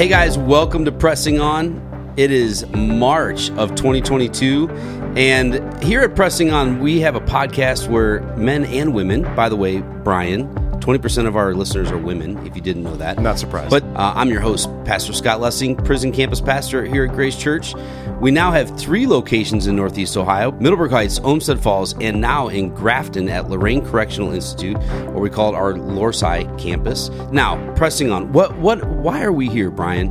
Hey 0.00 0.08
guys, 0.08 0.38
welcome 0.38 0.86
to 0.86 0.92
Pressing 0.92 1.42
On. 1.42 2.14
It 2.16 2.30
is 2.30 2.66
March 2.68 3.50
of 3.50 3.74
2022. 3.74 4.70
And 5.14 5.84
here 5.84 6.00
at 6.00 6.16
Pressing 6.16 6.50
On, 6.50 6.80
we 6.80 7.00
have 7.00 7.16
a 7.16 7.20
podcast 7.20 7.86
where 7.86 8.22
men 8.34 8.64
and 8.64 8.94
women, 8.94 9.24
by 9.36 9.50
the 9.50 9.56
way, 9.56 9.82
Brian, 9.82 10.48
20% 10.80 11.26
of 11.26 11.36
our 11.36 11.54
listeners 11.54 11.90
are 11.90 11.98
women, 11.98 12.44
if 12.46 12.56
you 12.56 12.62
didn't 12.62 12.82
know 12.82 12.96
that. 12.96 13.18
Not 13.18 13.38
surprised. 13.38 13.70
But 13.70 13.84
uh, 13.84 14.12
I'm 14.16 14.28
your 14.28 14.40
host, 14.40 14.68
Pastor 14.84 15.12
Scott 15.12 15.40
Lessing, 15.40 15.76
prison 15.76 16.10
campus 16.10 16.40
pastor 16.40 16.84
here 16.84 17.04
at 17.04 17.12
Grace 17.12 17.36
Church. 17.36 17.74
We 18.20 18.30
now 18.30 18.50
have 18.50 18.78
three 18.78 19.06
locations 19.06 19.66
in 19.66 19.76
Northeast 19.76 20.16
Ohio 20.16 20.52
Middleburg 20.52 20.90
Heights, 20.90 21.18
Olmsted 21.20 21.60
Falls, 21.60 21.94
and 22.00 22.20
now 22.20 22.48
in 22.48 22.70
Grafton 22.74 23.28
at 23.28 23.48
Lorain 23.48 23.84
Correctional 23.84 24.32
Institute, 24.32 24.76
or 25.08 25.20
we 25.20 25.30
call 25.30 25.54
it 25.54 25.56
our 25.56 25.74
Lorsai 25.74 26.58
campus. 26.58 27.10
Now, 27.30 27.74
pressing 27.74 28.10
on, 28.10 28.32
what, 28.32 28.56
what, 28.58 28.84
why 28.84 29.22
are 29.22 29.32
we 29.32 29.48
here, 29.48 29.70
Brian? 29.70 30.10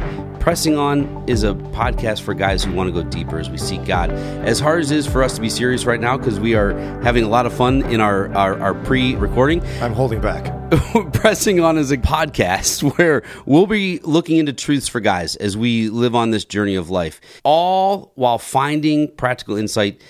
Pressing 0.49 0.80
On 0.80 1.30
is 1.30 1.44
a 1.44 1.53
podcast 1.53 2.21
for 2.21 2.34
guys 2.34 2.63
who 2.63 2.73
want 2.73 2.88
to 2.88 3.03
go 3.03 3.07
deeper 3.07 3.38
as 3.38 3.52
we 3.52 3.57
seek 3.59 3.85
God. 3.85 4.09
As 4.09 4.59
hard 4.59 4.81
as 4.81 4.90
it 4.90 4.98
is 4.98 5.05
for 5.05 5.21
us 5.21 5.35
to 5.35 5.41
be 5.41 5.48
serious 5.48 5.85
right 5.85 5.99
now, 5.99 6.17
because 6.17 6.40
we 6.40 6.55
are 6.55 6.76
having 7.03 7.23
a 7.23 7.27
lot 7.27 7.45
of 7.45 7.53
fun 7.53 7.84
in 7.84 8.02
our, 8.02 8.35
our, 8.35 8.59
our 8.59 8.73
pre 8.73 9.13
recording, 9.13 9.63
I'm 9.80 9.93
holding 9.93 10.20
back. 10.20 10.52
Pressing 11.13 11.59
On 11.59 11.77
is 11.77 11.91
a 11.91 11.98
podcast 11.98 12.81
where 12.98 13.21
we'll 13.45 13.67
be 13.67 13.99
looking 13.99 14.38
into 14.38 14.52
truths 14.52 14.88
for 14.88 14.99
guys 14.99 15.35
as 15.35 15.55
we 15.55 15.88
live 15.88 16.16
on 16.16 16.31
this 16.31 16.45
journey 16.45 16.73
of 16.73 16.90
life, 16.90 17.21
all 17.43 18.12
while 18.16 18.40
finding 18.40 19.07
practical 19.18 19.55
insight 19.55 20.02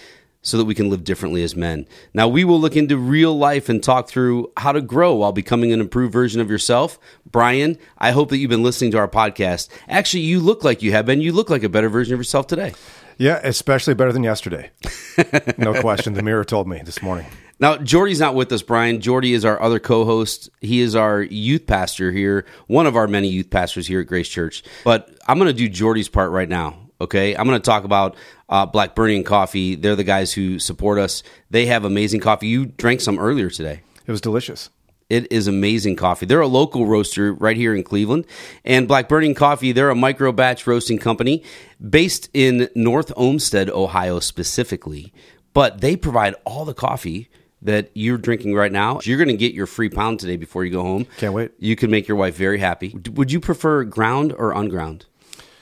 so 0.42 0.58
that 0.58 0.66
we 0.66 0.76
can 0.76 0.90
live 0.90 1.04
differently 1.04 1.44
as 1.44 1.56
men. 1.56 1.86
Now, 2.14 2.28
we 2.28 2.44
will 2.44 2.60
look 2.60 2.76
into 2.76 2.98
real 2.98 3.38
life 3.38 3.70
and 3.70 3.84
talk 3.84 4.08
through 4.08 4.52
how 4.58 4.72
to 4.72 4.82
grow 4.82 5.16
while 5.16 5.32
becoming 5.32 5.74
an 5.74 5.82
improved 5.82 6.14
version 6.14 6.40
of 6.40 6.50
yourself. 6.50 6.98
Brian, 7.26 7.78
I 7.98 8.12
hope 8.12 8.30
that 8.30 8.38
you've 8.38 8.50
been 8.50 8.64
listening 8.64 8.92
to 8.92 8.98
our 8.98 9.08
podcast. 9.08 9.70
Actually, 9.88 10.22
you 10.22 10.40
look 10.40 10.64
like 10.64 10.82
you 10.82 10.92
have 10.94 11.06
been. 11.06 11.22
You 11.22 11.34
look 11.34 11.50
like 11.50 11.64
a 11.64 11.70
better 11.70 11.90
version 11.90 12.14
of 12.14 12.20
yourself 12.20 12.48
today. 12.48 12.74
Yeah, 13.18 13.42
especially 13.44 13.96
better 13.96 14.14
than 14.14 14.24
yesterday. 14.24 14.72
no 15.58 15.80
question. 15.82 16.14
The 16.14 16.24
mirror 16.24 16.46
told 16.46 16.70
me 16.70 16.82
this 16.84 17.02
morning. 17.02 17.26
Now, 17.60 17.76
Jordy's 17.76 18.22
not 18.22 18.36
with 18.36 18.50
us, 18.54 18.62
Brian. 18.62 19.02
Jordy 19.02 19.34
is 19.34 19.44
our 19.44 19.62
other 19.62 19.80
co 19.80 20.06
host. 20.06 20.50
He 20.62 20.80
is 20.80 20.96
our 20.96 21.22
youth 21.22 21.68
pastor 21.68 22.14
here, 22.14 22.46
one 22.68 22.88
of 22.88 22.96
our 22.96 23.08
many 23.08 23.28
youth 23.28 23.50
pastors 23.50 23.88
here 23.88 24.00
at 24.00 24.08
Grace 24.08 24.30
Church. 24.30 24.64
But 24.86 25.10
I'm 25.28 25.38
going 25.38 25.54
to 25.54 25.54
do 25.54 25.68
Jordy's 25.68 26.08
part 26.08 26.32
right 26.32 26.48
now. 26.48 26.89
Okay. 27.02 27.36
I'm 27.36 27.48
going 27.48 27.60
to 27.60 27.66
talk 27.66 27.84
about 27.84 28.16
uh, 28.50 28.66
Black 28.66 28.96
Burning 28.96 29.24
Coffee. 29.24 29.76
They're 29.76 29.96
the 29.96 30.04
guys 30.04 30.34
who 30.34 30.60
support 30.60 31.00
us. 31.00 31.24
They 31.50 31.66
have 31.68 31.86
amazing 31.86 32.20
coffee. 32.22 32.48
You 32.48 32.66
drank 32.66 33.02
some 33.02 33.20
earlier 33.20 33.50
today. 33.50 33.82
It 34.06 34.12
was 34.12 34.22
delicious. 34.22 34.70
It 35.10 35.32
is 35.32 35.48
amazing 35.48 35.96
coffee. 35.96 36.28
They're 36.28 36.40
a 36.40 36.48
local 36.48 36.86
roaster 36.86 37.34
right 37.34 37.58
here 37.58 37.74
in 37.74 37.84
Cleveland. 37.84 38.26
And 38.64 38.88
Black 38.88 39.10
Burning 39.10 39.34
Coffee, 39.34 39.72
they're 39.72 39.90
a 39.90 39.96
micro 39.96 40.32
batch 40.32 40.68
roasting 40.68 41.00
company 41.00 41.44
based 41.82 42.30
in 42.34 42.70
North 42.76 43.12
Olmsted, 43.16 43.72
Ohio 43.72 44.20
specifically. 44.20 45.12
But 45.54 45.82
they 45.82 45.96
provide 45.96 46.36
all 46.46 46.64
the 46.64 46.76
coffee 46.76 47.30
that 47.62 47.90
you're 47.96 48.20
drinking 48.20 48.54
right 48.54 48.72
now. 48.72 49.00
You're 49.04 49.18
going 49.18 49.30
to 49.30 49.38
get 49.38 49.54
your 49.54 49.66
free 49.66 49.90
pound 49.90 50.20
today 50.20 50.38
before 50.38 50.64
you 50.64 50.72
go 50.72 50.84
home. 50.84 51.08
Can't 51.18 51.34
wait. 51.34 51.52
You 51.58 51.76
can 51.76 51.90
make 51.90 52.08
your 52.08 52.18
wife 52.18 52.36
very 52.36 52.60
happy. 52.60 52.96
Would 53.14 53.32
you 53.32 53.40
prefer 53.40 53.84
ground 53.86 54.34
or 54.38 54.54
unground? 54.54 55.08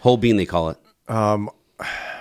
Whole 0.02 0.18
bean, 0.18 0.36
they 0.36 0.46
call 0.46 0.70
it. 0.70 0.78
Um, 1.08 1.50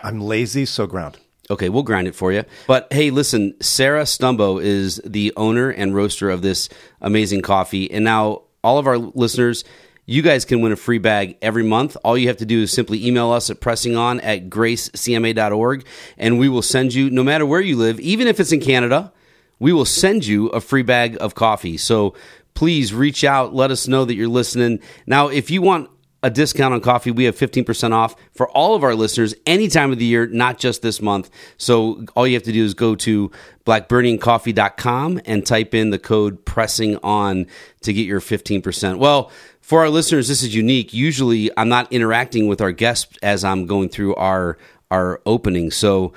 I'm 0.02 0.20
lazy, 0.20 0.64
so 0.64 0.86
ground. 0.86 1.18
Okay, 1.48 1.68
we'll 1.68 1.84
grind 1.84 2.08
it 2.08 2.14
for 2.14 2.32
you. 2.32 2.44
But 2.66 2.88
hey, 2.92 3.10
listen, 3.10 3.54
Sarah 3.60 4.02
Stumbo 4.02 4.62
is 4.62 5.00
the 5.04 5.32
owner 5.36 5.70
and 5.70 5.94
roaster 5.94 6.28
of 6.28 6.42
this 6.42 6.68
amazing 7.00 7.42
coffee. 7.42 7.90
And 7.90 8.04
now, 8.04 8.42
all 8.64 8.78
of 8.78 8.86
our 8.88 8.98
listeners, 8.98 9.64
you 10.06 10.22
guys 10.22 10.44
can 10.44 10.60
win 10.60 10.72
a 10.72 10.76
free 10.76 10.98
bag 10.98 11.36
every 11.40 11.62
month. 11.62 11.96
All 12.04 12.18
you 12.18 12.28
have 12.28 12.38
to 12.38 12.46
do 12.46 12.62
is 12.62 12.72
simply 12.72 13.06
email 13.06 13.30
us 13.30 13.48
at 13.48 13.60
pressingon 13.60 14.20
at 14.22 14.48
gracecma.org, 14.48 15.84
and 16.18 16.38
we 16.38 16.48
will 16.48 16.62
send 16.62 16.94
you, 16.94 17.10
no 17.10 17.22
matter 17.22 17.46
where 17.46 17.60
you 17.60 17.76
live, 17.76 18.00
even 18.00 18.26
if 18.26 18.40
it's 18.40 18.52
in 18.52 18.60
Canada, 18.60 19.12
we 19.58 19.72
will 19.72 19.84
send 19.84 20.26
you 20.26 20.48
a 20.48 20.60
free 20.60 20.82
bag 20.82 21.16
of 21.20 21.34
coffee. 21.34 21.76
So 21.76 22.14
please 22.54 22.92
reach 22.92 23.22
out, 23.22 23.54
let 23.54 23.70
us 23.70 23.86
know 23.86 24.04
that 24.04 24.14
you're 24.14 24.28
listening. 24.28 24.80
Now, 25.06 25.28
if 25.28 25.50
you 25.50 25.62
want 25.62 25.90
a 26.26 26.30
discount 26.30 26.74
on 26.74 26.80
coffee. 26.80 27.12
We 27.12 27.24
have 27.24 27.36
15% 27.36 27.92
off 27.92 28.16
for 28.34 28.48
all 28.48 28.74
of 28.74 28.82
our 28.82 28.96
listeners 28.96 29.32
any 29.46 29.68
time 29.68 29.92
of 29.92 29.98
the 29.98 30.04
year, 30.04 30.26
not 30.26 30.58
just 30.58 30.82
this 30.82 31.00
month. 31.00 31.30
So 31.56 32.04
all 32.16 32.26
you 32.26 32.34
have 32.34 32.42
to 32.42 32.52
do 32.52 32.64
is 32.64 32.74
go 32.74 32.96
to 32.96 33.30
blackburningcoffee.com 33.64 35.20
and 35.24 35.46
type 35.46 35.72
in 35.72 35.90
the 35.90 36.00
code 36.00 36.44
pressing 36.44 36.96
on 36.96 37.46
to 37.82 37.92
get 37.92 38.06
your 38.06 38.20
15%. 38.20 38.98
Well, 38.98 39.30
for 39.60 39.80
our 39.82 39.88
listeners, 39.88 40.26
this 40.26 40.42
is 40.42 40.52
unique. 40.52 40.92
Usually 40.92 41.48
I'm 41.56 41.68
not 41.68 41.92
interacting 41.92 42.48
with 42.48 42.60
our 42.60 42.72
guests 42.72 43.16
as 43.22 43.44
I'm 43.44 43.66
going 43.66 43.88
through 43.88 44.16
our 44.16 44.58
our 44.90 45.20
opening. 45.26 45.70
So 45.70 46.12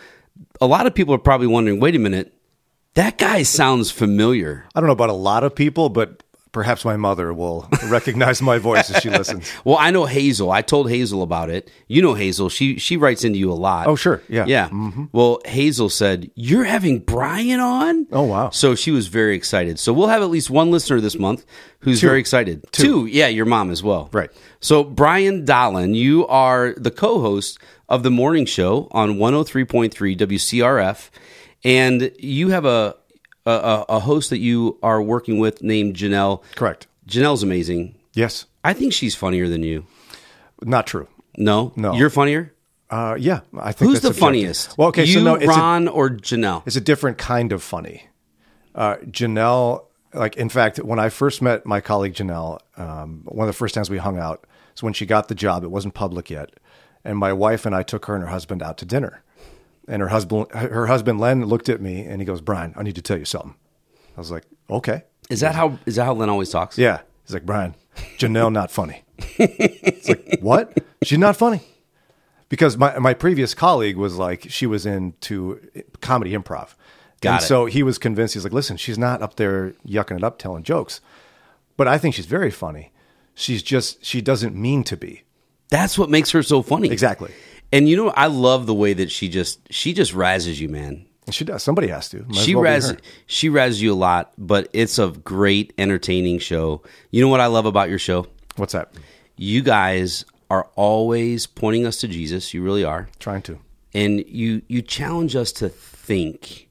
a 0.62 0.68
lot 0.68 0.86
of 0.86 0.94
people 0.94 1.14
are 1.14 1.20
probably 1.20 1.47
wondering, 1.47 1.80
wait 1.80 1.96
a 1.96 2.00
minute, 2.00 2.34
that 2.94 3.18
guy 3.18 3.41
sounds 3.41 3.90
familiar. 3.90 4.66
I 4.76 4.80
don't 4.80 4.88
know 4.88 4.94
about 4.94 5.09
a 5.09 5.14
lot 5.14 5.44
of 5.44 5.56
people, 5.56 5.90
but 5.90 6.24
perhaps 6.51 6.85
my 6.85 6.97
mother 6.97 7.33
will 7.33 7.67
recognize 7.87 8.41
my 8.41 8.57
voice 8.57 8.89
as 8.89 9.01
she 9.01 9.09
listens. 9.19 9.51
Well, 9.63 9.77
I 9.77 9.91
know 9.91 10.05
Hazel. 10.05 10.51
I 10.51 10.61
told 10.61 10.89
Hazel 10.89 11.21
about 11.23 11.49
it. 11.49 11.69
You 11.87 12.01
know 12.01 12.13
Hazel. 12.13 12.49
She 12.49 12.77
she 12.79 12.97
writes 12.97 13.23
into 13.23 13.39
you 13.39 13.51
a 13.51 13.53
lot. 13.53 13.87
Oh, 13.87 13.95
sure. 13.95 14.21
Yeah. 14.27 14.45
Yeah. 14.47 14.69
Mm-hmm. 14.69 15.05
Well, 15.11 15.41
Hazel 15.45 15.89
said, 15.89 16.31
You're 16.35 16.63
having 16.65 16.99
Brian 16.99 17.59
on? 17.59 18.07
Oh, 18.11 18.23
wow. 18.23 18.49
So 18.49 18.75
she 18.75 18.91
was 18.91 19.07
very 19.07 19.35
excited. 19.35 19.79
So 19.79 19.93
we'll 19.93 20.07
have 20.07 20.21
at 20.21 20.29
least 20.29 20.49
one 20.49 20.71
listener 20.71 20.99
this 21.01 21.17
month 21.17 21.45
who's 21.79 22.01
very 22.01 22.19
excited. 22.19 22.66
Two. 22.71 23.05
Yeah, 23.05 23.27
your 23.27 23.45
mom 23.45 23.71
as 23.71 23.81
well. 23.81 24.09
Right. 24.11 24.29
So, 24.59 24.83
Brian 24.83 25.45
Dolan, 25.45 25.93
you 25.93 26.27
are 26.27 26.73
the 26.75 26.91
co 26.91 27.21
host 27.21 27.59
of 27.87 28.03
the 28.03 28.11
morning 28.11 28.45
show 28.45 28.87
on 28.91 29.16
103.3 29.16 30.17
WCRF. 30.17 31.09
And 31.63 32.11
you 32.19 32.49
have 32.49 32.66
a, 32.66 32.95
a, 33.45 33.85
a 33.89 34.00
host 34.00 34.29
that 34.29 34.39
you 34.39 34.77
are 34.83 35.01
working 35.01 35.39
with 35.39 35.61
named 35.63 35.95
Janelle. 35.95 36.44
Correct. 36.55 36.88
Janelle's 37.07 37.44
amazing. 37.44 37.95
Yes. 38.13 38.45
I 38.63 38.73
think 38.73 38.94
she's 38.94 39.16
funnier 39.16 39.47
than 39.47 39.63
you. 39.63 39.85
Not 40.61 40.88
true. 40.88 41.07
No? 41.38 41.72
No. 41.75 41.94
You're 41.94 42.09
funnier? 42.09 42.53
Uh, 42.89 43.16
yeah, 43.19 43.41
I 43.57 43.72
think 43.72 43.89
Who's 43.91 44.01
that's 44.01 44.01
the 44.01 44.07
subjective. 44.07 44.19
funniest? 44.19 44.78
Well, 44.78 44.88
okay, 44.89 45.03
you, 45.03 45.13
so 45.13 45.22
no, 45.23 45.35
it's 45.35 45.45
a, 45.45 45.47
Ron, 45.47 45.88
or 45.88 46.09
Janelle? 46.09 46.63
it's 46.66 46.75
a 46.75 46.81
different 46.81 47.19
kind 47.19 47.51
of 47.51 47.61
funny. 47.61 48.07
Uh, 48.73 48.95
Janelle, 49.05 49.85
like 50.13 50.35
in 50.38 50.49
fact, 50.49 50.79
when 50.79 50.97
I 50.97 51.09
first 51.09 51.41
met 51.41 51.67
my 51.67 51.81
colleague 51.81 52.16
Janelle, 52.16 52.59
um, 52.78 53.22
one 53.25 53.47
of 53.47 53.53
the 53.53 53.57
first 53.57 53.75
times 53.75 53.91
we 53.91 53.99
hung 53.99 54.17
out 54.17 54.47
is 54.75 54.81
when 54.81 54.94
she 54.94 55.05
got 55.05 55.28
the 55.28 55.35
job. 55.35 55.63
It 55.63 55.69
wasn't 55.69 55.94
public 55.94 56.31
yet, 56.31 56.49
and 57.03 57.17
my 57.19 57.31
wife 57.31 57.67
and 57.67 57.75
I 57.75 57.83
took 57.83 58.05
her 58.07 58.16
and 58.16 58.23
her 58.23 58.29
husband 58.31 58.63
out 58.63 58.79
to 58.79 58.85
dinner. 58.85 59.22
And 59.89 60.01
her 60.01 60.07
husband, 60.07 60.51
her 60.51 60.88
husband 60.88 61.19
Len, 61.19 61.44
looked 61.45 61.67
at 61.67 61.81
me 61.81 62.05
and 62.05 62.22
he 62.22 62.25
goes, 62.25 62.39
"Brian, 62.39 62.73
I 62.77 62.83
need 62.83 62.95
to 62.95 63.01
tell 63.01 63.17
you 63.17 63.25
something." 63.25 63.55
I 64.16 64.22
was 64.22 64.31
like, 64.31 64.45
"Okay." 64.69 65.03
Is 65.29 65.41
that 65.41 65.55
how 65.55 65.77
is 65.85 65.95
that 65.95 66.05
how 66.05 66.13
Len 66.13 66.29
always 66.29 66.50
talks? 66.50 66.77
Yeah. 66.77 67.01
He's 67.29 67.35
like, 67.35 67.45
Brian, 67.45 67.75
Janelle 68.17 68.51
not 68.51 68.72
funny. 68.72 69.03
it's 69.38 70.09
like, 70.09 70.39
what? 70.41 70.75
She's 71.03 71.19
not 71.19 71.38
funny. 71.38 71.61
Because 72.49 72.75
my, 72.75 72.97
my 72.97 73.13
previous 73.13 73.53
colleague 73.53 73.97
was 73.97 74.16
like, 74.16 74.47
she 74.49 74.66
was 74.66 74.88
into 74.88 75.61
comedy 76.01 76.31
improv. 76.31 76.73
Got 77.22 77.33
and 77.33 77.44
it. 77.44 77.45
so 77.45 77.67
he 77.67 77.83
was 77.83 77.99
convinced, 77.99 78.33
he's 78.33 78.44
like, 78.44 78.51
listen, 78.51 78.78
she's 78.78 78.97
not 78.97 79.22
up 79.22 79.35
there 79.35 79.75
yucking 79.85 80.17
it 80.17 80.23
up, 80.23 80.39
telling 80.39 80.63
jokes. 80.63 81.01
But 81.78 81.88
I 81.88 81.99
think 81.99 82.16
she's 82.16 82.25
very 82.25 82.49
funny. 82.49 82.91
She's 83.35 83.61
just, 83.61 84.03
she 84.03 84.22
doesn't 84.22 84.55
mean 84.55 84.83
to 84.85 84.97
be. 84.97 85.22
That's 85.69 85.99
what 85.99 86.09
makes 86.09 86.31
her 86.31 86.41
so 86.41 86.63
funny. 86.63 86.89
Exactly. 86.89 87.31
And 87.72 87.88
you 87.88 87.96
know, 87.96 88.09
I 88.09 88.28
love 88.28 88.66
the 88.66 88.74
way 88.74 88.94
that 88.94 89.12
she 89.12 89.30
just 89.30 89.59
she 89.72 89.94
just 89.94 90.13
razzes 90.13 90.59
you, 90.59 90.69
man. 90.69 91.06
She 91.31 91.46
does. 91.46 91.62
Somebody 91.62 91.88
has 91.90 92.09
to. 92.09 92.24
Might 92.28 92.35
she 92.38 92.56
well 92.56 92.82
her. 92.82 92.97
she 93.28 93.49
razzes 93.49 93.79
you 93.79 93.93
a 93.93 93.96
lot, 93.96 94.34
but 94.38 94.67
it's 94.73 94.97
a 94.97 95.09
great, 95.09 95.73
entertaining 95.78 96.40
show. 96.40 96.82
You 97.11 97.22
know 97.22 97.28
what 97.28 97.40
I 97.40 97.46
love 97.46 97.67
about 97.67 97.90
your 97.90 97.99
show? 97.99 98.26
What's 98.55 98.73
that? 98.73 98.91
You 99.38 99.61
guys 99.61 100.26
are 100.49 100.67
always 100.76 101.46
pointing 101.46 101.85
us 101.85 101.97
to 101.97 102.08
Jesus. 102.08 102.52
You 102.53 102.64
really 102.64 102.84
are. 102.84 103.08
Trying 103.20 103.43
to. 103.43 103.59
and 103.93 104.23
you 104.28 104.64
you 104.67 104.82
challenge 104.82 105.35
us 105.35 105.52
to 105.53 105.70
think 105.70 106.67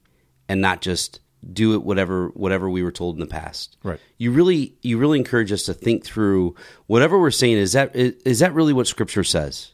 and 0.49 0.61
not 0.61 0.81
just 0.81 1.21
do 1.53 1.75
it 1.75 1.85
whatever 1.85 2.29
whatever 2.31 2.69
we 2.69 2.83
were 2.83 2.91
told 2.91 3.15
in 3.15 3.21
the 3.21 3.27
past 3.27 3.77
Right. 3.85 4.01
you 4.19 4.33
really 4.33 4.75
you 4.83 4.99
really 4.99 5.19
encourage 5.21 5.53
us 5.53 5.63
to 5.65 5.75
think 5.75 6.05
through 6.05 6.57
whatever 6.89 7.17
we're 7.21 7.31
saying 7.31 7.59
is 7.59 7.73
that 7.75 7.95
is, 7.95 8.15
is 8.25 8.39
that 8.41 8.53
really 8.55 8.73
what 8.73 8.89
scripture 8.89 9.23
says 9.23 9.73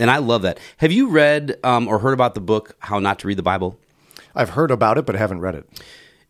and 0.00 0.10
i 0.10 0.18
love 0.18 0.42
that 0.42 0.58
have 0.78 0.90
you 0.90 1.08
read 1.08 1.56
um, 1.62 1.86
or 1.86 2.00
heard 2.00 2.14
about 2.14 2.34
the 2.34 2.40
book 2.40 2.74
how 2.80 2.98
not 2.98 3.18
to 3.20 3.28
read 3.28 3.38
the 3.38 3.42
bible 3.42 3.78
I've 4.32 4.50
heard 4.50 4.70
about 4.70 4.96
it, 4.96 5.06
but 5.06 5.16
I 5.16 5.18
haven't 5.18 5.40
read 5.40 5.56
it. 5.56 5.68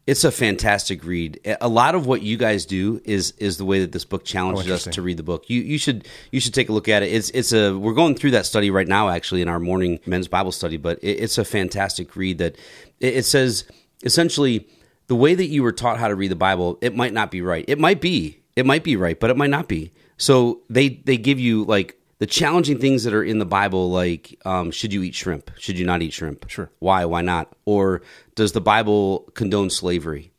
it's 0.06 0.24
a 0.24 0.32
fantastic 0.32 1.04
read. 1.04 1.38
A 1.60 1.68
lot 1.68 1.94
of 1.94 2.06
what 2.06 2.22
you 2.22 2.38
guys 2.38 2.64
do 2.64 3.02
is 3.04 3.32
is 3.36 3.58
the 3.58 3.66
way 3.66 3.80
that 3.80 3.92
this 3.92 4.06
book 4.06 4.24
challenges 4.24 4.62
us 4.64 4.68
Oh, 4.68 4.72
interesting. 4.72 4.92
to 4.94 5.02
read 5.02 5.18
the 5.18 5.22
book. 5.22 5.50
You 5.50 5.60
you 5.60 5.76
should 5.76 6.08
you 6.32 6.40
should 6.40 6.54
take 6.54 6.70
a 6.70 6.72
look 6.72 6.88
at 6.88 7.02
it. 7.02 7.12
It's 7.12 7.28
it's 7.30 7.52
a 7.52 7.76
we're 7.78 7.92
going 7.92 8.14
through 8.14 8.30
that 8.30 8.46
study 8.46 8.70
right 8.70 8.88
now 8.88 9.10
actually 9.10 9.42
in 9.42 9.48
our 9.48 9.60
morning 9.60 10.00
men's 10.06 10.28
Bible 10.28 10.50
study, 10.50 10.78
but 10.78 10.98
it, 11.02 11.20
it's 11.24 11.36
a 11.36 11.44
fantastic 11.44 12.16
read 12.16 12.38
that 12.38 12.56
it, 13.00 13.18
it 13.18 13.24
says 13.26 13.64
essentially 14.02 14.66
the 15.08 15.14
way 15.14 15.34
that 15.34 15.46
you 15.48 15.62
were 15.62 15.72
taught 15.72 15.98
how 15.98 16.08
to 16.08 16.14
read 16.14 16.30
the 16.30 16.36
Bible, 16.36 16.78
it 16.80 16.96
might 16.96 17.12
not 17.12 17.30
be 17.30 17.42
right. 17.42 17.66
It 17.68 17.78
might 17.78 18.00
be. 18.00 18.40
It 18.56 18.64
might 18.64 18.82
be 18.82 18.96
right, 18.96 19.20
but 19.20 19.28
it 19.28 19.36
might 19.36 19.50
not 19.50 19.68
be. 19.68 19.92
So 20.16 20.62
they 20.70 20.88
they 20.88 21.18
give 21.18 21.38
you 21.38 21.64
like 21.64 21.99
the 22.20 22.26
challenging 22.26 22.78
things 22.78 23.04
that 23.04 23.14
are 23.14 23.24
in 23.24 23.38
the 23.38 23.46
Bible, 23.46 23.90
like 23.90 24.38
um, 24.44 24.70
should 24.70 24.92
you 24.92 25.02
eat 25.02 25.14
shrimp? 25.14 25.50
Should 25.58 25.78
you 25.78 25.86
not 25.86 26.02
eat 26.02 26.12
shrimp? 26.12 26.48
Sure. 26.48 26.70
Why? 26.78 27.06
Why 27.06 27.22
not? 27.22 27.50
Or 27.64 28.02
does 28.34 28.52
the 28.52 28.60
Bible 28.60 29.30
condone 29.34 29.70
slavery? 29.70 30.30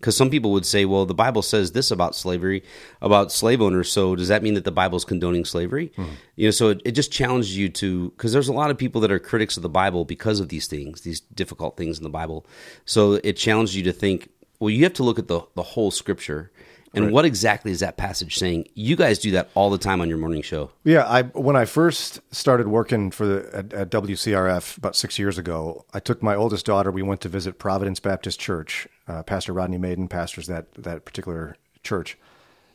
Because 0.00 0.16
some 0.16 0.30
people 0.30 0.52
would 0.52 0.66
say, 0.66 0.84
well, 0.84 1.06
the 1.06 1.14
Bible 1.14 1.42
says 1.42 1.72
this 1.72 1.90
about 1.90 2.14
slavery, 2.14 2.62
about 3.00 3.32
slave 3.32 3.60
owners. 3.60 3.90
So 3.90 4.14
does 4.14 4.28
that 4.28 4.42
mean 4.42 4.54
that 4.54 4.64
the 4.64 4.72
Bible's 4.72 5.04
condoning 5.04 5.44
slavery? 5.44 5.92
You 6.36 6.48
know, 6.48 6.50
so 6.52 6.68
it, 6.70 6.82
it 6.84 6.92
just 6.92 7.10
challenges 7.12 7.56
you 7.56 7.68
to 7.68 8.10
because 8.10 8.32
there's 8.32 8.48
a 8.48 8.52
lot 8.52 8.70
of 8.70 8.78
people 8.78 9.00
that 9.02 9.10
are 9.10 9.18
critics 9.20 9.56
of 9.56 9.62
the 9.62 9.68
Bible 9.68 10.04
because 10.04 10.40
of 10.40 10.48
these 10.48 10.66
things, 10.66 11.02
these 11.02 11.20
difficult 11.20 11.76
things 11.76 11.98
in 11.98 12.04
the 12.04 12.10
Bible. 12.10 12.46
So 12.84 13.14
it 13.24 13.34
challenges 13.34 13.76
you 13.76 13.84
to 13.84 13.92
think. 13.92 14.28
Well, 14.60 14.70
you 14.70 14.82
have 14.82 14.94
to 14.94 15.04
look 15.04 15.20
at 15.20 15.28
the 15.28 15.42
the 15.54 15.62
whole 15.62 15.92
Scripture 15.92 16.50
and 16.94 17.12
what 17.12 17.24
exactly 17.24 17.70
is 17.70 17.80
that 17.80 17.96
passage 17.96 18.36
saying. 18.38 18.68
You 18.74 18.96
guys 18.96 19.18
do 19.18 19.30
that 19.32 19.50
all 19.54 19.70
the 19.70 19.78
time 19.78 20.00
on 20.00 20.08
your 20.08 20.18
morning 20.18 20.42
show. 20.42 20.70
Yeah, 20.84 21.04
I 21.06 21.22
when 21.22 21.56
I 21.56 21.64
first 21.64 22.20
started 22.34 22.68
working 22.68 23.10
for 23.10 23.26
the 23.26 23.50
at, 23.52 23.72
at 23.72 23.90
WCRF 23.90 24.76
about 24.78 24.96
six 24.96 25.18
years 25.18 25.38
ago, 25.38 25.84
I 25.92 26.00
took 26.00 26.22
my 26.22 26.34
oldest 26.34 26.66
daughter. 26.66 26.90
We 26.90 27.02
went 27.02 27.20
to 27.22 27.28
visit 27.28 27.58
Providence 27.58 28.00
Baptist 28.00 28.40
Church. 28.40 28.88
Uh, 29.06 29.22
Pastor 29.22 29.52
Rodney 29.52 29.78
Maiden 29.78 30.08
pastors 30.08 30.46
that 30.46 30.72
that 30.74 31.04
particular 31.04 31.56
church, 31.82 32.18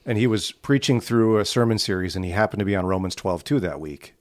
and 0.05 0.17
he 0.17 0.27
was 0.27 0.51
preaching 0.51 0.99
through 0.99 1.37
a 1.37 1.45
sermon 1.45 1.77
series, 1.77 2.15
and 2.15 2.25
he 2.25 2.31
happened 2.31 2.59
to 2.59 2.65
be 2.65 2.75
on 2.75 2.85
Romans 2.85 3.15
twelve 3.15 3.43
two 3.43 3.59
that 3.59 3.79
week. 3.79 4.13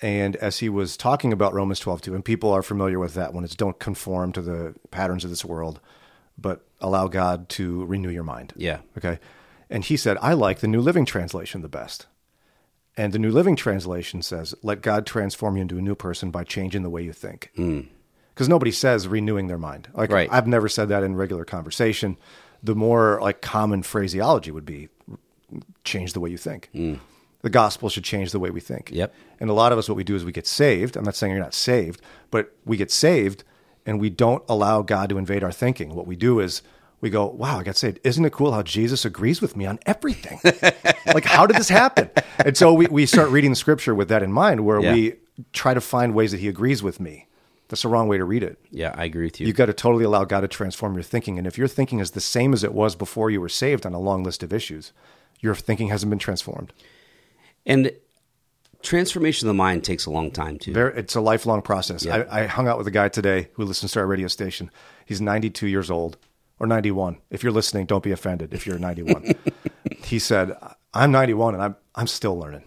And 0.00 0.34
as 0.36 0.58
he 0.58 0.68
was 0.68 0.96
talking 0.96 1.32
about 1.32 1.54
Romans 1.54 1.78
twelve 1.78 2.02
two, 2.02 2.14
and 2.14 2.24
people 2.24 2.50
are 2.50 2.62
familiar 2.62 2.98
with 2.98 3.14
that 3.14 3.32
one, 3.32 3.44
it's 3.44 3.54
don't 3.54 3.78
conform 3.78 4.32
to 4.32 4.42
the 4.42 4.74
patterns 4.90 5.22
of 5.22 5.30
this 5.30 5.44
world, 5.44 5.80
but 6.36 6.66
allow 6.82 7.08
God 7.08 7.48
to 7.50 7.84
renew 7.86 8.10
your 8.10 8.24
mind. 8.24 8.52
Yeah. 8.56 8.80
Okay. 8.98 9.18
And 9.70 9.84
he 9.84 9.96
said, 9.96 10.18
I 10.20 10.34
like 10.34 10.58
the 10.58 10.68
New 10.68 10.82
Living 10.82 11.06
Translation 11.06 11.62
the 11.62 11.68
best. 11.68 12.06
And 12.96 13.14
the 13.14 13.18
New 13.18 13.30
Living 13.30 13.56
Translation 13.56 14.20
says, 14.20 14.54
let 14.62 14.82
God 14.82 15.06
transform 15.06 15.56
you 15.56 15.62
into 15.62 15.78
a 15.78 15.82
new 15.82 15.94
person 15.94 16.30
by 16.30 16.44
changing 16.44 16.82
the 16.82 16.90
way 16.90 17.02
you 17.02 17.14
think. 17.14 17.50
Hmm. 17.56 17.80
Because 18.34 18.48
nobody 18.50 18.70
says 18.70 19.08
renewing 19.08 19.46
their 19.46 19.58
mind. 19.58 19.88
Like, 19.94 20.10
Right. 20.10 20.28
I've 20.30 20.46
never 20.46 20.68
said 20.68 20.88
that 20.90 21.02
in 21.02 21.16
regular 21.16 21.46
conversation. 21.46 22.18
The 22.62 22.74
more 22.74 23.18
like 23.22 23.40
common 23.40 23.82
phraseology 23.82 24.50
would 24.50 24.66
be 24.66 24.88
change 25.84 26.12
the 26.12 26.20
way 26.20 26.30
you 26.30 26.38
think. 26.38 26.68
Hmm. 26.72 26.94
The 27.40 27.50
gospel 27.50 27.88
should 27.88 28.04
change 28.04 28.30
the 28.30 28.38
way 28.38 28.50
we 28.50 28.60
think. 28.60 28.90
Yep. 28.92 29.14
And 29.40 29.50
a 29.50 29.52
lot 29.52 29.72
of 29.72 29.78
us, 29.78 29.88
what 29.88 29.96
we 29.96 30.04
do 30.04 30.14
is 30.14 30.24
we 30.24 30.32
get 30.32 30.46
saved. 30.46 30.96
I'm 30.96 31.04
not 31.04 31.16
saying 31.16 31.32
you're 31.32 31.42
not 31.42 31.54
saved, 31.54 32.00
but 32.30 32.54
we 32.64 32.76
get 32.76 32.90
saved 32.90 33.42
and 33.86 34.00
we 34.00 34.10
don't 34.10 34.42
allow 34.48 34.82
God 34.82 35.08
to 35.10 35.18
invade 35.18 35.42
our 35.44 35.52
thinking. 35.52 35.94
What 35.94 36.06
we 36.06 36.16
do 36.16 36.40
is 36.40 36.62
we 37.00 37.10
go, 37.10 37.26
wow, 37.26 37.58
I 37.58 37.62
got 37.64 37.76
saved. 37.76 37.98
Isn't 38.04 38.24
it 38.24 38.32
cool 38.32 38.52
how 38.52 38.62
Jesus 38.62 39.04
agrees 39.04 39.40
with 39.42 39.56
me 39.56 39.66
on 39.66 39.78
everything? 39.86 40.38
like, 41.06 41.24
how 41.24 41.46
did 41.46 41.56
this 41.56 41.68
happen? 41.68 42.10
And 42.38 42.56
so 42.56 42.72
we, 42.72 42.86
we 42.86 43.06
start 43.06 43.30
reading 43.30 43.50
the 43.50 43.56
scripture 43.56 43.94
with 43.94 44.08
that 44.08 44.22
in 44.22 44.32
mind, 44.32 44.64
where 44.64 44.80
Yeah. 44.80 44.94
we 44.94 45.14
try 45.52 45.74
to 45.74 45.80
find 45.80 46.14
ways 46.14 46.30
that 46.30 46.38
he 46.40 46.46
agrees 46.48 46.82
with 46.82 47.00
me. 47.00 47.26
That's 47.68 47.82
the 47.82 47.88
wrong 47.88 48.06
way 48.06 48.18
to 48.18 48.24
read 48.24 48.42
it. 48.42 48.58
Yeah, 48.70 48.94
I 48.96 49.04
agree 49.06 49.24
with 49.24 49.40
you. 49.40 49.46
You've 49.46 49.56
got 49.56 49.66
to 49.66 49.72
totally 49.72 50.04
allow 50.04 50.24
God 50.24 50.42
to 50.42 50.48
transform 50.48 50.94
your 50.94 51.02
thinking. 51.02 51.38
And 51.38 51.46
if 51.46 51.56
your 51.58 51.66
thinking 51.68 52.00
is 52.00 52.10
the 52.10 52.20
same 52.20 52.52
as 52.52 52.62
it 52.62 52.74
was 52.74 52.94
before 52.94 53.30
you 53.30 53.40
were 53.40 53.48
saved 53.48 53.86
on 53.86 53.94
a 53.94 53.98
long 53.98 54.22
list 54.22 54.42
of 54.42 54.52
issues, 54.52 54.92
your 55.40 55.54
thinking 55.54 55.88
hasn't 55.88 56.10
been 56.10 56.18
transformed. 56.18 56.72
and 57.66 57.90
transformation 58.82 59.48
of 59.48 59.54
the 59.54 59.58
mind 59.58 59.84
takes 59.84 60.06
a 60.06 60.10
long 60.10 60.30
time 60.30 60.58
too. 60.58 60.72
Very, 60.72 60.98
it's 60.98 61.14
a 61.14 61.20
lifelong 61.20 61.62
process. 61.62 62.04
Yeah. 62.04 62.24
I, 62.30 62.42
I 62.42 62.46
hung 62.46 62.68
out 62.68 62.78
with 62.78 62.86
a 62.86 62.90
guy 62.90 63.08
today 63.08 63.48
who 63.54 63.64
listens 63.64 63.92
to 63.92 64.00
our 64.00 64.06
radio 64.06 64.28
station. 64.28 64.70
He's 65.06 65.20
92 65.20 65.66
years 65.66 65.90
old 65.90 66.16
or 66.58 66.66
91. 66.66 67.18
If 67.30 67.42
you're 67.42 67.52
listening, 67.52 67.86
don't 67.86 68.04
be 68.04 68.12
offended 68.12 68.52
if 68.52 68.66
you're 68.66 68.78
91. 68.78 69.34
he 70.04 70.18
said, 70.18 70.56
I'm 70.94 71.10
91 71.10 71.54
and 71.54 71.62
I'm, 71.62 71.76
I'm 71.94 72.06
still 72.06 72.38
learning 72.38 72.64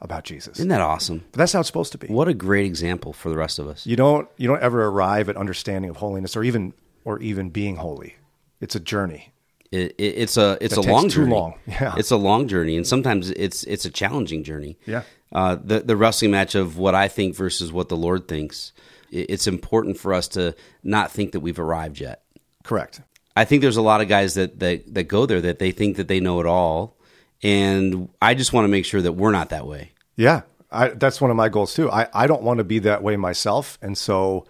about 0.00 0.24
Jesus. 0.24 0.58
Isn't 0.58 0.68
that 0.68 0.80
awesome? 0.80 1.24
But 1.32 1.38
that's 1.38 1.52
how 1.52 1.60
it's 1.60 1.68
supposed 1.68 1.92
to 1.92 1.98
be. 1.98 2.08
What 2.08 2.28
a 2.28 2.34
great 2.34 2.66
example 2.66 3.12
for 3.12 3.28
the 3.28 3.36
rest 3.36 3.58
of 3.58 3.66
us. 3.66 3.86
You 3.86 3.96
don't, 3.96 4.28
you 4.36 4.48
don't 4.48 4.62
ever 4.62 4.86
arrive 4.86 5.28
at 5.28 5.36
understanding 5.36 5.90
of 5.90 5.96
holiness 5.96 6.36
or 6.36 6.44
even, 6.44 6.74
or 7.04 7.18
even 7.20 7.50
being 7.50 7.76
holy. 7.76 8.16
It's 8.60 8.74
a 8.74 8.80
journey. 8.80 9.32
It, 9.72 9.94
it, 9.98 10.02
it's 10.02 10.36
a 10.36 10.56
it's 10.60 10.76
a 10.76 10.80
long 10.80 11.08
too 11.08 11.22
journey. 11.22 11.32
long. 11.32 11.54
Yeah. 11.66 11.94
It's 11.96 12.10
a 12.10 12.16
long 12.16 12.46
journey, 12.48 12.76
and 12.76 12.86
sometimes 12.86 13.30
it's 13.30 13.64
it's 13.64 13.84
a 13.84 13.90
challenging 13.90 14.44
journey. 14.44 14.78
Yeah. 14.86 15.02
Uh, 15.32 15.56
the 15.62 15.80
the 15.80 15.96
wrestling 15.96 16.30
match 16.30 16.54
of 16.54 16.78
what 16.78 16.94
I 16.94 17.08
think 17.08 17.34
versus 17.34 17.72
what 17.72 17.88
the 17.88 17.96
Lord 17.96 18.28
thinks. 18.28 18.72
It's 19.10 19.46
important 19.46 19.98
for 19.98 20.12
us 20.12 20.28
to 20.28 20.54
not 20.82 21.10
think 21.10 21.32
that 21.32 21.40
we've 21.40 21.58
arrived 21.58 22.00
yet. 22.00 22.22
Correct. 22.64 23.00
I 23.36 23.44
think 23.44 23.62
there's 23.62 23.76
a 23.76 23.82
lot 23.82 24.00
of 24.00 24.08
guys 24.08 24.34
that 24.34 24.58
that 24.60 24.94
that 24.94 25.04
go 25.04 25.26
there 25.26 25.40
that 25.40 25.58
they 25.58 25.70
think 25.72 25.96
that 25.96 26.08
they 26.08 26.20
know 26.20 26.40
it 26.40 26.46
all, 26.46 26.96
and 27.42 28.08
I 28.20 28.34
just 28.34 28.52
want 28.52 28.64
to 28.64 28.68
make 28.68 28.84
sure 28.84 29.02
that 29.02 29.12
we're 29.12 29.32
not 29.32 29.50
that 29.50 29.66
way. 29.66 29.92
Yeah, 30.16 30.42
I, 30.70 30.88
that's 30.88 31.20
one 31.20 31.30
of 31.30 31.36
my 31.36 31.48
goals 31.48 31.74
too. 31.74 31.90
I, 31.90 32.08
I 32.14 32.26
don't 32.26 32.42
want 32.42 32.58
to 32.58 32.64
be 32.64 32.78
that 32.80 33.02
way 33.02 33.16
myself, 33.16 33.78
and 33.82 33.96
so 33.96 34.46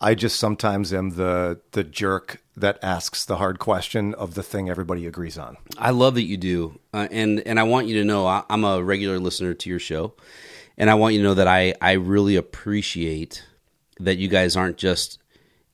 I 0.00 0.14
just 0.14 0.38
sometimes 0.38 0.92
am 0.92 1.10
the 1.10 1.60
the 1.72 1.84
jerk 1.84 2.42
that 2.56 2.78
asks 2.82 3.24
the 3.24 3.36
hard 3.36 3.58
question 3.58 4.14
of 4.14 4.34
the 4.34 4.42
thing 4.42 4.68
everybody 4.68 5.06
agrees 5.06 5.38
on. 5.38 5.56
I 5.78 5.90
love 5.90 6.14
that 6.14 6.24
you 6.24 6.36
do, 6.36 6.78
uh, 6.92 7.08
and 7.10 7.40
and 7.46 7.58
I 7.58 7.62
want 7.62 7.86
you 7.86 7.98
to 8.00 8.04
know 8.04 8.26
I, 8.26 8.44
I'm 8.50 8.64
a 8.64 8.82
regular 8.82 9.18
listener 9.18 9.54
to 9.54 9.70
your 9.70 9.78
show, 9.78 10.14
and 10.76 10.90
I 10.90 10.94
want 10.94 11.14
you 11.14 11.20
to 11.20 11.24
know 11.24 11.34
that 11.34 11.48
I 11.48 11.74
I 11.80 11.92
really 11.92 12.36
appreciate 12.36 13.44
that 13.98 14.18
you 14.18 14.28
guys 14.28 14.56
aren't 14.56 14.76
just 14.76 15.18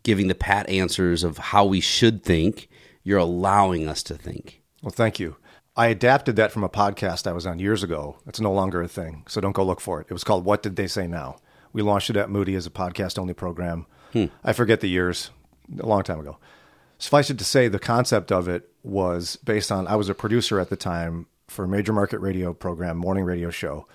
giving 0.05 0.29
the 0.29 0.35
pat 0.35 0.69
answers 0.69 1.25
of 1.25 1.39
how 1.39 1.65
we 1.65 1.81
should 1.81 2.23
think. 2.23 2.69
You're 3.05 3.19
allowing 3.19 3.89
us 3.89 4.05
to 4.05 4.15
think. 4.15 4.63
Well, 4.81 4.93
thank 4.93 5.19
you. 5.19 5.37
I 5.77 5.89
adapted 5.89 6.37
that 6.37 6.53
from 6.53 6.63
a 6.63 6.69
podcast 6.69 7.27
I 7.27 7.33
was 7.33 7.47
on 7.47 7.59
years 7.59 7.83
ago. 7.83 8.19
It's 8.27 8.41
no 8.41 8.53
longer 8.53 8.83
a 8.83 8.89
thing, 8.89 9.25
so 9.27 9.41
don't 9.41 9.57
go 9.57 9.65
look 9.65 9.81
for 9.81 10.01
it. 10.01 10.07
It 10.09 10.13
was 10.13 10.23
called 10.23 10.45
"What 10.45 10.63
Did 10.63 10.77
They 10.77 10.87
Say 10.87 11.09
Now." 11.09 11.39
We 11.73 11.83
launched 11.83 12.11
it 12.11 12.17
at 12.17 12.31
Moody 12.31 12.55
as 12.55 12.67
a 12.67 12.71
podcast 12.71 13.19
only 13.19 13.35
program. 13.35 13.87
Hmm. 14.13 14.27
I 14.45 14.53
forget 14.53 14.81
the 14.81 14.89
years, 14.89 15.31
a 15.79 15.87
long 15.87 16.03
time 16.03 16.21
ago. 16.21 16.39
Suffice 16.99 17.31
it 17.31 17.39
to 17.39 17.45
say, 17.45 17.69
the 17.69 17.79
concept 17.79 18.31
of 18.31 18.49
it 18.49 18.69
was 18.83 19.37
based 19.37 19.73
on 19.73 19.87
I 19.87 19.97
was 19.97 20.09
a 20.09 20.15
producer 20.15 20.61
at 20.61 20.71
the 20.71 20.77
time 20.77 21.27
for 21.49 21.65
a 21.65 21.69
major 21.69 21.93
market 21.93 22.19
radio 22.19 22.53
program, 22.53 22.97
morning 22.97 23.25
radio 23.25 23.51
show. 23.51 23.87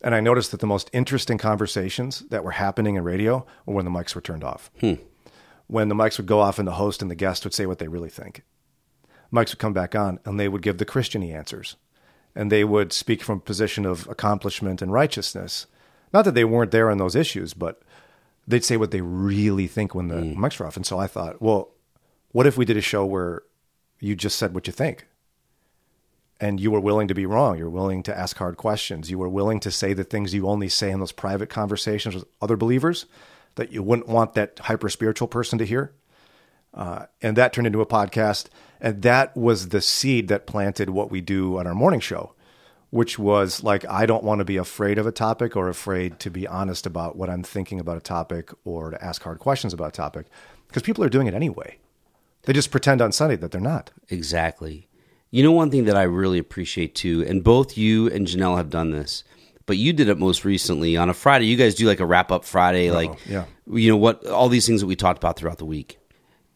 And 0.00 0.14
I 0.14 0.20
noticed 0.20 0.50
that 0.50 0.60
the 0.60 0.66
most 0.66 0.90
interesting 0.92 1.38
conversations 1.38 2.20
that 2.30 2.44
were 2.44 2.52
happening 2.52 2.96
in 2.96 3.04
radio 3.04 3.46
were 3.64 3.74
when 3.74 3.84
the 3.84 3.90
mics 3.90 4.14
were 4.14 4.20
turned 4.20 4.44
off. 4.44 4.70
Hmm. 4.80 4.94
When 5.66 5.88
the 5.88 5.94
mics 5.94 6.18
would 6.18 6.26
go 6.26 6.40
off 6.40 6.58
and 6.58 6.68
the 6.68 6.72
host 6.72 7.02
and 7.02 7.10
the 7.10 7.16
guest 7.16 7.44
would 7.44 7.54
say 7.54 7.66
what 7.66 7.78
they 7.78 7.88
really 7.88 8.10
think. 8.10 8.42
Mics 9.32 9.50
would 9.50 9.58
come 9.58 9.72
back 9.72 9.94
on 9.94 10.20
and 10.24 10.38
they 10.38 10.48
would 10.48 10.62
give 10.62 10.78
the 10.78 10.86
Christiany 10.86 11.34
answers. 11.34 11.76
And 12.34 12.52
they 12.52 12.64
would 12.64 12.92
speak 12.92 13.22
from 13.22 13.38
a 13.38 13.40
position 13.40 13.84
of 13.84 14.06
accomplishment 14.08 14.82
and 14.82 14.92
righteousness. 14.92 15.66
Not 16.12 16.24
that 16.26 16.34
they 16.34 16.44
weren't 16.44 16.70
there 16.70 16.90
on 16.90 16.98
those 16.98 17.16
issues, 17.16 17.54
but 17.54 17.82
they'd 18.46 18.64
say 18.64 18.76
what 18.76 18.90
they 18.90 19.00
really 19.00 19.66
think 19.66 19.94
when 19.94 20.08
the 20.08 20.16
mics 20.16 20.58
were 20.58 20.66
off. 20.66 20.76
And 20.76 20.86
so 20.86 20.98
I 20.98 21.06
thought, 21.06 21.42
well, 21.42 21.72
what 22.32 22.46
if 22.46 22.56
we 22.56 22.64
did 22.64 22.76
a 22.76 22.82
show 22.82 23.04
where 23.04 23.42
you 24.00 24.14
just 24.14 24.38
said 24.38 24.54
what 24.54 24.66
you 24.66 24.72
think? 24.72 25.06
And 26.38 26.60
you 26.60 26.70
were 26.70 26.80
willing 26.80 27.08
to 27.08 27.14
be 27.14 27.24
wrong. 27.24 27.56
You're 27.56 27.70
willing 27.70 28.02
to 28.04 28.16
ask 28.16 28.36
hard 28.36 28.58
questions. 28.58 29.10
You 29.10 29.18
were 29.18 29.28
willing 29.28 29.58
to 29.60 29.70
say 29.70 29.94
the 29.94 30.04
things 30.04 30.34
you 30.34 30.46
only 30.46 30.68
say 30.68 30.90
in 30.90 31.00
those 31.00 31.12
private 31.12 31.48
conversations 31.48 32.14
with 32.14 32.24
other 32.42 32.56
believers 32.56 33.06
that 33.54 33.72
you 33.72 33.82
wouldn't 33.82 34.08
want 34.08 34.34
that 34.34 34.58
hyper 34.58 34.90
spiritual 34.90 35.28
person 35.28 35.58
to 35.58 35.64
hear. 35.64 35.94
Uh, 36.74 37.06
and 37.22 37.38
that 37.38 37.54
turned 37.54 37.66
into 37.66 37.80
a 37.80 37.86
podcast. 37.86 38.48
And 38.82 39.00
that 39.00 39.34
was 39.34 39.70
the 39.70 39.80
seed 39.80 40.28
that 40.28 40.46
planted 40.46 40.90
what 40.90 41.10
we 41.10 41.22
do 41.22 41.58
on 41.58 41.66
our 41.66 41.74
morning 41.74 42.00
show, 42.00 42.34
which 42.96 43.18
was 43.18 43.62
like, 43.62 43.84
I 43.84 44.06
don't 44.06 44.24
want 44.24 44.38
to 44.38 44.44
be 44.44 44.56
afraid 44.56 44.98
of 44.98 45.06
a 45.06 45.12
topic 45.12 45.54
or 45.54 45.68
afraid 45.68 46.18
to 46.20 46.30
be 46.30 46.46
honest 46.46 46.86
about 46.86 47.14
what 47.14 47.28
I'm 47.28 47.42
thinking 47.42 47.78
about 47.78 47.98
a 47.98 48.00
topic 48.00 48.50
or 48.64 48.90
to 48.90 49.04
ask 49.04 49.22
hard 49.22 49.38
questions 49.38 49.74
about 49.74 49.88
a 49.88 49.92
topic 49.92 50.26
because 50.66 50.82
people 50.82 51.04
are 51.04 51.10
doing 51.10 51.26
it 51.26 51.34
anyway. 51.34 51.76
They 52.44 52.54
just 52.54 52.70
pretend 52.70 53.02
on 53.02 53.12
Sunday 53.12 53.36
that 53.36 53.50
they're 53.50 53.60
not. 53.60 53.90
Exactly. 54.08 54.88
You 55.30 55.42
know, 55.42 55.52
one 55.52 55.70
thing 55.70 55.84
that 55.84 55.96
I 55.96 56.04
really 56.04 56.38
appreciate 56.38 56.94
too, 56.94 57.22
and 57.28 57.44
both 57.44 57.76
you 57.76 58.08
and 58.10 58.26
Janelle 58.26 58.56
have 58.56 58.70
done 58.70 58.92
this, 58.92 59.24
but 59.66 59.76
you 59.76 59.92
did 59.92 60.08
it 60.08 60.18
most 60.18 60.44
recently 60.44 60.96
on 60.96 61.10
a 61.10 61.14
Friday. 61.14 61.46
You 61.46 61.56
guys 61.56 61.74
do 61.74 61.86
like 61.86 62.00
a 62.00 62.06
wrap 62.06 62.32
up 62.32 62.44
Friday, 62.44 62.90
like, 62.90 63.12
yeah. 63.26 63.44
you 63.70 63.90
know, 63.90 63.96
what 63.98 64.24
all 64.26 64.48
these 64.48 64.66
things 64.66 64.80
that 64.80 64.86
we 64.86 64.96
talked 64.96 65.18
about 65.18 65.36
throughout 65.36 65.58
the 65.58 65.66
week. 65.66 65.98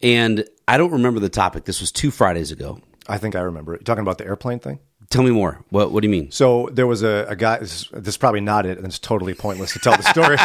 And 0.01 0.43
I 0.67 0.77
don't 0.77 0.91
remember 0.91 1.19
the 1.19 1.29
topic. 1.29 1.65
This 1.65 1.81
was 1.81 1.91
two 1.91 2.09
Fridays 2.09 2.51
ago. 2.51 2.79
I 3.07 3.19
think 3.19 3.35
I 3.35 3.41
remember 3.41 3.75
it. 3.75 3.85
Talking 3.85 4.01
about 4.01 4.17
the 4.17 4.25
airplane 4.25 4.59
thing? 4.59 4.79
Tell 5.11 5.23
me 5.23 5.31
more. 5.31 5.59
What 5.69 5.91
What 5.91 6.01
do 6.01 6.07
you 6.07 6.11
mean? 6.11 6.31
So 6.31 6.69
there 6.71 6.87
was 6.87 7.03
a, 7.03 7.25
a 7.27 7.35
guy. 7.35 7.59
This, 7.59 7.89
this 7.89 8.07
is 8.07 8.17
probably 8.17 8.39
not 8.39 8.65
it, 8.65 8.77
and 8.77 8.87
it's 8.87 8.97
totally 8.97 9.33
pointless 9.33 9.73
to 9.73 9.79
tell 9.79 9.95
the 9.97 10.03
story. 10.03 10.37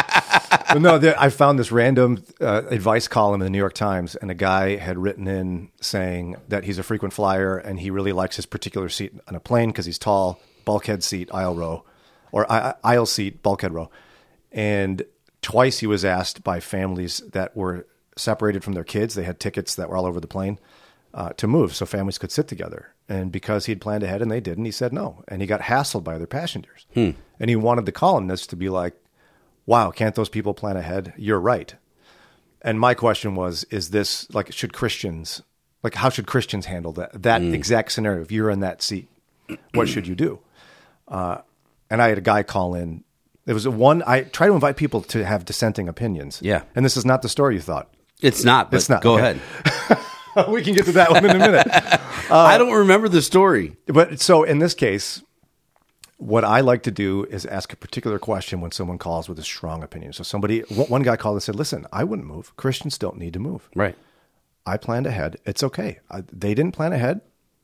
no, 0.81 0.97
there, 0.97 1.15
I 1.17 1.29
found 1.29 1.57
this 1.57 1.71
random 1.71 2.21
uh, 2.41 2.63
advice 2.69 3.07
column 3.07 3.41
in 3.41 3.45
the 3.45 3.49
New 3.49 3.57
York 3.57 3.73
Times, 3.73 4.17
and 4.17 4.29
a 4.29 4.35
guy 4.35 4.75
had 4.75 4.97
written 4.97 5.25
in 5.25 5.69
saying 5.79 6.35
that 6.49 6.65
he's 6.65 6.77
a 6.77 6.83
frequent 6.83 7.13
flyer 7.13 7.57
and 7.57 7.79
he 7.79 7.89
really 7.89 8.11
likes 8.11 8.35
his 8.35 8.45
particular 8.45 8.89
seat 8.89 9.13
on 9.29 9.35
a 9.35 9.39
plane 9.39 9.69
because 9.69 9.85
he's 9.85 9.97
tall, 9.97 10.37
bulkhead 10.65 11.01
seat, 11.01 11.33
aisle 11.33 11.55
row, 11.55 11.85
or 12.33 12.45
aisle 12.51 13.05
seat, 13.05 13.41
bulkhead 13.41 13.73
row. 13.73 13.89
And 14.51 15.03
twice 15.41 15.79
he 15.79 15.87
was 15.87 16.03
asked 16.03 16.43
by 16.43 16.59
families 16.59 17.19
that 17.31 17.55
were 17.55 17.87
separated 18.17 18.65
from 18.65 18.73
their 18.73 18.83
kids. 18.83 19.15
They 19.15 19.23
had 19.23 19.39
tickets 19.39 19.75
that 19.75 19.89
were 19.89 19.95
all 19.95 20.05
over 20.05 20.19
the 20.19 20.27
plane. 20.27 20.59
Uh, 21.17 21.29
to 21.33 21.47
move 21.47 21.75
so 21.75 21.85
families 21.85 22.19
could 22.19 22.31
sit 22.31 22.47
together. 22.47 22.93
And 23.09 23.31
because 23.31 23.65
he'd 23.65 23.81
planned 23.81 24.03
ahead 24.03 24.21
and 24.21 24.29
they 24.29 24.39
didn't, 24.39 24.65
he 24.65 24.71
said 24.71 24.93
no. 24.93 25.23
And 25.27 25.41
he 25.41 25.47
got 25.47 25.61
hassled 25.61 26.03
by 26.03 26.13
other 26.13 26.27
passengers. 26.27 26.85
And 26.95 27.49
he 27.49 27.55
wanted 27.55 27.87
the 27.87 27.91
colonists 27.91 28.45
to 28.47 28.55
be 28.55 28.69
like, 28.69 28.93
wow, 29.65 29.89
can't 29.89 30.13
those 30.13 30.29
people 30.29 30.53
plan 30.53 30.77
ahead? 30.77 31.13
You're 31.17 31.39
right. 31.39 31.73
And 32.61 32.79
my 32.79 32.93
question 32.93 33.33
was, 33.33 33.63
is 33.71 33.89
this 33.89 34.31
like, 34.31 34.53
should 34.53 34.73
Christians, 34.73 35.41
like, 35.81 35.95
how 35.95 36.09
should 36.09 36.27
Christians 36.27 36.67
handle 36.67 36.91
that, 36.93 37.23
that 37.23 37.41
exact 37.41 37.93
scenario? 37.93 38.21
If 38.21 38.31
you're 38.31 38.51
in 38.51 38.59
that 38.59 38.83
seat, 38.83 39.07
what 39.73 39.89
should 39.89 40.05
you 40.05 40.15
do? 40.15 40.39
Uh, 41.07 41.39
and 41.89 41.99
I 41.99 42.09
had 42.09 42.19
a 42.19 42.21
guy 42.21 42.43
call 42.43 42.75
in. 42.75 43.03
There 43.45 43.55
was 43.55 43.65
a 43.65 43.71
one, 43.71 44.03
I 44.05 44.21
try 44.21 44.47
to 44.47 44.53
invite 44.53 44.77
people 44.77 45.01
to 45.03 45.25
have 45.25 45.45
dissenting 45.45 45.87
opinions. 45.87 46.41
Yeah. 46.43 46.63
And 46.75 46.85
this 46.85 46.97
is 46.97 47.05
not 47.05 47.21
the 47.23 47.29
story 47.29 47.55
you 47.55 47.61
thought. 47.61 47.91
It's 48.21 48.43
not. 48.43 48.69
But 48.69 48.77
It's 48.77 48.89
not, 48.89 49.01
Go 49.01 49.15
okay. 49.15 49.39
ahead. 49.39 49.99
we 50.47 50.61
can 50.61 50.73
get 50.73 50.85
to 50.85 50.91
that 50.93 51.11
one 51.11 51.25
in 51.25 51.35
a 51.35 51.39
minute. 51.39 51.67
I 52.29 52.57
don't 52.57 52.73
remember 52.73 53.09
the 53.09 53.21
story. 53.21 53.77
But 53.87 54.19
so 54.19 54.43
in 54.43 54.59
this 54.59 54.73
case, 54.73 55.23
what 56.17 56.43
I 56.43 56.61
like 56.61 56.83
to 56.83 56.91
do 56.91 57.25
is 57.25 57.45
ask 57.45 57.73
a 57.73 57.75
particular 57.75 58.19
question 58.19 58.61
when 58.61 58.71
someone 58.71 58.97
calls 58.97 59.29
with 59.29 59.39
a 59.39 59.43
strong 59.43 59.83
opinion. 59.83 60.13
So 60.13 60.23
somebody, 60.23 60.61
one 60.61 60.87
one 60.87 61.03
guy 61.03 61.15
called 61.15 61.35
and 61.35 61.43
said, 61.43 61.55
"Listen, 61.55 61.85
I 61.91 62.03
wouldn't 62.03 62.27
move. 62.27 62.55
Christians 62.55 62.97
don't 62.97 63.17
need 63.17 63.33
to 63.33 63.39
move. 63.39 63.69
Right. 63.75 63.95
I 64.65 64.77
planned 64.77 65.07
ahead. 65.07 65.37
It's 65.45 65.63
okay. 65.63 65.99
I, 66.09 66.23
they 66.31 66.53
didn't 66.53 66.73
plan 66.73 66.91
ahead. 66.91 67.21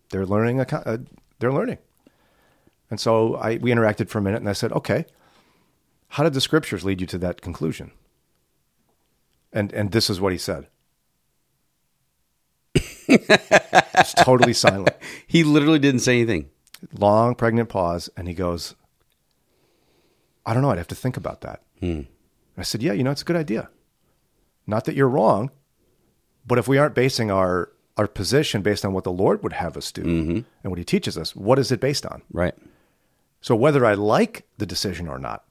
They're 0.09 0.25
learning. 0.25 0.59
A, 0.59 0.67
uh, 0.85 0.97
they're 1.39 1.53
learning." 1.53 1.79
And 2.89 2.99
so 2.99 3.35
I 3.35 3.57
we 3.57 3.71
interacted 3.71 4.09
for 4.09 4.19
a 4.19 4.21
minute, 4.21 4.39
and 4.39 4.49
I 4.49 4.53
said, 4.53 4.71
"Okay, 4.71 5.05
how 6.09 6.23
did 6.23 6.33
the 6.33 6.41
scriptures 6.41 6.85
lead 6.85 7.01
you 7.01 7.07
to 7.07 7.17
that 7.19 7.41
conclusion?" 7.41 7.91
And 9.51 9.73
and 9.73 9.91
this 9.91 10.09
is 10.09 10.21
what 10.21 10.31
he 10.31 10.37
said. 10.37 10.67
It's 12.75 14.13
totally 14.13 14.53
silent. 14.53 14.95
He 15.27 15.43
literally 15.43 15.79
didn't 15.79 16.01
say 16.01 16.17
anything. 16.17 16.49
long 16.97 17.33
pregnant 17.35 17.69
pause 17.69 18.09
and 18.15 18.27
he 18.27 18.33
goes 18.33 18.75
i 20.45 20.53
don't 20.53 20.61
know. 20.61 20.69
I'd 20.69 20.77
have 20.77 20.87
to 20.89 20.95
think 20.95 21.17
about 21.17 21.41
that. 21.41 21.61
Hmm. 21.79 22.01
I 22.57 22.63
said 22.63 22.83
yeah 22.83 22.93
you 22.93 23.03
know 23.03 23.11
it's 23.11 23.21
a 23.21 23.25
good 23.25 23.35
idea. 23.35 23.69
Not 24.67 24.85
that 24.85 24.95
you're 24.95 25.09
wrong 25.09 25.51
but 26.45 26.57
if 26.59 26.67
we 26.67 26.77
aren't 26.77 26.95
basing 26.95 27.31
our 27.31 27.71
our 27.97 28.07
position 28.07 28.61
based 28.61 28.83
on 28.83 28.93
what 28.93 29.03
the 29.03 29.11
lord 29.11 29.43
would 29.43 29.53
have 29.53 29.77
us 29.77 29.91
do 29.91 30.01
mm-hmm. 30.01 30.39
and 30.63 30.71
what 30.71 30.79
he 30.79 30.85
teaches 30.85 31.17
us 31.17 31.35
what 31.35 31.59
is 31.59 31.71
it 31.71 31.79
based 31.79 32.05
on? 32.05 32.21
Right. 32.31 32.55
so 33.41 33.55
whether 33.55 33.85
i 33.85 33.93
like 33.93 34.45
the 34.57 34.65
decision 34.65 35.07
or 35.07 35.19
not 35.19 35.43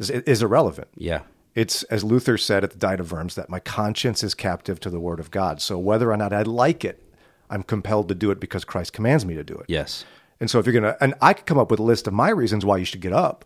is, 0.00 0.10
is 0.10 0.42
irrelevant. 0.42 0.88
Yeah. 0.96 1.20
It's 1.54 1.82
as 1.84 2.04
luther 2.04 2.36
said 2.38 2.62
at 2.64 2.70
the 2.70 2.78
diet 2.78 3.00
of 3.00 3.10
worms 3.12 3.34
that 3.34 3.48
my 3.50 3.58
conscience 3.60 4.22
is 4.22 4.34
captive 4.34 4.78
to 4.80 4.90
the 4.90 5.00
word 5.00 5.18
of 5.20 5.30
god 5.30 5.60
so 5.60 5.78
whether 5.78 6.10
or 6.12 6.16
not 6.16 6.32
i 6.32 6.42
like 6.42 6.84
it 6.84 7.02
i'm 7.50 7.62
compelled 7.62 8.08
to 8.08 8.14
do 8.14 8.30
it 8.30 8.38
because 8.40 8.64
christ 8.64 8.92
commands 8.92 9.24
me 9.26 9.34
to 9.34 9.42
do 9.44 9.54
it 9.54 9.66
Yes. 9.68 10.04
and 10.38 10.48
so 10.50 10.58
if 10.58 10.66
you're 10.66 10.72
going 10.72 10.84
to, 10.94 10.96
and 11.02 11.14
I 11.20 11.32
could 11.34 11.46
come 11.46 11.58
up 11.58 11.70
with 11.70 11.80
a 11.80 11.82
list 11.84 12.06
of 12.06 12.12
my 12.14 12.30
reasons 12.30 12.64
why 12.64 12.76
you 12.78 12.84
should 12.84 13.00
get 13.00 13.12
up 13.12 13.44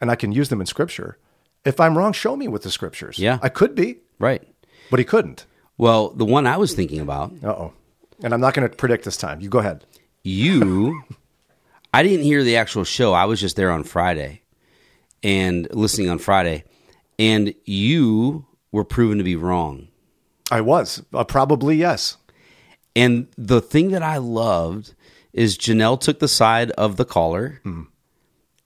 and 0.00 0.10
I 0.10 0.14
can 0.16 0.30
use 0.32 0.48
them 0.50 0.60
in 0.60 0.66
scripture. 0.66 1.18
If 1.64 1.80
I'm 1.80 1.96
wrong, 1.98 2.12
show 2.12 2.36
me 2.36 2.48
with 2.48 2.62
the 2.62 2.70
scriptures. 2.70 3.18
Yeah. 3.18 3.38
I 3.42 3.48
could 3.48 3.74
be, 3.74 3.98
Right. 4.18 4.42
but 4.90 4.98
he 4.98 5.04
couldn't. 5.04 5.46
Well, 5.78 6.10
the 6.10 6.24
one 6.24 6.46
I 6.46 6.56
was 6.58 6.74
thinking 6.74 7.00
about, 7.00 7.32
Uh 7.42 7.48
oh. 7.48 7.72
And 8.22 8.32
I'm 8.32 8.40
not 8.40 8.54
going 8.54 8.68
to 8.68 8.74
predict 8.76 9.04
this 9.04 9.16
time. 9.16 9.40
You 9.40 9.48
go 9.48 9.58
ahead. 9.58 9.84
you, 10.22 11.02
I 11.94 12.02
didn't 12.02 12.24
hear 12.24 12.42
the 12.44 12.56
actual 12.56 12.84
show. 12.84 13.12
I 13.14 13.24
was 13.24 13.40
just 13.40 13.56
there 13.56 13.70
on 13.70 13.82
Friday 13.84 14.42
and 15.22 15.66
listening 15.74 16.08
on 16.08 16.18
Friday, 16.18 16.64
and 17.18 17.54
you 17.64 18.46
were 18.72 18.84
proven 18.84 19.18
to 19.18 19.24
be 19.24 19.36
wrong. 19.36 19.88
I 20.50 20.60
was. 20.60 21.02
Uh, 21.12 21.24
probably 21.24 21.76
yes. 21.76 22.16
And 22.94 23.28
the 23.36 23.60
thing 23.60 23.90
that 23.90 24.02
I 24.02 24.18
loved 24.18 24.94
is 25.32 25.58
Janelle 25.58 26.00
took 26.00 26.18
the 26.18 26.28
side 26.28 26.70
of 26.72 26.96
the 26.96 27.04
caller. 27.04 27.60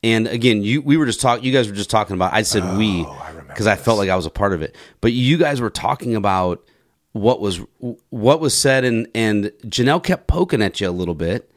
And 0.02 0.26
again, 0.28 0.62
you 0.62 0.80
we 0.83 0.97
were 0.97 1.07
just 1.07 1.21
talking. 1.21 1.45
You 1.45 1.52
guys 1.52 1.69
were 1.69 1.75
just 1.75 1.90
talking 1.90 2.14
about. 2.14 2.33
I 2.33 2.42
said 2.42 2.78
we 2.78 3.07
because 3.49 3.66
I, 3.66 3.76
felt 3.76 3.99
like 3.99 4.09
I 4.09 4.16
was 4.16 4.26
a 4.26 4.30
part 4.30 4.52
of 4.52 4.62
it. 4.62 4.75
But 5.00 5.12
you 5.12 5.37
guys 5.37 5.61
were 5.61 5.71
talking 5.71 6.14
about 6.14 6.64
what 7.12 7.40
was 7.40 7.61
what 8.11 8.40
was 8.40 8.57
said, 8.57 8.85
and 8.85 9.09
and 9.14 9.47
Janelle 9.66 10.02
kept 10.02 10.26
poking 10.26 10.62
at 10.62 10.80
you 10.80 10.88
a 10.88 10.90
little 10.92 11.14
bit, 11.14 11.50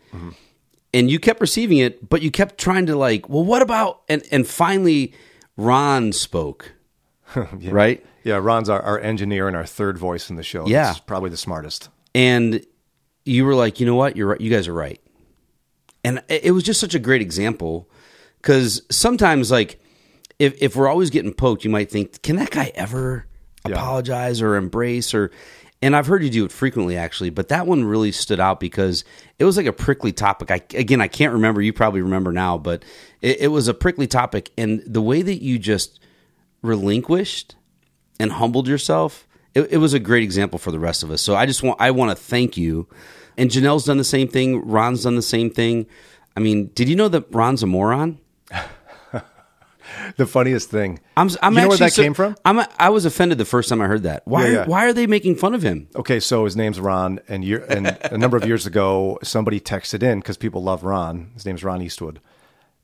and 0.94 1.10
you 1.12 1.20
kept 1.20 1.40
receiving 1.42 1.78
it, 1.78 2.10
but 2.10 2.22
you 2.22 2.32
kept 2.32 2.58
trying 2.58 2.88
to 2.88 2.96
like, 2.96 3.30
well, 3.30 3.46
what 3.46 3.62
about? 3.62 4.02
And 4.10 4.24
and 4.32 4.48
finally, 4.48 5.14
Ron 5.56 6.12
spoke. 6.12 6.74
Right. 7.62 8.06
Yeah. 8.24 8.40
Ron's 8.42 8.70
our, 8.70 8.82
our 8.82 9.00
engineer 9.00 9.48
and 9.48 9.56
our 9.58 9.66
third 9.66 9.98
voice 9.98 10.30
in 10.30 10.36
the 10.36 10.44
show. 10.44 10.68
Yeah. 10.68 10.94
He's 10.94 11.00
probably 11.00 11.30
the 11.30 11.38
smartest. 11.38 11.90
and 12.16 12.66
you 13.26 13.46
were 13.46 13.56
like, 13.56 13.80
you 13.80 13.86
know 13.86 13.96
what, 13.96 14.18
you're 14.18 14.28
right. 14.28 14.42
You 14.42 14.50
guys 14.52 14.68
are 14.68 14.74
right, 14.74 15.00
and 16.04 16.22
it 16.28 16.46
it 16.46 16.52
was 16.52 16.64
just 16.64 16.80
such 16.80 16.94
a 16.94 17.00
great 17.00 17.22
example 17.22 17.90
because 18.42 18.82
sometimes, 18.92 19.50
like, 19.50 19.80
if 20.40 20.62
if 20.62 20.76
we're 20.76 20.90
always 20.90 21.10
getting 21.10 21.34
poked, 21.34 21.64
you 21.64 21.70
might 21.70 21.90
think, 21.90 22.22
can 22.22 22.36
that 22.36 22.52
guy 22.52 22.72
ever 22.76 23.26
Yeah. 23.66 23.76
apologize 23.76 24.42
or 24.42 24.56
embrace 24.56 25.14
or? 25.14 25.32
And 25.82 25.98
I've 25.98 26.08
heard 26.08 26.24
you 26.24 26.30
do 26.30 26.46
it 26.46 26.52
frequently, 26.54 26.96
actually, 26.96 27.30
but 27.30 27.50
that 27.50 27.68
one 27.68 27.84
really 27.84 28.14
stood 28.14 28.40
out 28.40 28.62
because 28.62 29.04
it 29.38 29.44
was 29.44 29.58
like 29.58 29.66
a 29.66 29.74
prickly 29.74 30.14
topic. 30.14 30.50
I 30.52 30.62
again, 30.78 31.00
I 31.02 31.08
can't 31.10 31.34
remember. 31.34 31.62
You 31.62 31.72
probably 31.74 32.02
remember 32.02 32.32
now, 32.34 32.58
but 32.58 32.84
it, 33.22 33.42
it 33.42 33.48
was 33.50 33.68
a 33.70 33.74
prickly 33.74 34.08
topic, 34.08 34.52
and 34.58 34.82
the 34.86 35.02
way 35.02 35.22
that 35.22 35.42
you 35.42 35.60
just 35.60 36.00
relinquished 36.64 37.56
and 38.20 38.32
humbled 38.32 38.68
yourself, 38.68 39.28
it, 39.54 39.72
it 39.74 39.78
was 39.78 39.94
a 39.94 40.00
great 40.00 40.24
example 40.24 40.58
for 40.58 40.72
the 40.72 40.80
rest 40.80 41.04
of 41.04 41.12
us. 41.12 41.22
So 41.22 41.36
I 41.36 41.46
just 41.46 41.62
want 41.62 41.80
I 41.80 41.92
want 41.92 42.10
to 42.10 42.24
thank 42.24 42.58
you. 42.58 42.88
And 43.38 43.50
Janelle's 43.50 43.86
done 43.86 43.98
the 43.98 44.04
same 44.04 44.28
thing. 44.28 44.68
Ron's 44.68 45.04
done 45.04 45.16
the 45.16 45.22
same 45.22 45.50
thing. 45.50 45.86
I 46.36 46.40
mean, 46.40 46.72
did 46.74 46.90
you 46.90 46.96
know 46.96 47.08
that 47.10 47.26
Ron's 47.32 47.62
a 47.62 47.68
moron? 47.68 48.20
The 50.18 50.26
funniest 50.26 50.70
thing. 50.70 51.00
I'm. 51.18 51.30
I'm 51.42 51.54
you 51.54 51.62
know 51.62 51.68
where 51.70 51.78
that 51.78 51.94
so- 51.94 52.02
came 52.02 52.14
from? 52.14 52.36
I'm. 52.46 52.66
I 52.80 52.90
was 52.90 53.06
offended 53.06 53.38
the 53.38 53.46
first 53.46 53.70
time 53.70 53.82
I 53.82 53.88
heard 53.88 54.04
that. 54.04 54.24
Why? 54.26 54.46
Yeah, 54.48 54.54
yeah. 54.54 54.66
Why 54.66 54.86
are 54.86 54.94
they 54.94 55.08
making 55.08 55.36
fun 55.36 55.54
of 55.54 55.62
him? 55.62 55.88
Okay, 55.96 56.20
so 56.20 56.46
his 56.46 56.56
name's 56.56 56.80
Ron, 56.80 57.20
and 57.28 57.44
year, 57.44 57.64
and 57.70 57.88
a 57.88 58.18
number 58.18 58.38
of 58.38 58.46
years 58.46 58.66
ago, 58.66 59.20
somebody 59.24 59.60
texted 59.60 60.04
in 60.04 60.20
because 60.20 60.38
people 60.38 60.64
love 60.64 60.84
Ron. 60.84 61.32
His 61.34 61.46
name's 61.46 61.64
Ron 61.64 61.82
Eastwood, 61.82 62.20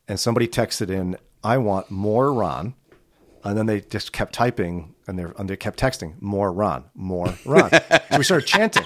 and 0.08 0.20
somebody 0.20 0.48
texted 0.48 0.90
in, 0.90 1.18
"I 1.44 1.58
want 1.58 1.90
more 1.90 2.34
Ron," 2.34 2.76
and 3.44 3.58
then 3.58 3.66
they 3.66 3.82
just 3.82 4.12
kept 4.14 4.34
typing, 4.34 4.94
and 5.08 5.18
they 5.18 5.26
and 5.38 5.50
they 5.50 5.58
kept 5.58 5.80
texting, 5.80 6.22
"More 6.22 6.52
Ron, 6.52 6.86
more 6.96 7.34
Ron." 7.46 7.70
so 7.72 8.18
we 8.18 8.24
started 8.24 8.48
chanting, 8.48 8.86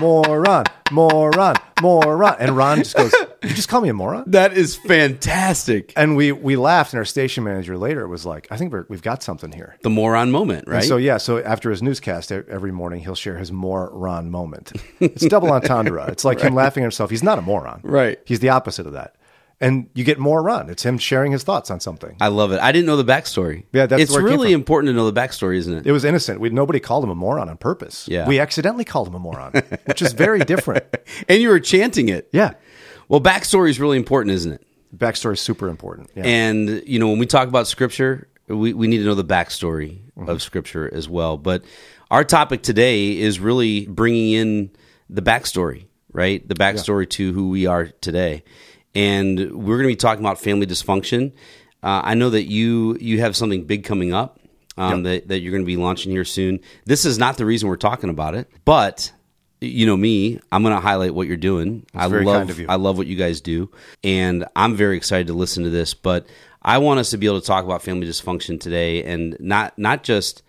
"More 0.00 0.40
Ron, 0.40 0.64
more 0.90 1.30
Ron, 1.30 1.56
more 1.80 2.16
Ron," 2.16 2.36
and 2.38 2.56
Ron 2.56 2.78
just 2.78 2.96
goes, 2.96 3.12
"You 3.42 3.50
just 3.50 3.68
call 3.68 3.80
me 3.80 3.88
a 3.88 3.94
moron." 3.94 4.24
That 4.28 4.52
is 4.52 4.76
fantastic. 4.76 5.92
And 5.96 6.16
we 6.16 6.32
we 6.32 6.56
laughed, 6.56 6.92
and 6.92 6.98
our 6.98 7.04
station 7.04 7.44
manager 7.44 7.76
later 7.78 8.06
was 8.06 8.24
like, 8.26 8.46
"I 8.50 8.56
think 8.56 8.72
we're, 8.72 8.86
we've 8.88 9.02
got 9.02 9.22
something 9.22 9.52
here." 9.52 9.76
The 9.82 9.90
moron 9.90 10.30
moment, 10.30 10.68
right? 10.68 10.84
So 10.84 10.96
yeah, 10.96 11.16
so 11.18 11.38
after 11.42 11.70
his 11.70 11.82
newscast 11.82 12.30
every 12.32 12.72
morning, 12.72 13.00
he'll 13.00 13.14
share 13.14 13.38
his 13.38 13.50
more 13.52 13.90
Ron 13.92 14.30
moment. 14.30 14.72
It's 15.00 15.26
double 15.26 15.50
entendre. 15.52 16.06
It's 16.10 16.24
like 16.24 16.40
him 16.40 16.54
laughing 16.62 16.82
at 16.82 16.86
himself. 16.86 17.10
He's 17.10 17.22
not 17.22 17.38
a 17.38 17.42
moron. 17.42 17.80
Right. 17.82 18.18
He's 18.24 18.40
the 18.40 18.50
opposite 18.50 18.86
of 18.86 18.92
that. 18.92 19.14
And 19.60 19.90
you 19.94 20.04
get 20.04 20.18
more 20.20 20.40
Ron. 20.40 20.70
It's 20.70 20.84
him 20.84 20.98
sharing 20.98 21.32
his 21.32 21.42
thoughts 21.42 21.68
on 21.70 21.80
something. 21.80 22.16
I 22.20 22.28
love 22.28 22.52
it. 22.52 22.60
I 22.60 22.70
didn't 22.70 22.86
know 22.86 22.96
the 22.96 23.04
backstory. 23.12 23.64
Yeah, 23.72 23.86
that's 23.86 24.02
it's 24.02 24.12
where 24.12 24.20
it 24.20 24.30
really 24.30 24.52
important 24.52 24.90
to 24.90 24.94
know 24.94 25.10
the 25.10 25.20
backstory, 25.20 25.56
isn't 25.56 25.74
it? 25.74 25.86
It 25.86 25.90
was 25.92 26.04
innocent. 26.04 26.38
We 26.40 26.50
nobody 26.50 26.78
called 26.78 27.02
him 27.02 27.10
a 27.10 27.14
moron 27.16 27.48
on 27.48 27.56
purpose. 27.56 28.06
Yeah. 28.08 28.28
We 28.28 28.38
accidentally 28.38 28.84
called 28.84 29.08
him 29.08 29.14
a 29.14 29.18
moron, 29.18 29.52
which 29.86 30.00
is 30.00 30.12
very 30.12 30.40
different. 30.40 30.84
and 31.28 31.42
you 31.42 31.48
were 31.48 31.58
chanting 31.58 32.08
it. 32.08 32.28
Yeah. 32.32 32.52
Well, 33.08 33.20
backstory 33.20 33.70
is 33.70 33.80
really 33.80 33.96
important, 33.96 34.34
isn't 34.34 34.52
it? 34.52 34.64
Backstory 34.96 35.32
is 35.32 35.40
super 35.40 35.68
important. 35.68 36.10
Yeah. 36.14 36.22
And 36.24 36.82
you 36.86 36.98
know, 37.00 37.08
when 37.08 37.18
we 37.18 37.26
talk 37.26 37.48
about 37.48 37.66
scripture, 37.66 38.28
we, 38.46 38.72
we 38.72 38.86
need 38.86 38.98
to 38.98 39.04
know 39.04 39.14
the 39.14 39.24
backstory 39.24 40.00
Mm-hmm. 40.18 40.30
of 40.30 40.42
scripture 40.42 40.92
as 40.92 41.08
well. 41.08 41.36
But 41.36 41.62
our 42.10 42.24
topic 42.24 42.64
today 42.64 43.16
is 43.16 43.38
really 43.38 43.86
bringing 43.86 44.32
in 44.32 44.70
the 45.08 45.22
backstory, 45.22 45.86
right? 46.12 46.46
The 46.48 46.56
backstory 46.56 47.08
to 47.10 47.32
who 47.32 47.50
we 47.50 47.66
are 47.66 47.86
today. 47.86 48.42
And 48.94 49.38
we're 49.52 49.76
going 49.76 49.88
to 49.88 49.92
be 49.92 49.96
talking 49.96 50.24
about 50.24 50.40
family 50.40 50.66
dysfunction. 50.66 51.32
Uh, 51.82 52.02
I 52.04 52.14
know 52.14 52.30
that 52.30 52.44
you 52.44 52.96
you 53.00 53.20
have 53.20 53.36
something 53.36 53.64
big 53.64 53.84
coming 53.84 54.12
up 54.12 54.40
um, 54.76 55.02
that 55.02 55.28
that 55.28 55.40
you're 55.40 55.52
going 55.52 55.62
to 55.62 55.66
be 55.66 55.76
launching 55.76 56.12
here 56.12 56.24
soon. 56.24 56.60
This 56.86 57.04
is 57.04 57.18
not 57.18 57.36
the 57.36 57.44
reason 57.46 57.68
we're 57.68 57.76
talking 57.76 58.10
about 58.10 58.34
it, 58.34 58.48
but 58.64 59.12
you 59.60 59.86
know 59.86 59.96
me, 59.96 60.40
I'm 60.52 60.62
going 60.62 60.74
to 60.74 60.80
highlight 60.80 61.14
what 61.14 61.26
you're 61.26 61.36
doing. 61.36 61.84
I 61.94 62.08
very 62.08 62.24
love 62.24 62.40
kind 62.40 62.50
of 62.50 62.58
you. 62.60 62.66
I 62.68 62.76
love 62.76 62.96
what 62.96 63.06
you 63.06 63.16
guys 63.16 63.40
do, 63.40 63.70
and 64.04 64.44
I'm 64.54 64.76
very 64.76 64.96
excited 64.96 65.26
to 65.28 65.34
listen 65.34 65.64
to 65.64 65.70
this. 65.70 65.94
But 65.94 66.26
I 66.62 66.78
want 66.78 67.00
us 67.00 67.10
to 67.10 67.18
be 67.18 67.26
able 67.26 67.40
to 67.40 67.46
talk 67.46 67.64
about 67.64 67.82
family 67.82 68.06
dysfunction 68.06 68.60
today, 68.60 69.02
and 69.04 69.36
not 69.40 69.76
not 69.78 70.04
just 70.04 70.42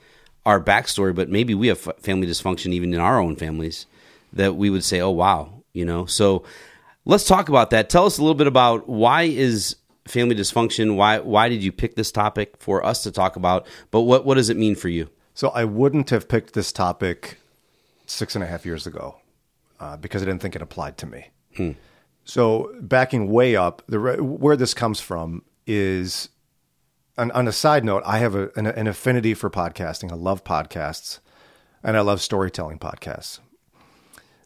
our 0.46 0.62
backstory, 0.62 1.14
but 1.14 1.30
maybe 1.30 1.56
we 1.56 1.68
have 1.68 1.80
family 2.00 2.28
dysfunction 2.28 2.72
even 2.72 2.94
in 2.94 3.00
our 3.00 3.20
own 3.20 3.36
families 3.36 3.88
that 4.34 4.56
we 4.56 4.70
would 4.70 4.84
say, 4.84 5.00
"Oh 5.00 5.12
wow," 5.12 5.64
you 5.74 5.86
know. 5.86 6.06
So 6.06 6.44
let's 7.06 7.26
talk 7.26 7.50
about 7.50 7.70
that. 7.72 7.90
Tell 7.90 8.06
us 8.06 8.18
a 8.18 8.22
little 8.22 8.36
bit 8.36 8.48
about 8.48 8.88
why 8.90 9.24
is 9.24 9.76
family 10.08 10.36
dysfunction? 10.36 10.96
Why 10.96 11.20
why 11.20 11.50
did 11.50 11.64
you 11.64 11.72
pick 11.72 11.96
this 11.96 12.12
topic 12.12 12.56
for 12.60 12.86
us 12.86 13.04
to 13.04 13.12
talk 13.12 13.36
about? 13.36 13.66
But 13.92 14.02
what 14.02 14.26
what 14.26 14.36
does 14.36 14.50
it 14.50 14.58
mean 14.58 14.76
for 14.76 14.90
you? 14.90 15.10
So 15.34 15.50
I 15.50 15.64
wouldn't 15.66 16.10
have 16.10 16.28
picked 16.28 16.54
this 16.54 16.72
topic 16.72 17.40
six 18.06 18.36
and 18.36 18.44
a 18.44 18.48
half 18.48 18.66
years 18.66 18.86
ago. 18.88 19.16
uh, 19.80 19.98
because 19.98 20.22
I 20.22 20.26
didn't 20.26 20.42
think 20.42 20.56
it 20.56 20.62
applied 20.62 20.98
to 20.98 21.06
me. 21.06 21.30
So 22.24 22.72
backing 22.80 23.30
way 23.30 23.56
up, 23.56 23.82
the 23.88 24.00
where 24.00 24.56
this 24.56 24.74
comes 24.74 25.02
from 25.02 25.44
is, 25.66 26.30
on, 27.18 27.32
on 27.32 27.48
a 27.48 27.52
side 27.52 27.84
note, 27.84 28.04
I 28.06 28.20
have 28.20 28.34
a, 28.36 28.50
an, 28.56 28.68
an 28.68 28.88
affinity 28.88 29.34
for 29.34 29.50
podcasting. 29.50 30.12
I 30.12 30.16
love 30.16 30.44
podcasts, 30.44 31.20
and 31.84 31.98
I 31.98 32.02
love 32.02 32.22
storytelling 32.22 32.80
podcasts. 32.80 33.40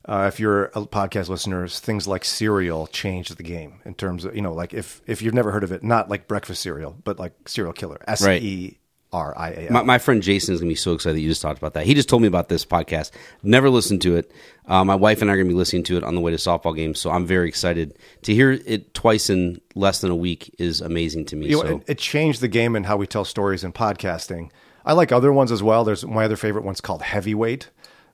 Uh, 0.05 0.25
if 0.27 0.39
you're 0.39 0.65
a 0.65 0.81
podcast 0.81 1.29
listener, 1.29 1.67
things 1.67 2.07
like 2.07 2.25
Serial 2.25 2.88
changed 2.88 3.38
the 3.38 3.43
game 3.43 3.79
in 3.86 3.93
terms 3.93 4.25
of 4.25 4.36
you 4.36 4.41
know, 4.41 4.53
like 4.53 4.74
if 4.74 5.01
if 5.07 5.22
you've 5.22 5.33
never 5.33 5.51
heard 5.51 5.63
of 5.63 5.72
it, 5.72 5.83
not 5.83 6.10
like 6.10 6.27
breakfast 6.27 6.62
cereal, 6.62 6.98
but 7.03 7.19
like 7.19 7.33
serial 7.48 7.72
killer, 7.74 8.01
S 8.05 8.25
E 8.25 8.77
R 9.13 9.33
I 9.38 9.50
A. 9.51 9.72
My, 9.72 9.83
my 9.83 9.98
friend 10.00 10.22
Jason 10.22 10.53
is 10.53 10.60
going 10.60 10.67
to 10.67 10.72
be 10.72 10.75
so 10.75 10.93
excited 10.93 11.15
that 11.15 11.22
you 11.22 11.29
just 11.29 11.41
talked 11.41 11.57
about 11.57 11.74
that. 11.75 11.86
He 11.86 11.93
just 11.93 12.10
told 12.10 12.22
me 12.22 12.27
about 12.27 12.50
this 12.50 12.65
podcast. 12.65 13.12
Never 13.43 13.69
listened 13.69 14.01
to 14.01 14.17
it. 14.17 14.31
Uh, 14.65 14.83
my 14.83 14.95
wife 14.95 15.22
and 15.22 15.31
I 15.31 15.36
are 15.36 15.38
going 15.38 15.48
to 15.48 15.53
be 15.53 15.57
listening 15.57 15.83
to 15.83 15.98
it 15.98 16.03
on 16.03 16.15
the 16.15 16.22
way 16.22 16.31
to 16.31 16.38
softball 16.38 16.75
games, 16.75 17.00
so 17.00 17.10
I'm 17.10 17.25
very 17.25 17.48
excited 17.48 17.98
to 18.24 18.33
hear 18.33 18.51
it 18.51 18.93
twice 18.93 19.29
in 19.29 19.62
less 19.74 20.01
than 20.01 20.12
a 20.12 20.15
week. 20.15 20.53
Is 20.60 20.81
amazing 20.81 21.25
to 21.27 21.38
me. 21.38 21.48
You 21.48 21.63
know, 21.63 21.69
so 21.69 21.77
it, 21.77 21.83
it 21.88 21.98
changed 21.98 22.41
the 22.41 22.50
game 22.50 22.75
in 22.75 22.83
how 22.83 22.98
we 22.98 23.07
tell 23.07 23.24
stories 23.24 23.63
in 23.63 23.72
podcasting. 23.72 24.50
I 24.86 24.91
like 24.91 25.13
other 25.13 25.31
ones 25.31 25.50
as 25.50 25.63
well. 25.63 25.86
There's 25.86 26.05
my 26.05 26.25
other 26.25 26.36
favorite 26.36 26.65
one's 26.65 26.81
called 26.81 27.03
Heavyweight 27.03 27.69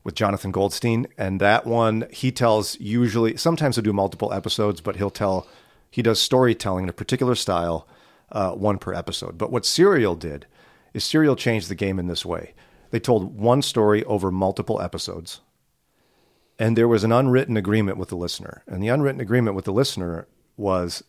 with 0.10 0.16
Jonathan 0.16 0.50
Goldstein, 0.50 1.06
and 1.20 1.40
that 1.40 1.68
one 1.68 2.08
he 2.12 2.32
tells 2.32 2.80
usually 2.80 3.38
sometimes 3.38 3.76
he'll 3.76 3.84
do 3.84 3.94
multiple 3.94 4.34
episodes, 4.34 4.82
but 4.82 4.96
he'll 4.96 5.12
tell 5.12 5.48
he 5.92 6.02
does 6.02 6.20
storytelling 6.20 6.86
in 6.86 6.90
a 6.90 6.94
particular 6.94 7.36
style, 7.36 7.88
uh, 8.32 8.54
one 8.54 8.80
per 8.80 8.92
episode. 8.92 9.38
But 9.38 9.52
what 9.52 9.68
Serial 9.68 10.16
did 10.16 10.48
is 10.96 11.04
Serial 11.04 11.36
changed 11.36 11.70
the 11.70 11.76
game 11.76 12.00
in 12.00 12.08
this 12.08 12.26
way. 12.26 12.56
They 12.90 13.00
told 13.00 13.38
one 13.38 13.62
story 13.62 14.04
over 14.06 14.32
multiple 14.32 14.82
episodes, 14.82 15.42
and 16.58 16.76
there 16.76 16.88
was 16.88 17.04
an 17.04 17.12
unwritten 17.12 17.56
agreement 17.56 18.00
with 18.00 18.10
the 18.10 18.18
listener. 18.18 18.64
And 18.66 18.82
the 18.82 18.88
unwritten 18.88 19.22
agreement 19.22 19.56
with 19.56 19.66
the 19.66 19.74
listener 19.74 20.28
was 20.58 21.04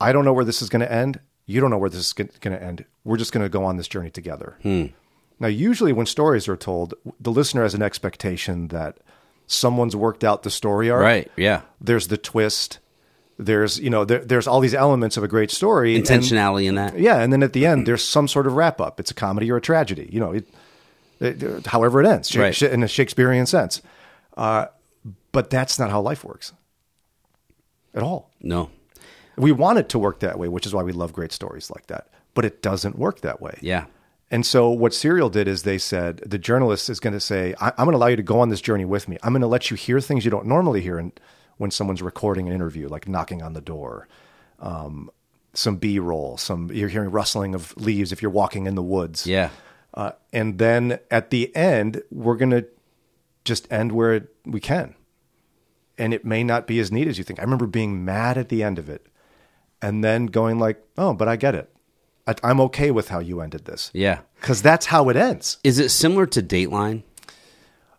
I 0.00 0.12
don't 0.12 0.24
know 0.24 0.32
where 0.32 0.44
this 0.44 0.62
is 0.62 0.68
going 0.68 0.80
to 0.80 0.90
end. 0.92 1.20
You 1.46 1.60
don't 1.60 1.70
know 1.70 1.78
where 1.78 1.90
this 1.90 2.06
is 2.06 2.12
going 2.12 2.28
to 2.42 2.60
end. 2.60 2.86
We're 3.04 3.18
just 3.18 3.30
going 3.30 3.44
to 3.44 3.48
go 3.48 3.64
on 3.64 3.76
this 3.76 3.86
journey 3.86 4.10
together. 4.10 4.56
Now, 5.40 5.48
usually 5.48 5.92
when 5.92 6.06
stories 6.06 6.46
are 6.48 6.56
told, 6.56 6.94
the 7.18 7.32
listener 7.32 7.62
has 7.62 7.74
an 7.74 7.82
expectation 7.82 8.68
that 8.68 8.98
someone's 9.46 9.96
worked 9.96 10.22
out 10.22 10.42
the 10.42 10.50
story 10.50 10.90
arc. 10.90 11.02
right, 11.02 11.30
yeah, 11.36 11.62
There's 11.80 12.06
the 12.08 12.16
twist. 12.18 12.78
There's 13.38 13.80
you 13.80 13.88
know 13.88 14.04
there, 14.04 14.18
there's 14.22 14.46
all 14.46 14.60
these 14.60 14.74
elements 14.74 15.16
of 15.16 15.24
a 15.24 15.28
great 15.28 15.50
story. 15.50 15.96
and- 15.96 16.04
intentionality 16.04 16.66
in 16.66 16.74
that. 16.74 16.98
yeah, 16.98 17.20
and 17.20 17.32
then 17.32 17.42
at 17.42 17.54
the 17.54 17.64
end 17.64 17.86
there's 17.86 18.04
some 18.06 18.28
sort 18.28 18.46
of 18.46 18.52
wrap 18.52 18.80
up. 18.82 19.00
It's 19.00 19.10
a 19.10 19.14
comedy 19.14 19.50
or 19.50 19.56
a 19.56 19.60
tragedy. 19.62 20.10
You 20.12 20.20
know, 20.20 20.32
it, 20.32 20.46
it, 21.20 21.66
however 21.66 22.02
it 22.02 22.06
ends, 22.06 22.36
Right. 22.36 22.60
in 22.62 22.82
a 22.82 22.88
Shakespearean 22.88 23.46
sense. 23.46 23.80
Uh, 24.36 24.66
but 25.32 25.48
that's 25.48 25.78
not 25.78 25.88
how 25.90 26.02
life 26.02 26.22
works 26.22 26.52
at 27.94 28.02
all. 28.02 28.30
No, 28.42 28.70
We 29.36 29.52
want 29.52 29.78
it 29.78 29.88
to 29.90 29.98
work 29.98 30.20
that 30.20 30.38
way, 30.38 30.48
which 30.48 30.66
is 30.66 30.74
why 30.74 30.82
we 30.82 30.92
love 30.92 31.12
great 31.14 31.32
stories 31.32 31.70
like 31.70 31.86
that. 31.86 32.08
But 32.34 32.44
it 32.44 32.60
doesn't 32.62 32.98
work 32.98 33.22
that 33.22 33.40
way. 33.40 33.58
yeah, 33.62 33.86
And 34.30 34.46
so 34.46 34.70
what 34.70 34.94
Serial 34.94 35.28
did 35.28 35.48
is 35.48 35.62
they 35.64 35.78
said 35.78 36.18
the 36.18 36.38
journalist 36.38 36.88
is 36.88 37.00
going 37.00 37.14
to 37.14 37.20
say, 37.20 37.54
I- 37.60 37.70
"I'm 37.76 37.86
going 37.86 37.92
to 37.92 37.96
allow 37.96 38.06
you 38.06 38.16
to 38.16 38.22
go 38.22 38.38
on 38.40 38.48
this 38.48 38.60
journey 38.60 38.84
with 38.84 39.08
me. 39.08 39.16
I'm 39.22 39.32
going 39.32 39.40
to 39.42 39.48
let 39.48 39.70
you 39.70 39.76
hear 39.76 40.00
things 40.00 40.24
you 40.24 40.30
don't 40.30 40.46
normally 40.46 40.80
hear 40.80 40.98
in, 40.98 41.12
when 41.56 41.70
someone's 41.70 42.00
recording 42.00 42.46
an 42.48 42.54
interview, 42.54 42.88
like 42.88 43.08
knocking 43.08 43.42
on 43.42 43.52
the 43.54 43.60
door, 43.60 44.06
um, 44.60 45.10
some 45.52 45.76
B-roll, 45.76 46.36
some 46.36 46.70
you're 46.72 46.88
hearing 46.88 47.10
rustling 47.10 47.54
of 47.56 47.76
leaves 47.76 48.12
if 48.12 48.22
you're 48.22 48.30
walking 48.30 48.66
in 48.66 48.76
the 48.76 48.82
woods. 48.82 49.26
yeah, 49.26 49.50
Uh, 49.94 50.12
and 50.32 50.58
then 50.58 51.00
at 51.10 51.30
the 51.30 51.54
end, 51.56 52.02
we're 52.12 52.36
going 52.36 52.52
to 52.52 52.66
just 53.44 53.70
end 53.72 53.90
where 53.92 54.28
we 54.46 54.60
can. 54.60 54.94
And 55.98 56.14
it 56.14 56.24
may 56.24 56.44
not 56.44 56.66
be 56.68 56.78
as 56.78 56.92
neat 56.92 57.08
as 57.08 57.18
you 57.18 57.24
think. 57.24 57.40
I 57.40 57.42
remember 57.42 57.66
being 57.66 58.04
mad 58.04 58.38
at 58.38 58.48
the 58.48 58.62
end 58.62 58.78
of 58.78 58.88
it 58.88 59.06
and 59.82 60.04
then 60.04 60.26
going 60.26 60.58
like, 60.60 60.80
oh, 60.96 61.12
but 61.14 61.26
I 61.28 61.34
get 61.36 61.54
it. 61.56 61.68
I, 62.30 62.48
I'm 62.50 62.60
okay 62.60 62.90
with 62.90 63.08
how 63.08 63.18
you 63.18 63.40
ended 63.40 63.64
this. 63.64 63.90
yeah. 63.92 64.20
Because 64.40 64.62
that's 64.62 64.86
how 64.86 65.08
it 65.10 65.16
ends. 65.16 65.58
Is 65.64 65.78
it 65.78 65.90
similar 65.90 66.26
to 66.26 66.42
Dateline? 66.42 67.02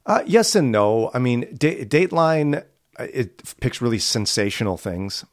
Uh, 0.07 0.23
yes 0.25 0.55
and 0.55 0.71
no. 0.71 1.11
I 1.13 1.19
mean, 1.19 1.41
da- 1.55 1.85
Dateline, 1.85 2.63
uh, 2.99 3.07
it 3.13 3.43
picks 3.59 3.79
really 3.79 3.99
sensational 3.99 4.75
things. 4.77 5.23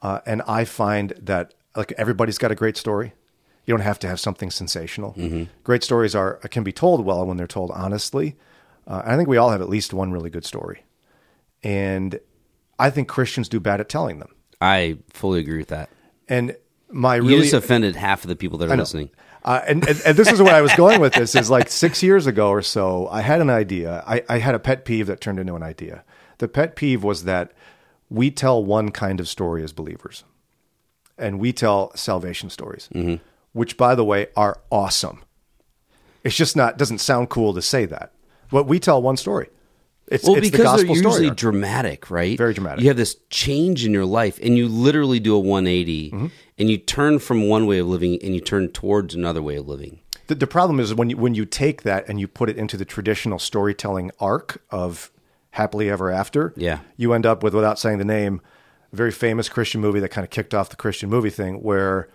Uh, 0.00 0.20
and 0.24 0.40
I 0.48 0.64
find 0.64 1.12
that 1.20 1.52
like 1.76 1.92
everybody's 1.98 2.38
got 2.38 2.50
a 2.50 2.54
great 2.54 2.78
story. 2.78 3.12
You 3.66 3.74
don't 3.76 3.84
have 3.84 3.98
to 3.98 4.08
have 4.08 4.18
something 4.18 4.50
sensational. 4.50 5.14
Great 5.62 5.84
stories 5.84 6.14
are 6.14 6.36
can 6.50 6.64
be 6.64 6.72
told 6.72 7.04
well 7.04 7.26
when 7.26 7.36
they're 7.36 7.46
told 7.46 7.70
honestly. 7.72 8.36
Uh, 8.86 9.02
I 9.04 9.16
think 9.16 9.28
we 9.28 9.36
all 9.36 9.50
have 9.50 9.60
at 9.60 9.68
least 9.68 9.92
one 9.92 10.10
really 10.10 10.30
good 10.30 10.46
story. 10.46 10.84
And 11.62 12.18
I 12.78 12.88
think 12.90 13.08
Christians 13.08 13.48
do 13.48 13.60
bad 13.60 13.80
at 13.80 13.88
telling 13.90 14.18
them. 14.20 14.34
I 14.60 14.98
fully 15.10 15.40
agree 15.40 15.58
with 15.58 15.68
that. 15.68 15.90
And 16.28 16.56
my 16.92 17.16
You 17.16 17.22
really 17.22 17.40
just 17.42 17.54
offended 17.54 17.96
half 17.96 18.24
of 18.24 18.28
the 18.28 18.36
people 18.36 18.58
that 18.58 18.70
are 18.70 18.76
listening. 18.76 19.10
Uh, 19.42 19.62
and, 19.66 19.88
and, 19.88 20.02
and 20.04 20.16
this 20.16 20.30
is 20.30 20.42
where 20.42 20.54
I 20.54 20.60
was 20.60 20.74
going 20.74 21.00
with 21.00 21.14
this 21.14 21.34
is 21.34 21.48
like 21.48 21.70
six 21.70 22.02
years 22.02 22.26
ago 22.26 22.50
or 22.50 22.60
so, 22.60 23.08
I 23.08 23.22
had 23.22 23.40
an 23.40 23.48
idea. 23.48 24.04
I, 24.06 24.22
I 24.28 24.38
had 24.38 24.54
a 24.54 24.58
pet 24.58 24.84
peeve 24.84 25.06
that 25.06 25.20
turned 25.20 25.38
into 25.38 25.54
an 25.54 25.62
idea. 25.62 26.04
The 26.38 26.48
pet 26.48 26.76
peeve 26.76 27.02
was 27.02 27.24
that 27.24 27.52
we 28.10 28.30
tell 28.30 28.62
one 28.62 28.90
kind 28.90 29.18
of 29.20 29.28
story 29.28 29.62
as 29.62 29.72
believers, 29.72 30.24
and 31.16 31.38
we 31.38 31.52
tell 31.52 31.94
salvation 31.96 32.50
stories, 32.50 32.88
which, 33.52 33.76
by 33.76 33.94
the 33.94 34.04
way, 34.04 34.26
are 34.36 34.60
awesome. 34.70 35.22
It's 36.22 36.36
just 36.36 36.56
not 36.56 36.76
doesn't 36.76 36.98
sound 36.98 37.30
cool 37.30 37.54
to 37.54 37.62
say 37.62 37.86
that, 37.86 38.12
but 38.50 38.64
we 38.64 38.78
tell 38.78 39.00
one 39.00 39.16
story. 39.16 39.48
It's, 40.10 40.24
Well, 40.24 40.36
it's 40.36 40.46
the 40.46 40.50
because 40.50 40.76
they're 40.76 40.86
gospel 40.86 40.96
story. 40.96 41.12
usually 41.24 41.30
dramatic, 41.36 42.10
right? 42.10 42.36
Very 42.36 42.52
dramatic. 42.54 42.82
You 42.82 42.88
have 42.88 42.96
this 42.96 43.16
change 43.30 43.84
in 43.86 43.92
your 43.92 44.04
life, 44.04 44.38
and 44.42 44.56
you 44.56 44.66
literally 44.68 45.20
do 45.20 45.34
a 45.34 45.38
180, 45.38 46.10
Mm-hmm. 46.10 46.26
and 46.58 46.68
you 46.70 46.78
turn 46.78 47.18
from 47.20 47.48
one 47.48 47.66
way 47.66 47.78
of 47.78 47.86
living 47.86 48.18
and 48.22 48.34
you 48.34 48.40
turn 48.40 48.68
towards 48.68 49.14
another 49.14 49.40
way 49.42 49.56
of 49.56 49.68
living. 49.68 50.00
The, 50.26 50.34
the 50.34 50.46
problem 50.46 50.78
is 50.80 50.92
when 50.94 51.10
you 51.10 51.16
when 51.16 51.34
you 51.34 51.44
take 51.46 51.82
that 51.82 52.08
and 52.08 52.20
you 52.20 52.28
put 52.28 52.48
it 52.50 52.56
into 52.56 52.76
the 52.76 52.84
traditional 52.84 53.38
storytelling 53.38 54.10
arc 54.20 54.62
of 54.70 55.10
happily 55.52 55.90
ever 55.90 56.10
after. 56.10 56.52
Yeah. 56.56 56.80
you 56.96 57.12
end 57.12 57.26
up 57.26 57.42
with, 57.42 57.54
without 57.54 57.78
saying 57.78 57.98
the 57.98 58.04
name, 58.04 58.40
a 58.92 58.96
very 58.96 59.10
famous 59.10 59.48
Christian 59.48 59.80
movie 59.80 59.98
that 60.00 60.10
kind 60.10 60.24
of 60.24 60.30
kicked 60.30 60.54
off 60.54 60.68
the 60.70 60.76
Christian 60.76 61.08
movie 61.10 61.30
thing, 61.30 61.62
where 61.62 62.08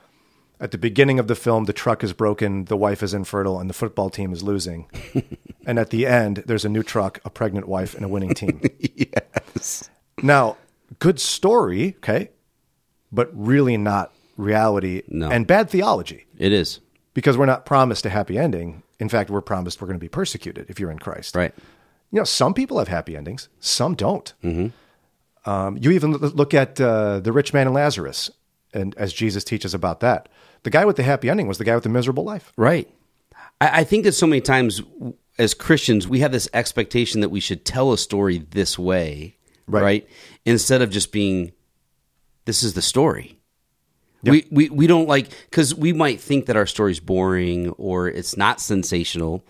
at 0.59 0.71
the 0.71 0.77
beginning 0.77 1.19
of 1.19 1.27
the 1.27 1.35
film 1.35 1.65
the 1.65 1.73
truck 1.73 2.03
is 2.03 2.13
broken, 2.13 2.65
the 2.65 2.77
wife 2.77 3.03
is 3.03 3.13
infertile, 3.13 3.59
and 3.59 3.69
the 3.69 3.73
football 3.73 4.09
team 4.09 4.31
is 4.33 4.41
losing, 4.43 4.89
and 5.65 5.77
at 5.79 5.89
the 5.89 6.05
end 6.05 6.43
there's 6.45 6.65
a 6.65 6.69
new 6.69 6.83
truck, 6.83 7.19
a 7.25 7.29
pregnant 7.29 7.67
wife, 7.67 7.93
and 7.95 8.03
a 8.05 8.07
winning 8.07 8.33
team. 8.33 8.61
Yes. 8.95 9.89
Now, 10.21 10.57
good 10.99 11.19
story, 11.19 11.95
okay, 11.97 12.29
but 13.11 13.29
really 13.33 13.77
not 13.77 14.11
reality 14.37 15.01
No. 15.07 15.29
and 15.29 15.45
bad 15.47 15.69
theology 15.69 16.25
It 16.37 16.51
is. 16.53 16.79
because 17.13 17.37
we're 17.37 17.45
not 17.45 17.65
promised 17.65 18.05
a 18.05 18.09
happy 18.09 18.37
ending. 18.37 18.83
In 18.99 19.09
fact, 19.09 19.29
we're 19.29 19.41
promised 19.41 19.81
we're 19.81 19.87
going 19.87 19.99
to 19.99 20.03
be 20.03 20.09
persecuted 20.09 20.69
if 20.69 20.79
you're 20.79 20.91
in 20.91 20.99
Christ. 20.99 21.35
Right. 21.35 21.53
You 22.11 22.19
know, 22.19 22.23
some 22.25 22.53
people 22.53 22.79
have 22.79 22.87
happy 22.87 23.15
endings, 23.17 23.49
some 23.59 23.95
don't. 23.95 24.33
Mm-hmm. 24.43 25.49
Um, 25.49 25.77
you 25.77 25.91
even 25.91 26.11
look 26.13 26.53
at 26.53 26.79
uh, 26.81 27.19
the 27.19 27.31
rich 27.31 27.53
man 27.53 27.67
and 27.67 27.75
Lazarus, 27.75 28.31
and 28.73 28.95
as 28.97 29.13
Jesus 29.13 29.43
teaches 29.43 29.73
about 29.73 29.99
that, 30.01 30.29
the 30.65 30.69
guy 30.69 30.83
with 30.83 30.97
the 30.97 31.03
happy 31.03 31.29
ending 31.29 31.47
was 31.47 31.57
the 31.57 31.63
guy 31.63 31.73
with 31.75 31.83
the 31.83 31.89
miserable 31.89 32.25
life. 32.25 32.51
Right. 32.57 32.89
I, 33.61 33.81
I 33.81 33.83
think 33.85 34.03
that 34.03 34.11
so 34.11 34.27
many 34.27 34.41
times 34.41 34.81
as 35.37 35.53
Christians, 35.53 36.07
we 36.07 36.19
have 36.19 36.31
this 36.33 36.49
expectation 36.53 37.21
that 37.21 37.29
we 37.29 37.39
should 37.39 37.63
tell 37.65 37.93
a 37.93 37.97
story 37.97 38.39
this 38.51 38.77
way, 38.77 39.37
Right. 39.67 39.81
right? 39.83 40.09
Instead 40.45 40.81
of 40.81 40.89
just 40.89 41.11
being, 41.11 41.51
this 42.45 42.63
is 42.63 42.73
the 42.73 42.81
story. 42.81 43.39
We, 44.23 44.43
we, 44.49 44.69
we 44.69 44.87
don't 44.87 45.07
like, 45.07 45.29
because 45.51 45.75
we 45.75 45.93
might 45.93 46.19
think 46.19 46.47
that 46.47 46.55
our 46.55 46.65
story's 46.65 46.99
boring 46.99 47.69
or 47.71 48.07
it's 48.07 48.35
not 48.35 48.59
sensational. 48.59 49.45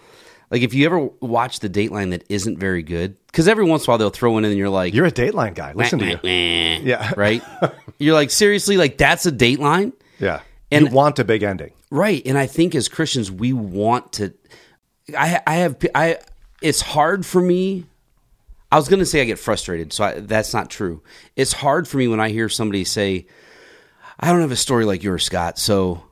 Like 0.51 0.63
if 0.63 0.73
you 0.73 0.85
ever 0.85 0.99
watch 1.21 1.61
the 1.61 1.69
Dateline 1.69 2.09
that 2.09 2.25
isn't 2.27 2.59
very 2.59 2.83
good, 2.83 3.17
because 3.27 3.47
every 3.47 3.63
once 3.63 3.83
in 3.85 3.89
a 3.89 3.91
while 3.91 3.97
they'll 3.99 4.09
throw 4.09 4.37
in 4.37 4.43
and 4.43 4.57
you're 4.57 4.69
like, 4.69 4.93
You're 4.93 5.05
a 5.05 5.11
Dateline 5.11 5.55
guy. 5.55 5.71
Listen 5.71 5.99
to 5.99 6.05
you. 6.05 6.19
you. 6.23 6.81
Yeah. 6.83 7.13
Right? 7.15 7.41
you're 7.99 8.13
like, 8.13 8.31
seriously? 8.31 8.75
Like 8.75 8.97
that's 8.97 9.25
a 9.25 9.31
Dateline? 9.31 9.93
Yeah. 10.19 10.41
And- 10.71 10.87
you 10.87 10.91
want 10.93 11.19
a 11.19 11.23
big 11.23 11.43
ending. 11.43 11.71
Right. 11.91 12.21
And 12.25 12.37
I 12.37 12.47
think 12.47 12.75
as 12.75 12.87
Christians, 12.87 13.31
we 13.31 13.53
want 13.53 14.13
to. 14.13 14.33
I 15.17 15.39
I 15.45 15.55
have 15.55 15.77
I. 15.93 16.17
It's 16.61 16.81
hard 16.81 17.25
for 17.25 17.41
me. 17.41 17.85
I 18.71 18.77
was 18.77 18.89
going 18.89 18.99
to 18.99 19.05
say 19.05 19.21
I 19.21 19.25
get 19.25 19.39
frustrated, 19.39 19.93
so 19.93 20.03
I, 20.03 20.19
that's 20.19 20.53
not 20.53 20.69
true. 20.69 21.03
It's 21.35 21.53
hard 21.53 21.87
for 21.87 21.97
me 21.97 22.07
when 22.07 22.19
I 22.19 22.29
hear 22.29 22.49
somebody 22.49 22.83
say, 22.83 23.27
"I 24.19 24.31
don't 24.31 24.41
have 24.41 24.51
a 24.51 24.55
story 24.57 24.83
like 24.83 25.03
yours, 25.03 25.23
Scott." 25.23 25.59
So, 25.59 26.03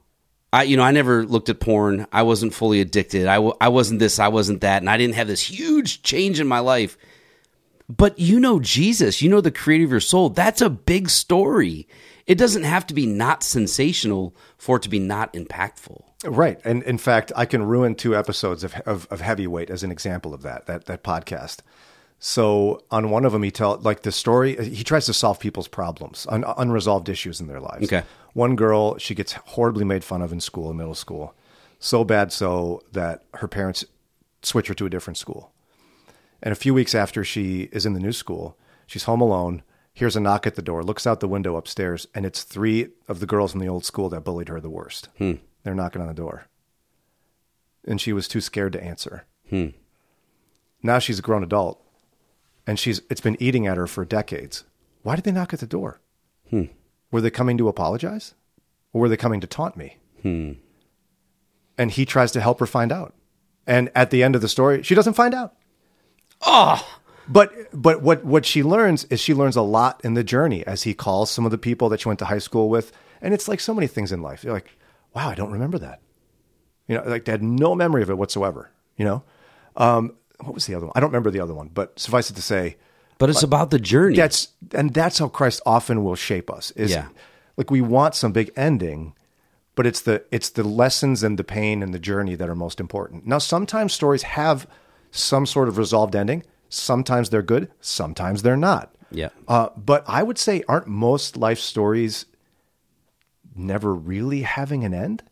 I 0.54 0.64
you 0.64 0.78
know 0.78 0.84
I 0.84 0.92
never 0.92 1.26
looked 1.26 1.50
at 1.50 1.60
porn. 1.60 2.06
I 2.14 2.22
wasn't 2.22 2.54
fully 2.54 2.80
addicted. 2.80 3.26
I 3.26 3.36
w- 3.36 3.56
I 3.60 3.70
wasn't 3.70 4.00
this. 4.00 4.20
I 4.20 4.28
wasn't 4.28 4.62
that, 4.62 4.82
and 4.84 4.90
I 4.90 4.98
didn't 4.98 5.16
have 5.16 5.28
this 5.28 5.42
huge 5.42 6.04
change 6.04 6.40
in 6.40 6.48
my 6.48 6.60
life. 6.60 6.98
But 7.90 8.20
you 8.20 8.40
know 8.40 8.60
Jesus, 8.60 9.22
you 9.22 9.30
know 9.30 9.42
the 9.42 9.52
creator 9.52 9.86
of 9.86 9.92
your 9.92 10.00
soul. 10.00 10.30
That's 10.30 10.62
a 10.62 10.70
big 10.70 11.10
story. 11.10 11.88
It 12.26 12.38
doesn't 12.38 12.64
have 12.64 12.88
to 12.88 12.94
be 12.94 13.06
not 13.06 13.44
sensational 13.44 14.36
for 14.58 14.78
it 14.78 14.84
to 14.84 14.90
be 14.90 15.00
not 15.00 15.34
impactful. 15.34 16.04
Right. 16.26 16.60
And 16.64 16.84
in 16.84 16.98
fact, 16.98 17.32
I 17.36 17.46
can 17.46 17.64
ruin 17.64 17.96
two 17.96 18.16
episodes 18.16 18.64
of, 18.64 18.76
of, 18.86 19.08
of 19.12 19.22
Heavyweight 19.22 19.70
as 19.70 19.84
an 19.84 19.92
example 19.92 20.34
of 20.34 20.42
that, 20.44 20.66
that, 20.68 20.86
that 20.86 21.04
podcast. 21.04 21.60
So 22.20 22.82
on 22.90 23.10
one 23.10 23.26
of 23.26 23.34
them, 23.34 23.44
he 23.44 23.52
tell 23.52 23.78
like 23.80 24.04
the 24.04 24.12
story. 24.12 24.56
He 24.74 24.86
tries 24.86 25.06
to 25.08 25.14
solve 25.14 25.40
people's 25.42 25.68
problems, 25.68 26.26
un- 26.30 26.46
unresolved 26.58 27.10
issues 27.10 27.42
in 27.42 27.48
their 27.48 27.60
lives. 27.60 27.86
Okay. 27.92 28.04
One 28.32 28.56
girl, 28.56 28.98
she 28.98 29.14
gets 29.14 29.34
horribly 29.34 29.84
made 29.84 30.06
fun 30.06 30.22
of 30.22 30.32
in 30.32 30.40
school, 30.40 30.72
in 30.72 30.78
middle 30.78 30.96
school, 30.96 31.36
so 31.80 32.06
bad 32.06 32.32
so 32.32 32.82
that 32.94 33.26
her 33.34 33.50
parents 33.50 33.84
switch 34.42 34.70
her 34.70 34.74
to 34.74 34.86
a 34.86 34.90
different 34.90 35.18
school. 35.18 35.52
And 36.42 36.54
a 36.54 36.56
few 36.56 36.74
weeks 36.74 36.96
after 36.96 37.26
she 37.26 37.64
is 37.74 37.86
in 37.86 37.94
the 37.94 38.00
new 38.00 38.14
school, 38.14 38.58
she's 38.88 39.04
home 39.04 39.20
alone. 39.20 39.62
Hears 39.94 40.16
a 40.16 40.20
knock 40.20 40.48
at 40.48 40.56
the 40.56 40.62
door, 40.62 40.84
looks 40.84 41.06
out 41.06 41.20
the 41.20 41.28
window 41.28 41.56
upstairs, 41.56 42.08
and 42.16 42.26
it's 42.26 42.44
three 42.44 42.90
of 43.08 43.20
the 43.20 43.28
girls 43.28 43.52
from 43.52 43.62
the 43.62 43.68
old 43.70 43.86
school 43.86 44.10
that 44.10 44.24
bullied 44.24 44.50
her 44.50 44.60
the 44.60 44.70
worst. 44.70 45.10
Hmm. 45.18 45.34
They're 45.64 45.76
knocking 45.76 46.02
on 46.02 46.08
the 46.08 46.14
door. 46.14 46.48
And 47.86 48.02
she 48.02 48.12
was 48.12 48.28
too 48.28 48.42
scared 48.42 48.74
to 48.74 48.84
answer. 48.84 49.26
Hmm. 49.50 49.68
Now 50.82 51.00
she's 51.00 51.20
a 51.20 51.24
grown 51.24 51.44
adult 51.44 51.80
and 52.66 52.80
she's 52.80 53.02
it's 53.10 53.22
been 53.22 53.42
eating 53.42 53.68
at 53.68 53.78
her 53.78 53.88
for 53.88 54.06
decades. 54.06 54.64
Why 55.04 55.16
did 55.16 55.26
they 55.26 55.32
knock 55.32 55.54
at 55.54 55.60
the 55.60 55.68
door? 55.68 56.02
Hmm. 56.50 56.64
Were 57.12 57.22
they 57.22 57.30
coming 57.30 57.58
to 57.58 57.68
apologize? 57.68 58.34
Or 58.92 59.02
were 59.02 59.10
they 59.10 59.18
coming 59.18 59.42
to 59.42 59.48
taunt 59.48 59.78
me? 59.78 59.98
And 61.78 61.92
he 61.92 62.06
tries 62.06 62.32
to 62.34 62.42
help 62.42 62.60
her 62.60 62.66
find 62.66 62.92
out. 62.92 63.14
And 63.66 63.92
at 63.96 64.10
the 64.12 64.24
end 64.24 64.36
of 64.36 64.42
the 64.42 64.50
story, 64.50 64.84
she 64.84 64.96
doesn't 64.96 65.14
find 65.14 65.34
out. 65.34 65.54
Oh, 66.42 66.86
But 67.28 67.52
but 67.74 68.02
what 68.02 68.26
what 68.26 68.46
she 68.46 68.64
learns 68.64 69.06
is 69.06 69.20
she 69.20 69.34
learns 69.34 69.56
a 69.56 69.62
lot 69.62 70.02
in 70.04 70.14
the 70.14 70.24
journey 70.24 70.66
as 70.68 70.84
he 70.84 70.94
calls 70.94 71.32
some 71.32 71.46
of 71.46 71.52
the 71.52 71.58
people 71.58 71.90
that 71.90 72.02
she 72.02 72.08
went 72.10 72.20
to 72.20 72.26
high 72.26 72.40
school 72.40 72.70
with. 72.70 72.92
And 73.22 73.34
it's 73.34 73.48
like 73.48 73.60
so 73.62 73.74
many 73.74 73.88
things 73.88 74.12
in 74.12 74.22
life. 74.22 74.44
You're 74.44 74.54
like, 74.54 74.70
wow, 75.16 75.30
I 75.30 75.36
don't 75.36 75.52
remember 75.52 75.78
that. 75.80 76.02
You 76.88 76.98
know, 76.98 77.04
like 77.06 77.24
they 77.26 77.32
had 77.32 77.42
no 77.44 77.76
memory 77.76 78.02
of 78.02 78.10
it 78.10 78.18
whatsoever. 78.18 78.72
You 78.98 79.06
know, 79.06 79.24
um, 79.78 80.16
what 80.42 80.54
was 80.54 80.66
the 80.66 80.76
other 80.76 80.86
one? 80.86 80.94
I 80.96 81.00
don't 81.00 81.10
remember 81.10 81.32
the 81.32 81.40
other 81.40 81.54
one. 81.54 81.70
But 81.74 81.98
suffice 81.98 82.30
it 82.30 82.36
to 82.36 82.42
say, 82.42 82.76
but 83.18 83.30
it's 83.30 83.44
about 83.44 83.72
the 83.72 83.80
journey. 83.80 84.16
that's 84.18 84.50
and 84.74 84.94
that's 84.94 85.20
how 85.20 85.30
Christ 85.30 85.62
often 85.66 86.04
will 86.04 86.16
shape 86.16 86.52
us. 86.52 86.72
Is 86.72 86.92
Yeah. 86.92 87.08
like 87.56 87.72
we 87.72 87.80
want 87.80 88.16
some 88.16 88.34
big 88.34 88.52
ending, 88.58 89.14
but 89.76 89.88
it's 89.88 90.02
the 90.02 90.24
it's 90.30 90.50
the 90.50 90.64
lessons 90.64 91.24
and 91.24 91.40
the 91.40 91.44
pain 91.46 91.82
and 91.82 91.94
the 91.94 92.00
journey 92.00 92.36
that 92.36 92.50
are 92.50 92.56
most 92.56 92.82
important. 92.82 93.26
Now, 93.26 93.38
sometimes 93.38 93.94
stories 93.94 94.24
have 94.24 94.68
some 95.12 95.46
sort 95.46 95.70
of 95.70 95.78
resolved 95.78 96.16
ending. 96.16 96.44
Sometimes 96.74 97.30
they're 97.30 97.42
good. 97.42 97.72
Sometimes 97.82 98.42
they're 98.42 98.58
not. 98.58 98.94
Yeah. 99.12 99.30
Uh, 99.48 99.70
but 99.78 100.04
I 100.08 100.24
would 100.24 100.38
say, 100.38 100.64
aren't 100.68 100.88
most 100.88 101.38
life 101.38 101.60
stories 101.60 102.26
never 103.56 103.94
really 103.94 104.42
having 104.42 104.84
an 104.84 104.94
end? 104.94 105.24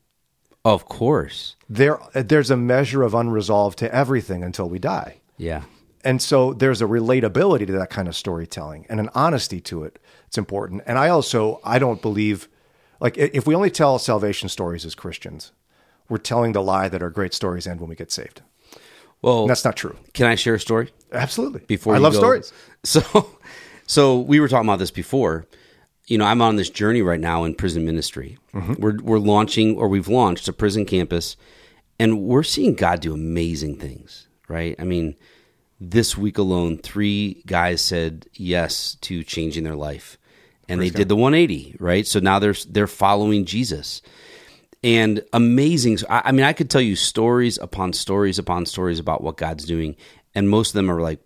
Of 0.63 0.85
course. 0.85 1.55
There, 1.67 1.99
there's 2.13 2.51
a 2.51 2.57
measure 2.57 3.01
of 3.01 3.15
unresolved 3.15 3.79
to 3.79 3.93
everything 3.93 4.43
until 4.43 4.69
we 4.69 4.77
die. 4.77 5.17
Yeah. 5.37 5.63
And 6.03 6.21
so 6.21 6.53
there's 6.53 6.81
a 6.81 6.85
relatability 6.85 7.65
to 7.67 7.73
that 7.73 7.89
kind 7.89 8.07
of 8.07 8.15
storytelling 8.15 8.85
and 8.89 8.99
an 8.99 9.09
honesty 9.15 9.59
to 9.61 9.83
it. 9.83 9.99
It's 10.27 10.37
important. 10.37 10.83
And 10.85 10.97
I 10.97 11.09
also 11.09 11.59
I 11.63 11.79
don't 11.79 12.01
believe 12.01 12.47
like 12.99 13.17
if 13.17 13.47
we 13.47 13.55
only 13.55 13.71
tell 13.71 13.97
salvation 13.99 14.49
stories 14.49 14.85
as 14.85 14.95
Christians, 14.95 15.51
we're 16.09 16.17
telling 16.17 16.51
the 16.51 16.61
lie 16.61 16.87
that 16.87 17.01
our 17.01 17.09
great 17.09 17.33
stories 17.33 17.67
end 17.67 17.79
when 17.79 17.89
we 17.89 17.95
get 17.95 18.11
saved. 18.11 18.41
Well, 19.21 19.47
that's 19.47 19.63
not 19.63 19.75
true. 19.75 19.95
can 20.13 20.25
I 20.27 20.35
share 20.35 20.55
a 20.55 20.59
story? 20.59 20.89
Absolutely. 21.11 21.61
before 21.67 21.93
I 21.95 21.97
love 21.99 22.13
go- 22.13 22.19
stories. 22.19 22.53
So, 22.83 23.29
so 23.85 24.19
we 24.19 24.39
were 24.39 24.47
talking 24.47 24.67
about 24.67 24.79
this 24.79 24.91
before. 24.91 25.45
You 26.07 26.17
know, 26.17 26.25
I'm 26.25 26.41
on 26.41 26.55
this 26.55 26.69
journey 26.69 27.01
right 27.01 27.19
now 27.19 27.43
in 27.43 27.53
prison 27.55 27.85
ministry. 27.85 28.37
Mm-hmm. 28.53 28.73
We're 28.81 29.01
we're 29.01 29.19
launching 29.19 29.77
or 29.77 29.87
we've 29.87 30.07
launched 30.07 30.47
a 30.47 30.53
prison 30.53 30.85
campus, 30.85 31.37
and 31.99 32.21
we're 32.21 32.43
seeing 32.43 32.73
God 32.75 33.01
do 33.01 33.13
amazing 33.13 33.77
things. 33.77 34.27
Right? 34.47 34.75
I 34.79 34.83
mean, 34.83 35.15
this 35.79 36.17
week 36.17 36.37
alone, 36.37 36.77
three 36.77 37.43
guys 37.45 37.81
said 37.81 38.25
yes 38.33 38.97
to 39.01 39.23
changing 39.23 39.63
their 39.63 39.75
life, 39.75 40.17
and 40.67 40.81
they 40.81 40.89
did 40.89 41.07
the 41.07 41.15
180. 41.15 41.77
Right? 41.79 42.05
So 42.07 42.19
now 42.19 42.39
they're 42.39 42.55
they're 42.67 42.87
following 42.87 43.45
Jesus 43.45 44.01
and 44.83 45.23
amazing. 45.33 45.99
I, 46.09 46.23
I 46.25 46.31
mean, 46.31 46.45
I 46.45 46.53
could 46.53 46.69
tell 46.69 46.81
you 46.81 46.95
stories 46.95 47.57
upon 47.57 47.93
stories 47.93 48.39
upon 48.39 48.65
stories 48.65 48.99
about 48.99 49.23
what 49.23 49.37
God's 49.37 49.65
doing, 49.65 49.95
and 50.33 50.49
most 50.49 50.69
of 50.69 50.73
them 50.73 50.89
are 50.89 51.01
like 51.01 51.19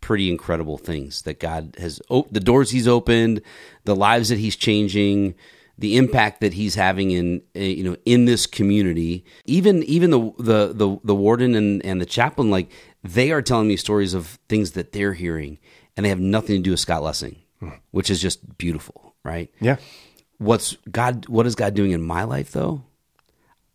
pretty 0.00 0.30
incredible 0.30 0.78
things 0.78 1.22
that 1.22 1.40
God 1.40 1.76
has. 1.78 2.00
Oh, 2.10 2.26
the 2.30 2.40
doors 2.40 2.70
He's 2.70 2.88
opened, 2.88 3.40
the 3.84 3.96
lives 3.96 4.28
that 4.28 4.38
He's 4.38 4.56
changing, 4.56 5.34
the 5.78 5.96
impact 5.96 6.40
that 6.40 6.54
He's 6.54 6.74
having 6.74 7.10
in 7.10 7.42
uh, 7.56 7.60
you 7.60 7.84
know 7.84 7.96
in 8.04 8.26
this 8.26 8.46
community. 8.46 9.24
Even 9.46 9.82
even 9.84 10.10
the 10.10 10.32
the 10.38 10.72
the, 10.72 10.98
the 11.02 11.14
warden 11.14 11.54
and 11.54 11.84
and 11.84 12.00
the 12.00 12.06
chaplain, 12.06 12.50
like 12.50 12.70
they 13.02 13.32
are 13.32 13.42
telling 13.42 13.68
me 13.68 13.76
stories 13.76 14.14
of 14.14 14.38
things 14.48 14.72
that 14.72 14.92
they're 14.92 15.14
hearing, 15.14 15.58
and 15.96 16.04
they 16.04 16.10
have 16.10 16.20
nothing 16.20 16.56
to 16.56 16.62
do 16.62 16.70
with 16.70 16.80
Scott 16.80 17.02
Lessing, 17.02 17.36
which 17.90 18.08
is 18.08 18.20
just 18.20 18.56
beautiful, 18.56 19.14
right? 19.24 19.50
Yeah. 19.60 19.76
What's 20.44 20.76
God 20.90 21.28
what 21.28 21.46
is 21.46 21.54
God 21.54 21.74
doing 21.74 21.92
in 21.92 22.02
my 22.02 22.24
life 22.24 22.52
though? 22.52 22.82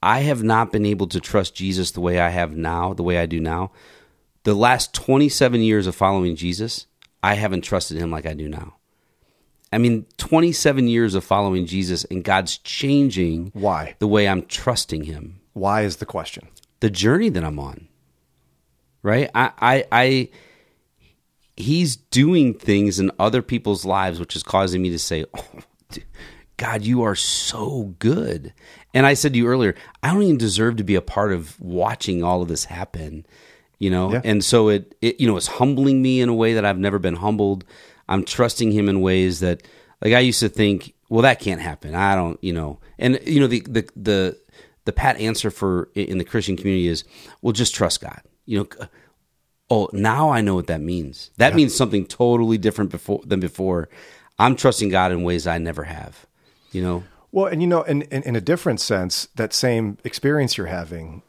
I 0.02 0.22
have 0.22 0.44
not 0.44 0.72
been 0.72 0.86
able 0.86 1.08
to 1.08 1.20
trust 1.20 1.56
Jesus 1.56 1.92
the 1.92 2.02
way 2.02 2.20
I 2.20 2.30
have 2.30 2.56
now, 2.56 2.94
the 2.94 3.04
way 3.04 3.18
I 3.20 3.26
do 3.26 3.40
now. 3.40 3.72
The 4.44 4.54
last 4.54 4.94
27 4.94 5.62
years 5.62 5.88
of 5.88 5.96
following 5.96 6.38
Jesus, 6.38 6.86
I 7.22 7.34
haven't 7.34 7.62
trusted 7.66 7.98
him 7.98 8.10
like 8.10 8.26
I 8.26 8.34
do 8.34 8.48
now. 8.48 8.76
I 9.72 9.78
mean, 9.78 10.06
27 10.18 10.88
years 10.88 11.16
of 11.16 11.24
following 11.24 11.66
Jesus 11.66 12.06
and 12.06 12.24
God's 12.24 12.58
changing 12.60 13.52
Why? 13.54 13.96
the 14.00 14.08
way 14.08 14.28
I'm 14.28 14.44
trusting 14.46 15.04
him. 15.04 15.42
Why 15.54 15.82
is 15.82 15.98
the 15.98 16.06
question? 16.06 16.48
The 16.80 16.90
journey 16.90 17.30
that 17.30 17.44
I'm 17.44 17.60
on. 17.60 17.88
Right? 19.04 19.30
I 19.36 19.52
I 19.60 19.86
I 19.92 20.30
he's 21.56 21.98
doing 21.98 22.54
things 22.54 23.00
in 23.00 23.12
other 23.20 23.42
people's 23.42 23.86
lives 23.86 24.20
which 24.20 24.36
is 24.36 24.44
causing 24.44 24.82
me 24.82 24.90
to 24.90 25.00
say, 25.00 25.26
"Oh, 25.38 25.46
dude, 25.92 26.06
God, 26.60 26.84
you 26.84 27.02
are 27.02 27.16
so 27.16 27.96
good." 27.98 28.54
And 28.94 29.06
I 29.06 29.14
said 29.14 29.34
to 29.34 29.40
you 29.40 29.48
earlier, 29.48 29.76
I 30.02 30.14
don't 30.14 30.24
even 30.24 30.38
deserve 30.38 30.78
to 30.78 30.84
be 30.84 30.96
a 30.96 31.02
part 31.02 31.32
of 31.32 31.60
watching 31.60 32.24
all 32.24 32.42
of 32.42 32.48
this 32.48 32.66
happen, 32.66 33.26
you 33.78 33.90
know? 33.90 34.12
Yeah. 34.12 34.22
And 34.24 34.44
so 34.44 34.70
it, 34.70 34.96
it 35.02 35.20
you 35.20 35.28
know, 35.28 35.38
it's 35.38 35.48
humbling 35.48 36.02
me 36.02 36.22
in 36.22 36.30
a 36.30 36.34
way 36.34 36.54
that 36.54 36.66
I've 36.66 36.78
never 36.78 37.00
been 37.00 37.16
humbled. 37.16 37.66
I'm 38.08 38.24
trusting 38.24 38.72
him 38.72 38.90
in 38.90 39.02
ways 39.02 39.40
that 39.42 39.64
like 40.02 40.14
I 40.14 40.20
used 40.20 40.40
to 40.40 40.50
think, 40.50 40.94
well, 41.10 41.22
that 41.22 41.40
can't 41.40 41.62
happen. 41.62 41.96
I 41.96 42.16
don't, 42.16 42.42
you 42.44 42.54
know. 42.54 42.80
And 42.98 43.20
you 43.26 43.40
know 43.40 43.48
the 43.48 43.62
the 43.62 43.90
the 43.96 44.40
the 44.86 44.94
pat 44.94 45.18
answer 45.18 45.52
for 45.52 45.90
in 45.94 46.18
the 46.18 46.26
Christian 46.26 46.58
community 46.58 46.88
is, 46.88 47.04
well, 47.42 47.54
just 47.54 47.76
trust 47.76 48.02
God. 48.02 48.22
You 48.46 48.60
know, 48.60 48.88
oh, 49.70 49.90
now 49.94 50.32
I 50.32 50.42
know 50.42 50.56
what 50.56 50.68
that 50.68 50.82
means. 50.82 51.30
That 51.38 51.56
means 51.56 51.76
something 51.76 52.06
totally 52.06 52.58
different 52.58 52.90
before 52.90 53.22
than 53.26 53.40
before. 53.40 53.90
I'm 54.40 54.56
trusting 54.56 54.90
God 54.90 55.12
in 55.12 55.24
ways 55.24 55.46
I 55.46 55.58
never 55.60 55.84
have. 55.84 56.26
You 56.72 56.82
know, 56.82 57.04
Well, 57.32 57.46
and 57.48 57.62
you 57.62 57.68
know, 57.68 57.84
in, 57.84 58.04
in, 58.04 58.24
in 58.24 58.36
a 58.36 58.42
different 58.42 58.80
sense, 58.80 59.28
that 59.36 59.54
same 59.54 59.98
experience 60.04 60.58
you're 60.58 60.68
having 60.68 61.22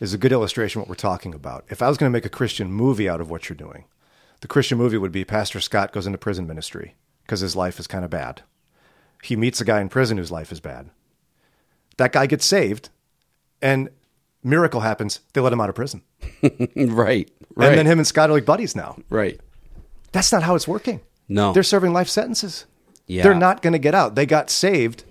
is 0.00 0.12
a 0.12 0.18
good 0.18 0.32
illustration 0.32 0.80
of 0.80 0.84
what 0.84 0.88
we're 0.90 0.96
talking 0.96 1.34
about. 1.34 1.64
If 1.68 1.82
I 1.82 1.88
was 1.88 1.96
going 1.96 2.10
to 2.10 2.16
make 2.16 2.26
a 2.26 2.30
Christian 2.30 2.70
movie 2.70 3.08
out 3.08 3.20
of 3.20 3.30
what 3.30 3.48
you're 3.48 3.56
doing, 3.56 3.84
the 4.40 4.48
Christian 4.48 4.78
movie 4.78 4.98
would 4.98 5.12
be 5.12 5.24
Pastor 5.24 5.60
Scott 5.60 5.92
goes 5.92 6.06
into 6.06 6.18
prison 6.18 6.46
ministry 6.46 6.94
because 7.22 7.40
his 7.40 7.56
life 7.56 7.78
is 7.80 7.86
kind 7.86 8.04
of 8.04 8.10
bad. 8.10 8.42
He 9.22 9.36
meets 9.36 9.60
a 9.60 9.64
guy 9.64 9.80
in 9.80 9.88
prison 9.88 10.18
whose 10.18 10.30
life 10.30 10.52
is 10.52 10.60
bad. 10.60 10.90
That 11.96 12.12
guy 12.12 12.26
gets 12.26 12.44
saved, 12.44 12.90
and 13.62 13.88
miracle 14.44 14.80
happens. 14.80 15.20
They 15.32 15.40
let 15.40 15.52
him 15.52 15.60
out 15.60 15.70
of 15.70 15.74
prison. 15.74 16.02
right, 16.42 16.52
right, 16.76 17.68
And 17.68 17.78
then 17.78 17.86
him 17.86 17.98
and 17.98 18.06
Scott 18.06 18.30
are 18.30 18.34
like 18.34 18.44
buddies 18.44 18.76
now. 18.76 18.98
right. 19.08 19.40
That's 20.12 20.32
not 20.32 20.42
how 20.42 20.54
it's 20.54 20.68
working. 20.68 21.00
No. 21.28 21.52
They're 21.52 21.62
serving 21.62 21.92
life 21.92 22.08
sentences. 22.08 22.64
Yeah. 23.06 23.22
They're 23.22 23.34
not 23.34 23.62
going 23.62 23.72
to 23.72 23.78
get 23.78 23.94
out. 23.94 24.14
They 24.14 24.26
got 24.26 24.50
saved 24.50 25.04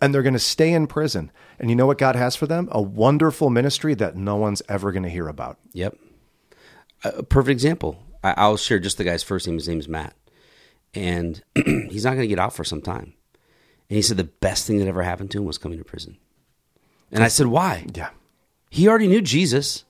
and 0.00 0.14
they're 0.14 0.22
going 0.22 0.32
to 0.34 0.38
stay 0.38 0.72
in 0.72 0.86
prison. 0.86 1.30
And 1.58 1.70
you 1.70 1.76
know 1.76 1.86
what 1.86 1.98
God 1.98 2.16
has 2.16 2.36
for 2.36 2.46
them? 2.46 2.68
A 2.70 2.82
wonderful 2.82 3.50
ministry 3.50 3.94
that 3.94 4.16
no 4.16 4.36
one's 4.36 4.62
ever 4.68 4.92
going 4.92 5.04
to 5.04 5.08
hear 5.08 5.28
about. 5.28 5.58
Yep. 5.72 5.96
A 7.04 7.22
perfect 7.22 7.52
example. 7.52 8.02
I, 8.22 8.34
I'll 8.36 8.56
share 8.56 8.78
just 8.78 8.98
the 8.98 9.04
guy's 9.04 9.22
first 9.22 9.46
name. 9.46 9.56
His 9.56 9.68
name's 9.68 9.88
Matt, 9.88 10.14
and 10.94 11.42
he's 11.54 12.04
not 12.04 12.10
going 12.10 12.22
to 12.22 12.26
get 12.26 12.38
out 12.38 12.54
for 12.54 12.64
some 12.64 12.82
time. 12.82 13.14
And 13.88 13.96
he 13.96 14.02
said 14.02 14.16
the 14.16 14.24
best 14.24 14.66
thing 14.66 14.78
that 14.78 14.88
ever 14.88 15.02
happened 15.02 15.30
to 15.30 15.38
him 15.38 15.44
was 15.44 15.58
coming 15.58 15.78
to 15.78 15.84
prison. 15.84 16.16
And 17.12 17.22
I 17.22 17.28
said, 17.28 17.46
why? 17.46 17.86
Yeah. 17.94 18.10
He 18.70 18.88
already 18.88 19.06
knew 19.06 19.22
Jesus. 19.22 19.84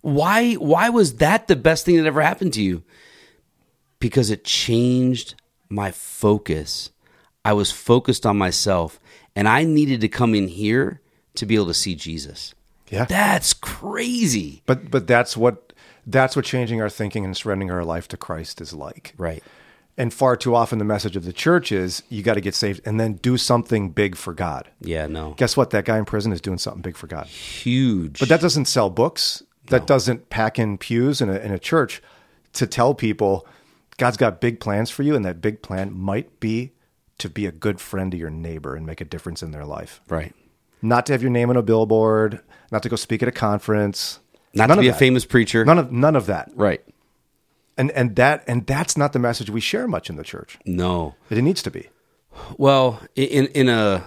Why 0.00 0.54
why 0.54 0.88
was 0.88 1.16
that 1.16 1.48
the 1.48 1.56
best 1.56 1.84
thing 1.84 1.96
that 1.96 2.06
ever 2.06 2.22
happened 2.22 2.54
to 2.54 2.62
you? 2.62 2.82
Because 3.98 4.30
it 4.30 4.44
changed 4.44 5.34
my 5.70 5.90
focus. 5.90 6.90
I 7.44 7.54
was 7.54 7.72
focused 7.72 8.26
on 8.26 8.36
myself 8.36 9.00
and 9.34 9.48
I 9.48 9.64
needed 9.64 10.00
to 10.02 10.08
come 10.08 10.34
in 10.34 10.48
here 10.48 11.00
to 11.36 11.46
be 11.46 11.54
able 11.54 11.66
to 11.66 11.74
see 11.74 11.94
Jesus. 11.94 12.54
Yeah. 12.90 13.04
That's 13.04 13.54
crazy. 13.54 14.62
But 14.66 14.90
but 14.90 15.06
that's 15.06 15.36
what 15.36 15.72
that's 16.06 16.34
what 16.34 16.44
changing 16.44 16.82
our 16.82 16.90
thinking 16.90 17.24
and 17.24 17.36
surrendering 17.36 17.70
our 17.70 17.84
life 17.84 18.08
to 18.08 18.16
Christ 18.16 18.60
is 18.60 18.74
like. 18.74 19.14
Right. 19.16 19.42
And 19.96 20.12
far 20.12 20.36
too 20.36 20.54
often 20.54 20.78
the 20.78 20.84
message 20.84 21.14
of 21.14 21.24
the 21.24 21.32
church 21.32 21.70
is 21.70 22.02
you 22.08 22.22
got 22.22 22.34
to 22.34 22.40
get 22.40 22.54
saved 22.54 22.80
and 22.84 22.98
then 22.98 23.14
do 23.14 23.36
something 23.36 23.90
big 23.90 24.16
for 24.16 24.32
God. 24.32 24.68
Yeah, 24.80 25.06
no. 25.06 25.34
Guess 25.36 25.56
what? 25.56 25.70
That 25.70 25.84
guy 25.84 25.98
in 25.98 26.04
prison 26.04 26.32
is 26.32 26.40
doing 26.40 26.58
something 26.58 26.82
big 26.82 26.96
for 26.96 27.06
God. 27.06 27.26
Huge. 27.26 28.18
But 28.18 28.28
that 28.30 28.40
doesn't 28.40 28.64
sell 28.64 28.90
books. 28.90 29.42
That 29.66 29.86
doesn't 29.86 30.30
pack 30.30 30.58
in 30.58 30.78
pews 30.78 31.20
in 31.20 31.28
a, 31.28 31.36
in 31.36 31.52
a 31.52 31.58
church. 31.58 32.02
to 32.54 32.66
tell 32.66 32.94
people 32.94 33.46
God's 34.00 34.16
got 34.16 34.40
big 34.40 34.60
plans 34.60 34.88
for 34.88 35.02
you, 35.02 35.14
and 35.14 35.26
that 35.26 35.42
big 35.42 35.60
plan 35.60 35.92
might 35.92 36.40
be 36.40 36.72
to 37.18 37.28
be 37.28 37.44
a 37.44 37.52
good 37.52 37.82
friend 37.82 38.10
to 38.12 38.16
your 38.16 38.30
neighbor 38.30 38.74
and 38.74 38.86
make 38.86 39.02
a 39.02 39.04
difference 39.04 39.42
in 39.42 39.50
their 39.50 39.66
life. 39.66 40.00
Right. 40.08 40.34
Not 40.80 41.04
to 41.06 41.12
have 41.12 41.20
your 41.20 41.30
name 41.30 41.50
on 41.50 41.56
a 41.58 41.62
billboard, 41.62 42.40
not 42.72 42.82
to 42.84 42.88
go 42.88 42.96
speak 42.96 43.22
at 43.22 43.28
a 43.28 43.32
conference, 43.32 44.18
Not 44.54 44.68
None 44.68 44.78
to 44.78 44.82
be 44.82 44.88
a 44.88 44.94
famous 44.94 45.26
preacher. 45.26 45.66
None 45.66 45.78
of 45.78 45.92
none 45.92 46.16
of 46.16 46.24
that. 46.26 46.50
right. 46.54 46.82
And 47.76 47.90
and 47.90 48.16
that 48.16 48.42
and 48.46 48.66
that's 48.66 48.96
not 48.96 49.12
the 49.12 49.18
message 49.18 49.50
we 49.50 49.60
share 49.60 49.86
much 49.86 50.08
in 50.08 50.16
the 50.16 50.24
church. 50.24 50.58
No. 50.64 51.14
But 51.28 51.36
it 51.36 51.42
needs 51.42 51.62
to 51.64 51.70
be. 51.70 51.90
Well, 52.56 53.00
in 53.14 53.48
in 53.48 53.68
a, 53.68 54.02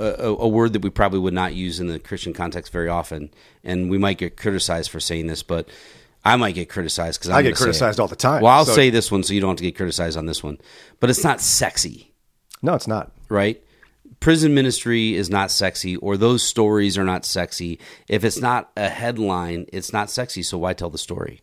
a 0.00 0.04
a 0.04 0.48
word 0.48 0.72
that 0.72 0.82
we 0.82 0.90
probably 0.90 1.20
would 1.20 1.34
not 1.34 1.54
use 1.54 1.78
in 1.78 1.86
the 1.86 2.00
Christian 2.00 2.32
context 2.32 2.72
very 2.72 2.88
often, 2.88 3.30
and 3.62 3.88
we 3.90 3.96
might 3.96 4.18
get 4.18 4.36
criticized 4.36 4.90
for 4.90 4.98
saying 4.98 5.28
this, 5.28 5.44
but 5.44 5.68
I 6.24 6.36
might 6.36 6.54
get 6.54 6.68
criticized 6.68 7.18
because 7.20 7.30
I 7.30 7.42
get 7.42 7.56
criticized 7.56 7.98
all 7.98 8.08
the 8.08 8.16
time, 8.16 8.42
Well, 8.42 8.52
I'll 8.52 8.64
so- 8.66 8.74
say 8.74 8.90
this 8.90 9.10
one 9.10 9.22
so 9.22 9.32
you 9.32 9.40
don't 9.40 9.50
have 9.50 9.56
to 9.58 9.62
get 9.64 9.76
criticized 9.76 10.16
on 10.18 10.26
this 10.26 10.42
one, 10.42 10.58
but 11.00 11.08
it's 11.10 11.24
not 11.24 11.40
sexy, 11.40 12.12
No, 12.62 12.74
it's 12.74 12.86
not. 12.86 13.12
right? 13.28 13.62
Prison 14.20 14.52
ministry 14.52 15.14
is 15.14 15.30
not 15.30 15.50
sexy, 15.50 15.96
or 15.96 16.18
those 16.18 16.42
stories 16.42 16.98
are 16.98 17.04
not 17.04 17.24
sexy. 17.24 17.78
If 18.06 18.22
it's 18.22 18.38
not 18.38 18.70
a 18.76 18.90
headline, 18.90 19.64
it's 19.72 19.94
not 19.94 20.10
sexy. 20.10 20.42
So 20.42 20.58
why 20.58 20.74
tell 20.74 20.90
the 20.90 20.98
story? 20.98 21.40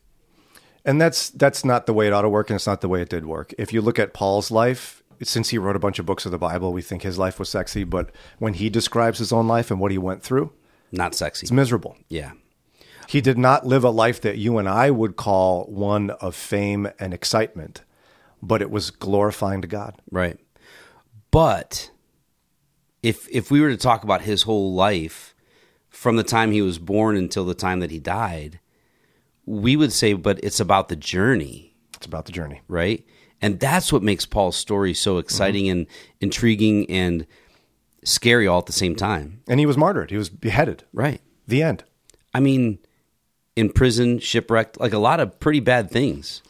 And 0.85 1.01
that's 1.01 1.31
that's 1.31 1.65
not 1.65 1.87
the 1.87 1.93
way 1.93 2.05
it 2.05 2.13
ought 2.13 2.21
to 2.21 2.29
work, 2.29 2.51
and 2.51 2.55
it's 2.55 2.67
not 2.67 2.81
the 2.81 2.87
way 2.87 3.01
it 3.01 3.09
did 3.09 3.25
work. 3.25 3.51
If 3.57 3.73
you 3.73 3.81
look 3.81 3.97
at 3.97 4.13
Paul's 4.13 4.51
life, 4.51 5.01
since 5.23 5.49
he 5.49 5.57
wrote 5.57 5.75
a 5.75 5.79
bunch 5.79 5.97
of 5.97 6.05
books 6.05 6.27
of 6.27 6.31
the 6.31 6.37
Bible, 6.37 6.71
we 6.71 6.83
think 6.83 7.01
his 7.01 7.17
life 7.17 7.39
was 7.39 7.49
sexy. 7.49 7.83
But 7.83 8.11
when 8.37 8.53
he 8.53 8.69
describes 8.69 9.17
his 9.17 9.33
own 9.33 9.47
life 9.47 9.71
and 9.71 9.79
what 9.79 9.91
he 9.91 9.97
went 9.97 10.21
through, 10.21 10.51
Not 10.91 11.15
sexy. 11.15 11.45
it's 11.45 11.51
miserable. 11.51 11.97
Yeah. 12.09 12.33
He 13.07 13.21
did 13.21 13.37
not 13.37 13.65
live 13.65 13.83
a 13.83 13.89
life 13.89 14.21
that 14.21 14.37
you 14.37 14.57
and 14.57 14.67
I 14.67 14.91
would 14.91 15.15
call 15.15 15.63
one 15.65 16.09
of 16.09 16.35
fame 16.35 16.89
and 16.99 17.13
excitement, 17.13 17.83
but 18.41 18.61
it 18.61 18.69
was 18.69 18.91
glorifying 18.91 19.61
to 19.61 19.67
God. 19.67 19.95
Right. 20.11 20.37
But 21.31 21.91
if 23.01 23.27
if 23.31 23.49
we 23.49 23.61
were 23.61 23.69
to 23.69 23.77
talk 23.77 24.03
about 24.03 24.21
his 24.21 24.43
whole 24.43 24.73
life 24.73 25.33
from 25.89 26.17
the 26.17 26.23
time 26.23 26.51
he 26.51 26.61
was 26.61 26.79
born 26.79 27.15
until 27.15 27.45
the 27.45 27.55
time 27.55 27.79
that 27.79 27.91
he 27.91 27.99
died, 27.99 28.59
we 29.45 29.75
would 29.75 29.93
say 29.93 30.13
but 30.13 30.39
it's 30.43 30.59
about 30.59 30.89
the 30.89 30.95
journey, 30.95 31.75
It's 31.95 32.05
about 32.05 32.25
the 32.25 32.31
journey. 32.31 32.61
right? 32.67 33.05
And 33.41 33.59
that's 33.59 33.93
what 33.93 34.03
makes 34.03 34.25
Paul's 34.25 34.55
story 34.55 34.93
so 34.93 35.13
mm-hmm. 35.13 35.19
exciting 35.19 35.69
and 35.69 35.87
intriguing 36.19 36.89
and 36.89 37.25
scary 38.03 38.47
all 38.47 38.59
at 38.59 38.65
the 38.65 38.73
same 38.73 38.95
time. 38.95 39.41
And 39.47 39.59
he 39.59 39.65
was 39.65 39.77
martyred. 39.77 40.09
He 40.11 40.17
was 40.17 40.29
beheaded. 40.29 40.83
Right. 40.91 41.21
The 41.47 41.61
end. 41.61 41.83
I 42.33 42.39
mean, 42.39 42.79
in 43.57 43.71
prison, 43.71 44.19
shipwrecked, 44.19 44.79
like 44.79 44.93
a 44.93 44.99
lot 44.99 45.19
of 45.19 45.39
pretty 45.39 45.59
bad 45.59 45.89
things. 45.91 46.41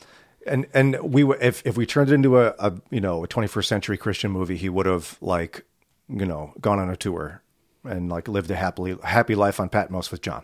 and 0.46 0.68
and 0.74 1.00
we 1.02 1.24
were 1.24 1.38
if 1.42 1.66
if 1.66 1.78
we 1.78 1.86
turned 1.86 2.10
it 2.10 2.14
into 2.14 2.38
a, 2.38 2.54
a 2.60 2.74
you 2.90 3.02
know 3.02 3.24
a 3.24 3.28
21st 3.28 3.66
century 3.66 3.98
Christian 3.98 4.30
movie, 4.32 4.58
he 4.58 4.70
would 4.70 4.86
have 4.86 5.18
like 5.22 5.66
you 6.10 6.26
know 6.26 6.54
gone 6.62 6.80
on 6.80 6.90
a 6.90 6.96
tour 6.96 7.42
and 7.84 8.10
like 8.10 8.28
lived 8.28 8.52
a 8.52 8.56
happily 8.56 8.98
happy 9.04 9.36
life 9.36 9.60
on 9.60 9.70
Patmos 9.70 10.12
with 10.12 10.22
John, 10.22 10.44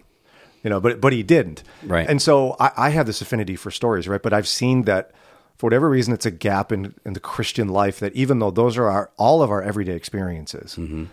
you 0.63 0.69
know. 0.69 0.79
But 0.79 0.99
but 1.01 1.13
he 1.13 1.21
didn't, 1.23 1.63
Right. 1.83 2.09
And 2.09 2.21
so 2.21 2.55
I, 2.59 2.71
I 2.77 2.89
have 2.89 3.05
this 3.05 3.21
affinity 3.21 3.55
for 3.55 3.69
stories, 3.71 4.07
right? 4.07 4.21
But 4.21 4.33
I've 4.33 4.47
seen 4.47 4.83
that 4.83 5.11
for 5.57 5.67
whatever 5.67 5.89
reason, 5.89 6.13
it's 6.13 6.25
a 6.25 6.31
gap 6.31 6.71
in 6.71 6.95
in 7.05 7.13
the 7.13 7.19
Christian 7.19 7.67
life 7.67 7.99
that 7.99 8.13
even 8.13 8.39
though 8.39 8.51
those 8.51 8.77
are 8.77 8.89
our 8.89 9.11
all 9.17 9.43
of 9.43 9.51
our 9.51 9.61
everyday 9.61 9.95
experiences. 9.95 10.75
Mm-hmm. 10.77 11.05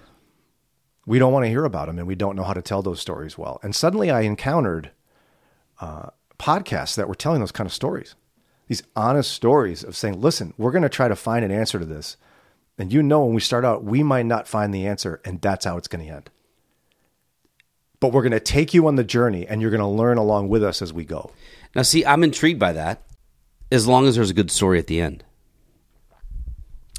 We 1.07 1.19
don't 1.19 1.33
want 1.33 1.45
to 1.45 1.49
hear 1.49 1.65
about 1.65 1.87
them, 1.87 1.99
and 1.99 2.07
we 2.07 2.15
don't 2.15 2.37
know 2.37 2.45
how 2.45 2.53
to 2.53 2.63
tell 2.63 2.83
those 2.83 3.01
stories 3.01 3.37
well. 3.37 3.59
And 3.65 3.75
suddenly, 3.75 4.11
I 4.11 4.21
encountered 4.21 4.91
uh, 5.81 6.11
podcasts 6.39 6.97
that 6.97 7.09
were 7.09 7.15
telling 7.15 7.41
those 7.41 7.53
kind 7.53 7.67
of 7.67 7.73
stories 7.73 8.15
these 8.71 8.85
honest 8.95 9.33
stories 9.33 9.83
of 9.83 9.97
saying, 9.97 10.21
listen, 10.21 10.55
we're 10.57 10.71
going 10.71 10.85
to 10.85 10.89
try 10.89 11.09
to 11.09 11.17
find 11.17 11.45
an 11.45 11.51
answer 11.51 11.81
to 11.81 11.85
this. 11.85 12.17
And 12.79 12.93
you 12.93 13.03
know, 13.03 13.25
when 13.25 13.35
we 13.35 13.41
start 13.41 13.65
out, 13.65 13.83
we 13.83 14.05
might 14.05 14.27
not 14.27 14.47
find 14.47 14.73
the 14.73 14.87
answer, 14.87 15.21
and 15.25 15.41
that's 15.41 15.65
how 15.65 15.77
it's 15.77 15.89
going 15.89 16.07
to 16.07 16.15
end. 16.15 16.31
But 17.99 18.13
we're 18.13 18.23
going 18.23 18.31
to 18.31 18.39
take 18.39 18.73
you 18.73 18.87
on 18.87 18.95
the 18.95 19.03
journey, 19.03 19.45
and 19.45 19.61
you're 19.61 19.73
going 19.73 19.81
to 19.81 19.89
learn 19.89 20.19
along 20.19 20.51
with 20.51 20.63
us 20.63 20.83
as 20.83 20.93
we 20.93 21.05
go. 21.05 21.33
Now, 21.75 21.83
see, 21.83 22.07
I'm 22.07 22.23
intrigued 22.23 22.61
by 22.61 22.73
that 22.75 23.03
as 23.73 23.89
long 23.89 24.07
as 24.07 24.15
there's 24.15 24.31
a 24.31 24.35
good 24.35 24.53
story 24.53 24.79
at 24.79 24.87
the 24.87 25.01
end. 25.01 25.25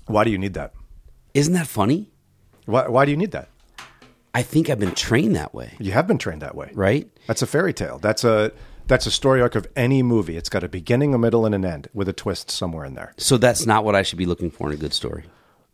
Why 0.07 0.25
do 0.25 0.29
you 0.29 0.37
need 0.37 0.55
that? 0.55 0.73
Isn't 1.33 1.53
that 1.53 1.67
funny? 1.67 2.09
Why, 2.65 2.89
why 2.89 3.05
do 3.05 3.11
you 3.11 3.17
need 3.17 3.31
that? 3.31 3.47
I 4.35 4.41
think 4.41 4.69
I've 4.69 4.79
been 4.79 4.93
trained 4.93 5.37
that 5.37 5.53
way, 5.53 5.71
You 5.79 5.93
have 5.93 6.05
been 6.05 6.17
trained 6.17 6.41
that 6.41 6.55
way, 6.55 6.71
right? 6.73 7.09
That's 7.27 7.41
a 7.41 7.47
fairy 7.47 7.73
tale. 7.73 7.97
That's 7.97 8.25
a 8.25 8.51
that's 8.91 9.05
a 9.05 9.11
story 9.11 9.41
arc 9.41 9.55
of 9.55 9.65
any 9.73 10.03
movie. 10.03 10.35
It's 10.35 10.49
got 10.49 10.65
a 10.65 10.67
beginning, 10.67 11.13
a 11.13 11.17
middle, 11.17 11.45
and 11.45 11.55
an 11.55 11.63
end 11.63 11.87
with 11.93 12.09
a 12.09 12.13
twist 12.13 12.51
somewhere 12.51 12.83
in 12.83 12.93
there. 12.93 13.13
So 13.15 13.37
that's 13.37 13.65
not 13.65 13.85
what 13.85 13.95
I 13.95 14.01
should 14.01 14.17
be 14.17 14.25
looking 14.25 14.51
for 14.51 14.67
in 14.67 14.73
a 14.73 14.77
good 14.77 14.93
story. 14.93 15.23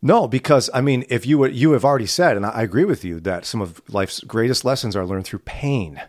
No, 0.00 0.28
because 0.28 0.70
I 0.72 0.80
mean, 0.80 1.04
if 1.08 1.26
you 1.26 1.44
you 1.46 1.72
have 1.72 1.84
already 1.84 2.06
said, 2.06 2.36
and 2.36 2.46
I 2.46 2.62
agree 2.62 2.84
with 2.84 3.04
you 3.04 3.18
that 3.20 3.44
some 3.44 3.60
of 3.60 3.82
life's 3.88 4.20
greatest 4.20 4.64
lessons 4.64 4.94
are 4.94 5.04
learned 5.04 5.24
through 5.24 5.40
pain. 5.40 6.00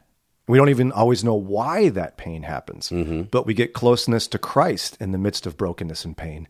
We 0.48 0.60
don't 0.60 0.70
even 0.70 0.92
always 0.92 1.24
know 1.24 1.34
why 1.34 1.90
that 1.90 2.18
pain 2.18 2.44
happens, 2.44 2.90
mm-hmm. 2.90 3.24
but 3.24 3.48
we 3.48 3.56
get 3.56 3.74
closeness 3.74 4.28
to 4.28 4.38
Christ 4.38 4.96
in 5.00 5.12
the 5.12 5.18
midst 5.18 5.48
of 5.48 5.58
brokenness 5.58 6.06
and 6.06 6.16
pain. 6.16 6.48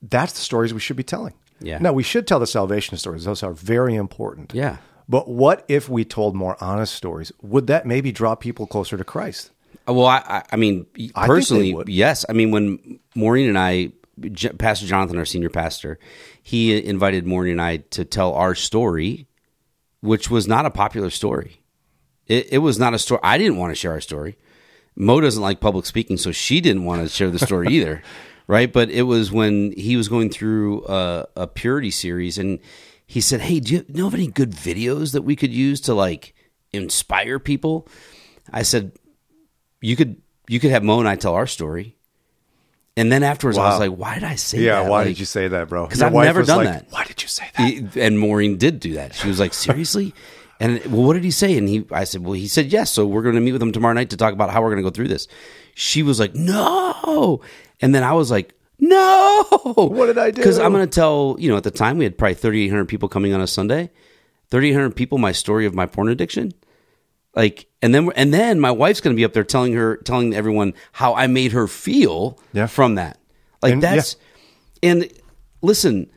That's 0.00 0.32
the 0.32 0.40
stories 0.40 0.72
we 0.72 0.80
should 0.80 0.96
be 0.96 1.02
telling. 1.02 1.34
Yeah. 1.60 1.78
Now 1.78 1.92
we 1.92 2.02
should 2.02 2.26
tell 2.26 2.40
the 2.40 2.46
salvation 2.46 2.96
stories; 2.96 3.24
those 3.24 3.42
are 3.42 3.52
very 3.52 3.94
important. 3.94 4.54
Yeah. 4.54 4.78
But 5.06 5.28
what 5.28 5.66
if 5.68 5.90
we 5.90 6.06
told 6.06 6.34
more 6.34 6.56
honest 6.64 6.94
stories? 6.94 7.30
Would 7.42 7.66
that 7.66 7.84
maybe 7.84 8.10
draw 8.10 8.34
people 8.34 8.66
closer 8.66 8.96
to 8.96 9.04
Christ? 9.04 9.50
Well, 9.86 10.06
I, 10.06 10.18
I, 10.18 10.42
I 10.52 10.56
mean, 10.56 10.86
they 10.94 11.10
personally, 11.14 11.76
yes. 11.86 12.24
I 12.28 12.32
mean, 12.32 12.50
when 12.50 13.00
Maureen 13.14 13.48
and 13.48 13.58
I, 13.58 13.92
Pastor 14.58 14.86
Jonathan, 14.86 15.18
our 15.18 15.24
senior 15.24 15.50
pastor, 15.50 15.98
he 16.42 16.84
invited 16.84 17.26
Maureen 17.26 17.52
and 17.52 17.62
I 17.62 17.78
to 17.90 18.04
tell 18.04 18.34
our 18.34 18.54
story, 18.54 19.26
which 20.00 20.30
was 20.30 20.46
not 20.46 20.66
a 20.66 20.70
popular 20.70 21.10
story. 21.10 21.62
It, 22.26 22.52
it 22.52 22.58
was 22.58 22.78
not 22.78 22.94
a 22.94 22.98
story. 22.98 23.20
I 23.24 23.38
didn't 23.38 23.56
want 23.56 23.72
to 23.72 23.74
share 23.74 23.92
our 23.92 24.00
story. 24.00 24.36
Mo 24.94 25.20
doesn't 25.20 25.42
like 25.42 25.60
public 25.60 25.86
speaking, 25.86 26.16
so 26.16 26.30
she 26.32 26.60
didn't 26.60 26.84
want 26.84 27.02
to 27.02 27.08
share 27.08 27.30
the 27.30 27.38
story 27.38 27.68
either, 27.70 28.02
right? 28.46 28.72
But 28.72 28.90
it 28.90 29.02
was 29.02 29.32
when 29.32 29.72
he 29.72 29.96
was 29.96 30.08
going 30.08 30.30
through 30.30 30.84
a, 30.86 31.26
a 31.34 31.46
purity 31.46 31.90
series, 31.90 32.38
and 32.38 32.60
he 33.06 33.20
said, 33.20 33.40
"Hey, 33.40 33.58
do 33.58 33.74
you 33.74 33.84
know 33.88 34.06
of 34.06 34.14
any 34.14 34.28
good 34.28 34.52
videos 34.52 35.12
that 35.12 35.22
we 35.22 35.34
could 35.34 35.52
use 35.52 35.80
to 35.82 35.94
like 35.94 36.34
inspire 36.72 37.38
people?" 37.38 37.88
I 38.52 38.62
said, 38.62 38.92
"You 39.82 39.96
could 39.96 40.22
you 40.48 40.58
could 40.60 40.70
have 40.70 40.82
Mo 40.82 40.98
and 41.00 41.08
I 41.08 41.16
tell 41.16 41.34
our 41.34 41.46
story." 41.46 41.96
And 42.96 43.10
then 43.10 43.22
afterwards, 43.22 43.56
I 43.58 43.70
was 43.70 43.78
like, 43.80 43.90
"Why 43.90 44.14
did 44.14 44.24
I 44.24 44.34
say 44.34 44.58
Yeah, 44.60 44.76
that?" 44.76 44.82
Yeah, 44.82 44.88
why 44.88 44.98
Like, 44.98 45.06
did 45.08 45.18
you 45.18 45.24
say 45.24 45.48
that, 45.48 45.68
bro? 45.68 45.86
Because 45.86 46.02
I've 46.02 46.12
never 46.12 46.42
done 46.42 46.58
like, 46.64 46.68
that. 46.68 46.86
Why 46.90 47.04
did 47.04 47.22
you 47.22 47.28
say 47.28 47.44
that? 47.56 47.96
And 47.96 48.18
Maureen 48.18 48.58
did 48.58 48.80
do 48.80 48.94
that. 48.94 49.14
She 49.14 49.28
was 49.28 49.40
like, 49.40 49.54
"Seriously?" 49.54 50.14
And 50.60 50.84
well, 50.92 51.02
what 51.02 51.14
did 51.14 51.24
he 51.24 51.30
say? 51.30 51.56
And 51.58 51.68
he, 51.68 51.84
I 51.90 52.04
said, 52.04 52.22
"Well, 52.22 52.34
he 52.34 52.48
said 52.48 52.70
yes. 52.70 52.90
So 52.90 53.06
we're 53.06 53.22
going 53.22 53.34
to 53.34 53.40
meet 53.40 53.52
with 53.52 53.62
him 53.62 53.72
tomorrow 53.72 53.94
night 53.94 54.10
to 54.10 54.16
talk 54.16 54.32
about 54.32 54.50
how 54.50 54.62
we're 54.62 54.68
going 54.70 54.82
to 54.82 54.88
go 54.88 54.90
through 54.94 55.08
this." 55.08 55.26
She 55.74 56.02
was 56.02 56.20
like, 56.20 56.34
"No," 56.34 57.40
and 57.80 57.94
then 57.94 58.02
I 58.04 58.12
was 58.12 58.30
like, 58.30 58.54
"No." 58.78 59.42
What 59.74 60.06
did 60.06 60.18
I 60.18 60.30
do? 60.30 60.36
Because 60.36 60.58
I'm 60.58 60.72
going 60.72 60.86
to 60.86 60.94
tell 60.94 61.36
you 61.38 61.50
know 61.50 61.56
at 61.56 61.64
the 61.64 61.70
time 61.70 61.98
we 61.98 62.04
had 62.04 62.18
probably 62.18 62.34
3,800 62.34 62.84
people 62.86 63.08
coming 63.08 63.32
on 63.32 63.40
a 63.40 63.46
Sunday, 63.46 63.90
3,800 64.50 64.94
people. 64.94 65.16
My 65.18 65.32
story 65.32 65.64
of 65.64 65.74
my 65.74 65.86
porn 65.86 66.08
addiction, 66.08 66.52
like, 67.34 67.66
and 67.80 67.94
then 67.94 68.10
and 68.16 68.32
then 68.32 68.60
my 68.60 68.70
wife's 68.70 69.00
going 69.00 69.14
to 69.14 69.18
be 69.20 69.24
up 69.24 69.32
there 69.32 69.44
telling 69.44 69.72
her, 69.74 69.96
telling 69.98 70.34
everyone 70.34 70.74
how 70.92 71.14
I 71.14 71.26
made 71.26 71.52
her 71.52 71.66
feel 71.66 72.38
Yeah. 72.52 72.66
from 72.66 72.96
that. 72.96 73.18
Like 73.62 73.72
And- 73.74 73.82
yeah. 73.82 73.94
that's 73.96 74.16
and 74.82 75.08
listen, 75.62 76.10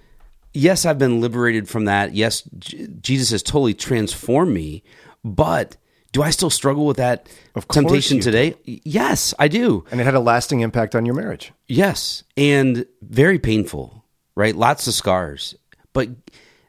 yes, 0.53 0.85
I've 0.85 0.97
been 0.99 1.21
liberated 1.21 1.69
from 1.69 1.85
that. 1.85 2.13
Yes, 2.15 2.43
J- 2.59 2.87
Jesus 3.01 3.29
has 3.31 3.43
totally 3.43 3.73
transformed 3.73 4.53
me, 4.53 4.83
but 5.23 5.77
do 6.11 6.23
I 6.23 6.29
still 6.31 6.49
struggle 6.49 6.85
with 6.85 6.97
that 6.97 7.27
Of 7.55 7.67
course 7.67 7.75
temptation 7.83 8.19
today? 8.21 8.55
Yes, 8.63 9.33
I 9.37 9.47
do. 9.47 9.83
and 9.91 9.99
it 10.01 10.05
had 10.05 10.15
a 10.15 10.19
lasting 10.19 10.61
impact 10.61 10.95
on 10.95 11.05
your 11.05 11.13
marriage. 11.15 11.51
Yes, 11.67 12.23
and 12.37 12.85
very 13.01 13.37
painful, 13.37 14.03
right? 14.35 14.55
Lots 14.55 14.87
of 14.87 14.93
scars. 14.93 15.55
But 15.93 16.09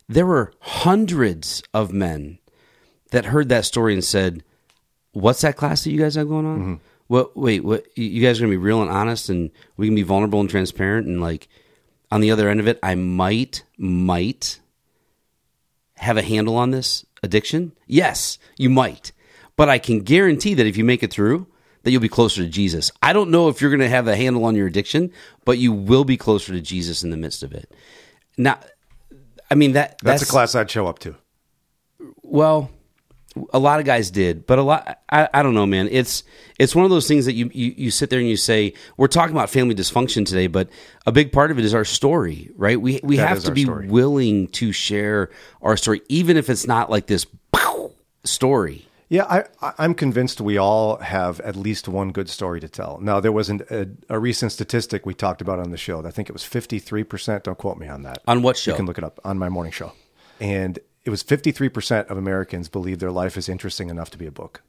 there 0.09 0.27
were 0.27 0.53
hundreds 0.61 1.63
of 1.73 1.93
men 1.93 2.39
that 3.11 3.27
heard 3.27 3.49
that 3.51 3.65
story 3.65 3.93
and 3.95 4.05
said, 4.05 4.43
"What's 5.13 5.41
that 5.43 5.57
class 5.57 5.85
that 5.85 5.91
you 5.91 5.99
guys 6.01 6.15
have 6.17 6.29
going 6.29 6.47
on? 6.47 6.59
Mm-hmm. 6.59 6.75
What? 7.09 7.37
Wait, 7.37 7.65
what? 7.65 7.87
you- 7.97 8.05
You 8.07 8.23
guys 8.23 8.39
are 8.39 8.43
gonna 8.43 8.51
be 8.53 8.57
real 8.57 8.83
and 8.83 8.91
honest, 8.91 9.29
and 9.29 9.51
we 9.77 9.87
can 9.87 9.95
be 9.95 10.03
vulnerable 10.03 10.41
and 10.41 10.51
transparent, 10.51 11.07
and 11.07 11.21
like 11.21 11.49
on 12.11 12.21
the 12.21 12.31
other 12.31 12.49
end 12.49 12.61
of 12.61 12.69
it, 12.69 12.79
I 12.83 12.95
might, 12.95 13.65
might 13.79 14.61
have 15.97 16.17
a 16.17 16.23
handle 16.23 16.57
on 16.57 16.71
this 16.71 17.05
addiction. 17.23 17.73
Yes, 17.87 18.39
you 18.59 18.71
might, 18.71 19.13
but 19.57 19.69
I 19.69 19.79
can 19.79 20.01
guarantee 20.01 20.55
that 20.55 20.67
if 20.67 20.77
you 20.77 20.85
make 20.85 21.03
it 21.03 21.13
through." 21.13 21.47
That 21.83 21.93
you'll 21.93 22.01
be 22.01 22.09
closer 22.09 22.43
to 22.43 22.49
Jesus. 22.49 22.91
I 23.01 23.13
don't 23.13 23.31
know 23.31 23.49
if 23.49 23.61
you're 23.61 23.71
going 23.71 23.79
to 23.79 23.89
have 23.89 24.09
a 24.09 24.17
handle 24.17 24.45
on 24.45 24.57
your 24.57 24.67
addiction, 24.67 25.13
but 25.45 25.59
you 25.59 25.71
will 25.73 26.03
be 26.03 26.17
closer 26.17 26.53
to 26.53 26.61
Jesus 26.61 27.05
in 27.05 27.11
the 27.11 27.17
midst 27.17 27.45
of 27.45 27.53
it. 27.53 27.73
Now, 28.37 28.59
I 29.49 29.55
mean 29.55 29.75
that 29.75 29.91
That's, 30.03 30.23
that's, 30.23 30.23
a 30.23 30.27
class 30.27 30.57
I'd 30.57 30.69
show 30.69 30.89
up 30.89 30.99
to. 30.99 31.15
well, 32.25 32.73
a 33.53 33.59
lot 33.59 33.81
of 33.81 33.87
guys 33.87 34.11
did, 34.11 34.47
but 34.47 34.59
a 34.59 34.63
lot. 34.63 35.01
I, 35.11 35.29
I 35.35 35.43
don't 35.43 35.55
know, 35.55 35.67
man. 35.67 35.89
It's 35.91 36.25
it's 36.59 36.75
one 36.75 36.85
of 36.85 36.91
those 36.91 37.07
things 37.09 37.25
that 37.27 37.35
you, 37.35 37.51
you 37.53 37.75
you 37.77 37.91
sit 37.91 38.11
there 38.11 38.19
and 38.21 38.29
you 38.29 38.37
say, 38.37 38.73
we're 38.97 39.09
talking 39.09 39.35
about 39.37 39.51
family 39.51 39.75
dysfunction 39.75 40.25
today, 40.27 40.47
but 40.47 40.69
a 41.07 41.13
big 41.13 41.33
part 41.33 41.51
of 41.51 41.59
it 41.59 41.65
is 41.65 41.75
our 41.75 41.85
story, 41.85 42.51
right? 42.57 42.81
We 42.81 43.01
we 43.03 43.17
That 43.17 43.29
have 43.29 43.45
to 43.45 43.53
be 43.53 43.65
story. 43.65 43.89
willing 43.89 44.49
to 44.49 44.73
share 44.73 45.31
our 45.63 45.77
story, 45.77 46.03
even 46.09 46.37
if 46.37 46.49
it's 46.51 46.67
not 46.67 46.91
like 46.91 47.07
this 47.07 47.27
story. 48.25 48.87
Yeah, 49.09 49.25
I, 49.25 49.45
I- 49.63 49.75
I'm 49.79 49.95
convinced 49.95 50.41
we 50.41 50.59
all 50.59 50.97
have 50.97 51.39
at 51.41 51.55
least 51.55 51.87
one 51.87 52.11
good 52.11 52.29
story 52.29 52.59
to 52.61 52.69
tell. 52.69 52.99
Now, 53.01 53.21
there 53.21 53.31
was 53.31 53.49
an, 53.49 53.63
a, 53.71 53.87
a 54.09 54.19
recent 54.19 54.51
statistic 54.51 55.07
we 55.07 55.15
talked 55.15 55.41
about 55.41 55.61
on 55.61 55.71
the 55.71 55.77
show. 55.77 56.05
I 56.05 56.11
think 56.11 56.29
it 56.29 56.33
was 56.33 56.43
53%. 56.43 57.45
Don't 57.45 57.57
quote 57.57 57.79
me 57.79 57.87
on 57.87 58.03
that. 58.03 58.19
On 58.27 58.43
what 58.43 58.57
show? 58.57 58.73
You 58.73 58.77
can 58.77 58.87
look 58.87 58.99
it 58.99 59.05
up 59.05 59.21
on 59.25 59.39
my 59.39 59.49
morning 59.49 59.71
show. 59.73 59.93
And 60.41 60.81
it 61.07 61.11
was 61.11 61.25
53% 61.25 62.09
of 62.11 62.19
Americans 62.19 62.69
believe 62.69 62.99
their 62.99 63.11
life 63.11 63.39
is 63.39 63.49
interesting 63.49 63.89
enough 63.89 64.11
to 64.11 64.19
be 64.19 64.27
a 64.27 64.31
book. 64.31 64.61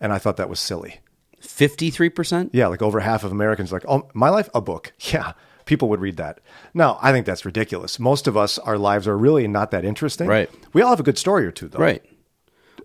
And 0.00 0.12
I 0.12 0.18
thought 0.18 0.36
that 0.38 0.48
was 0.48 0.58
silly. 0.58 1.00
Fifty 1.40 1.90
three 1.90 2.08
percent. 2.08 2.50
Yeah, 2.54 2.68
like 2.68 2.80
over 2.82 3.00
half 3.00 3.22
of 3.22 3.30
Americans 3.30 3.70
are 3.70 3.76
like, 3.76 3.84
oh, 3.86 4.08
my 4.14 4.30
life, 4.30 4.48
a 4.54 4.60
book. 4.60 4.92
Yeah, 5.12 5.32
people 5.66 5.88
would 5.90 6.00
read 6.00 6.16
that. 6.16 6.40
No, 6.72 6.98
I 7.02 7.12
think 7.12 7.26
that's 7.26 7.44
ridiculous. 7.44 7.98
Most 7.98 8.26
of 8.26 8.34
us, 8.36 8.58
our 8.58 8.78
lives 8.78 9.06
are 9.06 9.16
really 9.16 9.46
not 9.46 9.70
that 9.70 9.84
interesting. 9.84 10.26
Right. 10.26 10.50
We 10.72 10.80
all 10.82 10.88
have 10.90 11.00
a 11.00 11.04
good 11.04 11.18
story 11.18 11.46
or 11.46 11.50
two, 11.52 11.68
though. 11.68 11.78
Right. 11.78 12.02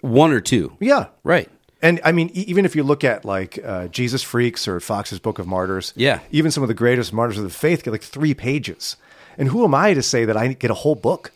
One 0.01 0.31
or 0.33 0.41
two. 0.41 0.75
Yeah. 0.81 1.07
Right. 1.23 1.49
And 1.81 2.01
I 2.03 2.11
mean, 2.11 2.29
even 2.33 2.65
if 2.65 2.75
you 2.75 2.83
look 2.83 3.05
at 3.05 3.23
like 3.23 3.57
uh, 3.65 3.87
Jesus 3.87 4.21
Freaks 4.23 4.67
or 4.67 4.79
Foxe's 4.81 5.19
Book 5.19 5.39
of 5.39 5.47
Martyrs, 5.47 5.93
Yeah. 5.95 6.19
even 6.31 6.51
some 6.51 6.61
of 6.63 6.67
the 6.67 6.73
greatest 6.73 7.13
martyrs 7.13 7.37
of 7.37 7.45
the 7.45 7.49
faith 7.49 7.83
get 7.83 7.91
like 7.91 8.03
three 8.03 8.33
pages. 8.33 8.97
And 9.37 9.47
who 9.49 9.63
am 9.63 9.73
I 9.73 9.93
to 9.93 10.03
say 10.03 10.25
that 10.25 10.35
I 10.35 10.49
get 10.49 10.69
a 10.69 10.73
whole 10.73 10.95
book, 10.95 11.31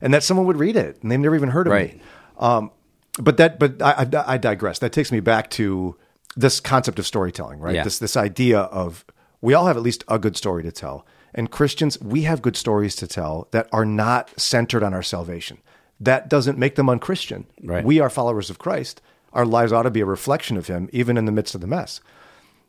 and 0.00 0.12
that 0.14 0.22
someone 0.22 0.46
would 0.46 0.58
read 0.58 0.76
it 0.76 0.98
and 1.02 1.10
they've 1.10 1.20
never 1.20 1.34
even 1.36 1.50
heard 1.50 1.66
of 1.66 1.72
Right. 1.72 1.94
me? 1.96 2.02
Um, 2.38 2.70
but 3.18 3.36
that, 3.38 3.58
but 3.58 3.80
I, 3.82 4.06
I, 4.10 4.34
I 4.34 4.38
digress. 4.38 4.78
That 4.78 4.92
takes 4.92 5.10
me 5.12 5.20
back 5.20 5.50
to 5.50 5.96
this 6.36 6.60
concept 6.60 6.98
of 6.98 7.06
storytelling, 7.06 7.58
right? 7.60 7.74
Yeah. 7.74 7.84
This 7.84 7.98
this 7.98 8.16
idea 8.16 8.60
of 8.60 9.04
we 9.40 9.52
all 9.54 9.66
have 9.66 9.76
at 9.76 9.82
least 9.82 10.04
a 10.08 10.18
good 10.18 10.36
story 10.36 10.62
to 10.62 10.70
tell, 10.72 11.04
and 11.34 11.50
Christians 11.50 12.00
we 12.00 12.22
have 12.22 12.40
good 12.40 12.56
stories 12.56 12.94
to 12.96 13.06
tell 13.06 13.48
that 13.50 13.68
are 13.72 13.84
not 13.84 14.38
centered 14.40 14.82
on 14.82 14.94
our 14.94 15.02
salvation. 15.02 15.58
That 15.98 16.28
doesn't 16.30 16.56
make 16.56 16.76
them 16.76 16.88
unchristian. 16.88 17.46
Right. 17.62 17.84
We 17.84 17.98
are 18.00 18.08
followers 18.08 18.48
of 18.48 18.58
Christ. 18.58 19.02
Our 19.32 19.44
lives 19.44 19.72
ought 19.72 19.82
to 19.82 19.90
be 19.90 20.00
a 20.00 20.06
reflection 20.06 20.56
of 20.56 20.68
Him, 20.68 20.88
even 20.92 21.16
in 21.18 21.24
the 21.26 21.32
midst 21.32 21.54
of 21.54 21.60
the 21.60 21.66
mess. 21.66 22.00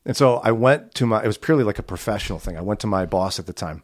And 0.06 0.18
so 0.18 0.38
I 0.44 0.52
went 0.52 0.94
to 0.96 1.06
my. 1.06 1.24
It 1.24 1.28
was 1.28 1.38
purely 1.38 1.64
like 1.64 1.80
a 1.80 1.84
professional 1.84 2.40
thing. 2.40 2.58
I 2.58 2.62
went 2.62 2.80
to 2.82 2.88
my 2.88 3.06
boss 3.06 3.40
at 3.40 3.46
the 3.46 3.54
time, 3.54 3.84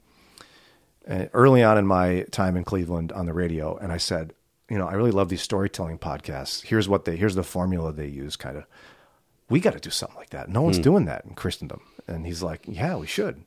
Uh, 1.10 1.26
early 1.34 1.64
on 1.64 1.78
in 1.78 1.88
my 1.88 2.26
time 2.32 2.58
in 2.58 2.64
Cleveland 2.64 3.12
on 3.12 3.26
the 3.26 3.34
radio, 3.34 3.78
and 3.78 3.92
I 3.92 3.98
said, 3.98 4.34
you 4.70 4.78
know, 4.78 4.88
I 4.88 4.94
really 4.94 5.12
love 5.12 5.30
these 5.30 5.42
storytelling 5.42 6.00
podcasts. 6.00 6.64
Here's 6.64 6.90
what 6.90 7.06
they. 7.06 7.16
Here's 7.16 7.36
the 7.36 7.44
formula 7.44 7.94
they 7.94 8.08
use. 8.08 8.36
Kind 8.36 8.58
of. 8.58 8.66
We 9.50 9.62
got 9.62 9.74
to 9.74 9.80
do 9.80 9.90
something 9.90 10.18
like 10.18 10.32
that. 10.32 10.50
No 10.50 10.62
one's 10.62 10.78
hmm. 10.78 10.84
doing 10.84 11.06
that 11.06 11.24
in 11.24 11.34
Christendom. 11.34 11.82
And 12.06 12.26
he's 12.26 12.44
like, 12.44 12.62
yeah, 12.66 12.98
we 12.98 13.08
should. 13.08 13.44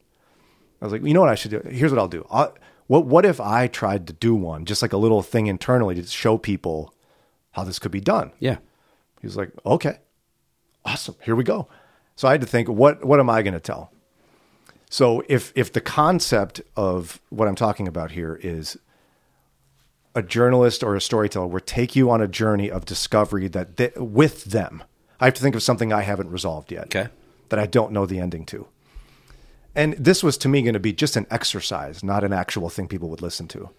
I 0.80 0.84
was 0.86 0.92
like, 0.92 1.02
you 1.02 1.12
know 1.12 1.20
what 1.20 1.28
I 1.28 1.34
should 1.34 1.50
do? 1.50 1.60
Here's 1.68 1.92
what 1.92 1.98
I'll 1.98 2.08
do. 2.08 2.26
I'll, 2.30 2.54
what 2.86 3.06
what 3.06 3.24
if 3.24 3.40
I 3.40 3.68
tried 3.68 4.06
to 4.08 4.12
do 4.12 4.34
one, 4.34 4.64
just 4.64 4.82
like 4.82 4.92
a 4.92 4.96
little 4.96 5.22
thing 5.22 5.46
internally 5.46 5.94
to 5.94 6.02
show 6.04 6.38
people 6.38 6.92
how 7.52 7.62
this 7.62 7.78
could 7.78 7.92
be 7.92 8.00
done? 8.00 8.32
Yeah. 8.40 8.56
He 9.20 9.26
was 9.26 9.36
like, 9.36 9.52
okay, 9.64 9.98
awesome, 10.84 11.14
here 11.22 11.36
we 11.36 11.44
go. 11.44 11.68
So 12.16 12.26
I 12.26 12.32
had 12.32 12.40
to 12.40 12.46
think, 12.46 12.68
what 12.68 13.04
what 13.04 13.20
am 13.20 13.30
I 13.30 13.42
going 13.42 13.54
to 13.54 13.60
tell? 13.60 13.92
So 14.90 15.22
if 15.28 15.52
if 15.54 15.72
the 15.72 15.80
concept 15.80 16.60
of 16.76 17.20
what 17.30 17.48
I'm 17.48 17.54
talking 17.54 17.88
about 17.88 18.10
here 18.10 18.38
is 18.42 18.76
a 20.14 20.22
journalist 20.22 20.82
or 20.82 20.96
a 20.96 21.00
storyteller 21.00 21.46
will 21.46 21.60
take 21.60 21.94
you 21.94 22.10
on 22.10 22.20
a 22.20 22.26
journey 22.26 22.68
of 22.68 22.84
discovery 22.84 23.46
that 23.48 23.76
they, 23.76 23.92
with 23.96 24.46
them, 24.46 24.82
I 25.20 25.26
have 25.26 25.34
to 25.34 25.40
think 25.40 25.54
of 25.54 25.62
something 25.62 25.92
I 25.92 26.02
haven't 26.02 26.30
resolved 26.30 26.72
yet. 26.72 26.86
Okay. 26.86 27.08
That 27.50 27.60
I 27.60 27.66
don't 27.66 27.92
know 27.92 28.04
the 28.04 28.18
ending 28.18 28.44
to. 28.46 28.66
And 29.76 29.94
this 29.94 30.24
was 30.24 30.36
to 30.38 30.48
me 30.48 30.62
going 30.62 30.74
to 30.74 30.80
be 30.80 30.92
just 30.92 31.16
an 31.16 31.26
exercise, 31.30 32.02
not 32.02 32.24
an 32.24 32.32
actual 32.32 32.68
thing 32.68 32.88
people 32.88 33.08
would 33.10 33.22
listen 33.22 33.46
to. 33.48 33.70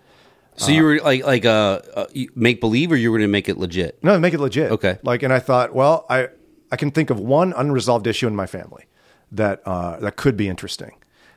So 0.55 0.71
you 0.71 0.83
were 0.83 0.99
like 0.99 1.25
like 1.25 1.45
uh, 1.45 1.81
uh 1.93 2.05
make 2.35 2.59
believe, 2.61 2.91
or 2.91 2.95
you 2.95 3.11
were 3.11 3.17
going 3.17 3.27
to 3.27 3.31
make 3.31 3.49
it 3.49 3.57
legit? 3.57 4.01
No, 4.03 4.19
make 4.19 4.33
it 4.33 4.39
legit. 4.39 4.71
Okay. 4.71 4.99
Like, 5.03 5.23
and 5.23 5.33
I 5.33 5.39
thought, 5.39 5.73
well, 5.73 6.05
I 6.09 6.29
I 6.71 6.77
can 6.77 6.91
think 6.91 7.09
of 7.09 7.19
one 7.19 7.53
unresolved 7.53 8.07
issue 8.07 8.27
in 8.27 8.35
my 8.35 8.47
family 8.47 8.85
that 9.31 9.61
uh, 9.65 9.97
that 9.99 10.15
could 10.15 10.37
be 10.37 10.47
interesting, 10.49 10.91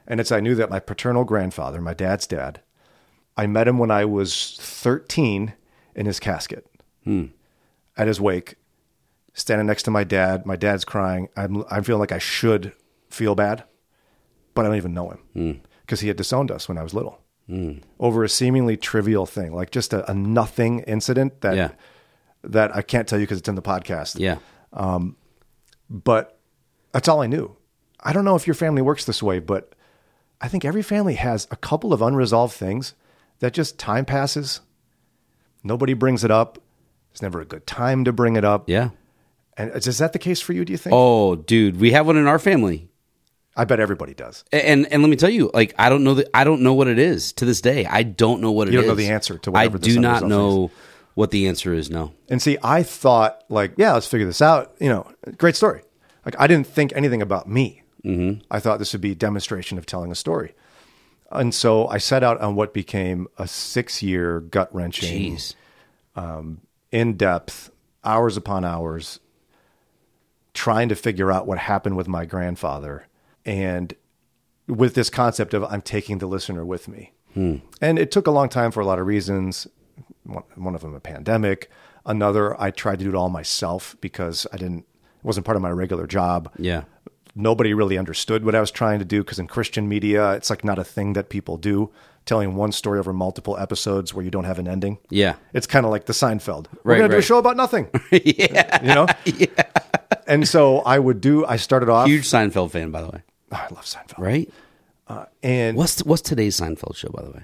and 0.07 0.21
it's 0.21 0.33
I 0.33 0.41
knew 0.41 0.55
that 0.55 0.71
my 0.71 0.81
paternal 0.81 1.25
grandfather, 1.25 1.81
my 1.81 1.95
dad's 1.95 2.27
dad, 2.27 2.61
I 3.37 3.47
met 3.47 3.69
him 3.69 3.79
when 3.79 3.91
I 3.91 4.05
was 4.05 4.57
thirteen 4.61 5.55
in 5.95 6.07
his 6.07 6.21
casket 6.21 6.67
hmm. 7.05 7.27
at 7.97 8.07
his 8.07 8.21
wake, 8.21 8.57
standing 9.33 9.67
next 9.67 9.85
to 9.85 9.91
my 9.91 10.05
dad. 10.05 10.47
My 10.47 10.57
dad's 10.57 10.85
crying. 10.85 11.29
I'm 11.37 11.65
I'm 11.71 11.83
feeling 11.85 12.01
like 12.01 12.13
I 12.13 12.19
should 12.19 12.73
feel 13.09 13.35
bad, 13.35 13.65
but 14.55 14.65
I 14.65 14.69
don't 14.69 14.77
even 14.77 14.95
know 14.95 15.11
him 15.11 15.19
hmm. 15.33 15.53
because 15.83 16.01
he 16.01 16.09
had 16.09 16.17
disowned 16.17 16.51
us 16.51 16.69
when 16.69 16.79
I 16.79 16.83
was 16.83 16.95
little. 16.95 17.21
Hmm. 17.47 17.75
Over 18.01 18.25
a 18.25 18.29
seemingly 18.29 18.77
trivial 18.77 19.27
thing, 19.27 19.55
like 19.55 19.71
just 19.71 19.93
a, 19.93 20.11
a 20.11 20.15
nothing 20.15 20.81
incident 20.81 21.43
that 21.43 21.57
Yeah. 21.57 21.71
that 22.43 22.75
I 22.75 22.81
can't 22.81 23.07
tell 23.07 23.19
you 23.19 23.27
because 23.27 23.39
it's 23.39 23.49
in 23.49 23.55
the 23.55 23.63
podcast. 23.63 24.19
Yeah. 24.19 24.39
Um, 24.73 25.17
but 25.91 26.39
that's 26.93 27.07
all 27.07 27.21
I 27.21 27.27
knew. 27.27 27.55
I 28.01 28.13
don't 28.13 28.25
know 28.25 28.35
if 28.35 28.47
your 28.47 28.55
family 28.55 28.81
works 28.81 29.05
this 29.05 29.23
way, 29.23 29.41
but 29.41 29.74
I 30.45 30.49
think 30.49 30.63
every 30.67 30.83
family 30.83 31.15
has 31.15 31.49
a 31.51 31.57
couple 31.57 31.95
of 31.95 32.03
unresolved 32.03 32.53
things 32.53 32.93
that 33.39 33.55
just 33.55 33.79
time 33.79 34.05
passes. 34.05 34.61
Nobody 35.63 35.95
brings 35.95 36.23
it 36.23 36.31
up. 36.31 36.59
It's 37.13 37.23
never 37.23 37.41
a 37.41 37.47
good 37.47 37.67
time 37.67 38.05
to 38.05 38.13
bring 38.13 38.37
it 38.37 38.45
up. 38.45 38.69
Yeah. 38.69 38.91
And 39.57 39.71
uh, 39.71 39.77
is 39.77 39.87
is 39.87 39.99
that 39.99 40.13
the 40.13 40.19
case 40.19 40.43
for 40.43 40.53
you, 40.53 40.67
do 40.67 40.73
you 40.75 40.77
think? 40.77 40.93
Oh, 40.95 41.35
dude, 41.35 41.81
we 41.81 41.93
have 41.93 42.07
one 42.07 42.19
in 42.19 42.27
our 42.27 42.39
family. 42.39 42.91
I 43.57 43.65
bet 43.65 43.81
everybody 43.81 44.13
does. 44.13 44.45
And 44.53 44.87
and 44.93 45.01
let 45.03 45.09
me 45.09 45.17
tell 45.17 45.31
you, 45.31 45.51
like 45.55 45.75
I 45.79 45.89
don't 45.89 46.05
know 46.05 46.13
that 46.13 46.29
I 46.35 46.45
don't 46.45 46.61
know 46.61 46.75
what 46.75 46.89
it 46.89 46.99
is 46.99 47.33
to 47.35 47.47
this 47.47 47.63
day. 47.63 47.87
I 47.87 48.03
don't 48.03 48.43
know 48.43 48.53
what 48.53 48.69
it 48.69 48.73
is. 48.73 48.75
You 48.75 48.81
don't 48.83 48.89
know 48.89 48.97
the 48.97 49.09
answer 49.09 49.39
to 49.39 49.51
whatever 49.51 49.79
I 49.79 49.81
do 49.81 49.99
not 49.99 50.25
know 50.25 50.71
what 51.15 51.31
the 51.31 51.49
answer 51.49 51.73
is. 51.73 51.89
No. 51.89 52.13
And 52.29 52.43
see, 52.43 52.59
I 52.63 52.83
thought 52.83 53.45
like, 53.49 53.73
yeah, 53.79 53.95
let's 53.95 54.07
figure 54.07 54.27
this 54.27 54.43
out. 54.43 54.75
You 54.79 54.91
know, 54.91 55.11
great 55.39 55.57
story. 55.57 55.85
Like 56.27 56.39
I 56.39 56.47
didn't 56.49 56.67
think 56.67 56.93
anything 56.95 57.23
about 57.23 57.49
me. 57.49 57.81
Mm-hmm. 58.05 58.43
I 58.51 58.61
thought 58.61 58.79
this 58.79 58.93
would 58.93 59.01
be 59.01 59.13
a 59.13 59.17
demonstration 59.17 59.79
of 59.79 59.87
telling 59.87 60.13
a 60.13 60.15
story. 60.15 60.55
And 61.31 61.55
so 61.55 61.89
I 61.89 61.99
set 61.99 62.23
out 62.23 62.41
on 62.41 62.55
what 62.55 62.75
became 62.75 63.27
a 63.39 63.49
six-year 63.49 64.41
gut 64.41 64.73
wrenching, 64.75 65.37
Jeez. 65.37 65.55
in 66.93 67.17
depth, 67.17 67.71
hours 68.05 68.37
upon 68.37 68.65
hours, 68.65 69.21
trying 70.53 70.89
to 70.91 70.95
figure 70.95 71.33
out 71.33 71.47
what 71.47 71.59
happened 71.59 71.97
with 71.97 72.07
my 72.07 72.25
grandfather, 72.25 73.09
and 73.45 73.95
with 74.69 74.95
this 74.95 75.11
concept 75.11 75.55
of 75.55 75.65
I'm 75.65 75.83
taking 75.83 76.19
the 76.19 76.27
listener 76.27 76.65
with 76.65 76.89
me. 76.89 77.13
And 77.35 77.99
it 77.99 78.13
took 78.13 78.29
a 78.29 78.31
long 78.31 78.49
time 78.49 78.71
for 78.71 78.81
a 78.81 78.87
lot 78.87 79.01
of 79.01 79.07
reasons. 79.07 79.67
One, 80.23 80.45
one 80.55 80.75
of 80.77 80.83
them 80.83 80.95
a 80.95 81.01
pandemic. 81.01 81.69
Another, 82.07 82.61
I 82.61 82.71
tried 82.71 83.01
to 83.01 83.05
do 83.05 83.11
it 83.11 83.17
all 83.17 83.29
myself 83.29 83.97
because 84.01 84.47
I 84.53 84.57
didn't. 84.57 84.87
It 85.19 85.25
wasn't 85.25 85.45
part 85.47 85.57
of 85.57 85.63
my 85.63 85.71
regular 85.71 86.07
job. 86.07 86.53
Yeah. 86.59 86.85
Nobody 87.35 87.75
really 87.75 87.99
understood 87.99 88.45
what 88.45 88.55
I 88.55 88.61
was 88.61 88.71
trying 88.71 88.99
to 89.01 89.05
do 89.05 89.23
because 89.23 89.39
in 89.39 89.47
Christian 89.49 89.89
media, 89.89 90.33
it's 90.33 90.51
like 90.51 90.65
not 90.65 90.79
a 90.79 90.85
thing 90.85 91.15
that 91.15 91.29
people 91.29 91.57
do. 91.57 91.91
Telling 92.27 92.55
one 92.57 92.73
story 92.73 92.99
over 92.99 93.13
multiple 93.13 93.59
episodes 93.59 94.15
where 94.15 94.25
you 94.25 94.31
don't 94.31 94.45
have 94.45 94.59
an 94.59 94.67
ending. 94.67 94.97
Yeah. 95.11 95.35
It's 95.53 95.67
kind 95.67 95.85
of 95.85 95.91
like 95.93 96.07
the 96.07 96.15
Seinfeld. 96.15 96.67
Right, 96.67 96.85
We're 96.85 96.93
Right, 96.93 96.99
going 97.01 97.11
to 97.11 97.17
do 97.17 97.19
a 97.19 97.23
show 97.23 97.37
about 97.37 97.57
nothing. 97.59 97.89
yeah. 98.11 98.83
You 98.83 98.95
know? 98.95 99.07
yeah. 99.27 99.47
And 100.27 100.49
so 100.49 100.79
I 100.79 100.99
would 100.99 101.21
do, 101.21 101.45
I 101.45 101.57
started 101.57 101.91
off. 101.91 102.07
Huge 102.09 102.25
Seinfeld 102.25 102.71
fan, 102.71 102.91
by 102.91 103.03
the 103.03 103.09
way. 103.09 103.23
Oh, 103.53 103.57
I 103.57 103.75
love 103.75 103.85
Seinfeld. 103.85 104.19
Right? 104.19 104.51
Uh, 105.07 105.27
and 105.43 105.77
What's 105.77 106.03
what's 106.05 106.23
today's 106.23 106.59
Seinfeld 106.59 106.97
show, 106.97 107.11
by 107.11 107.23
the 107.23 107.31
way? 107.31 107.43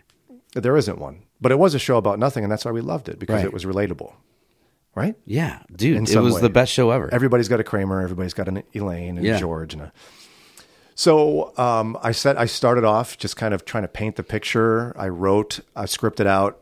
there 0.54 0.76
isn't 0.78 0.98
one, 0.98 1.24
but 1.42 1.52
it 1.52 1.58
was 1.58 1.74
a 1.74 1.78
show 1.78 1.98
about 1.98 2.18
nothing. 2.18 2.42
And 2.42 2.50
that's 2.50 2.64
why 2.64 2.70
we 2.72 2.80
loved 2.80 3.10
it 3.10 3.18
because 3.18 3.36
Right. 3.36 3.44
it 3.44 3.52
was 3.52 3.66
relatable. 3.66 4.14
Right? 4.94 5.14
Yeah, 5.24 5.60
dude, 5.74 6.08
it 6.10 6.16
was 6.20 6.34
way. 6.34 6.40
the 6.40 6.50
best 6.50 6.72
show 6.72 6.90
ever. 6.90 7.08
Everybody's 7.12 7.48
got 7.48 7.60
a 7.60 7.64
Kramer. 7.64 8.00
Everybody's 8.02 8.34
got 8.34 8.48
an 8.48 8.62
Elaine 8.74 9.16
and 9.16 9.24
Yeah. 9.24 9.38
George 9.38 9.72
and 9.72 9.84
a. 9.84 9.92
So 10.94 11.56
um, 11.56 11.96
I 12.02 12.12
said 12.12 12.36
I 12.36 12.44
started 12.46 12.84
off 12.84 13.16
just 13.16 13.36
kind 13.36 13.54
of 13.54 13.64
trying 13.64 13.84
to 13.84 13.88
paint 13.88 14.16
the 14.16 14.22
picture. 14.22 14.94
I 14.98 15.08
wrote, 15.08 15.60
I 15.74 15.84
scripted 15.84 16.26
out 16.26 16.60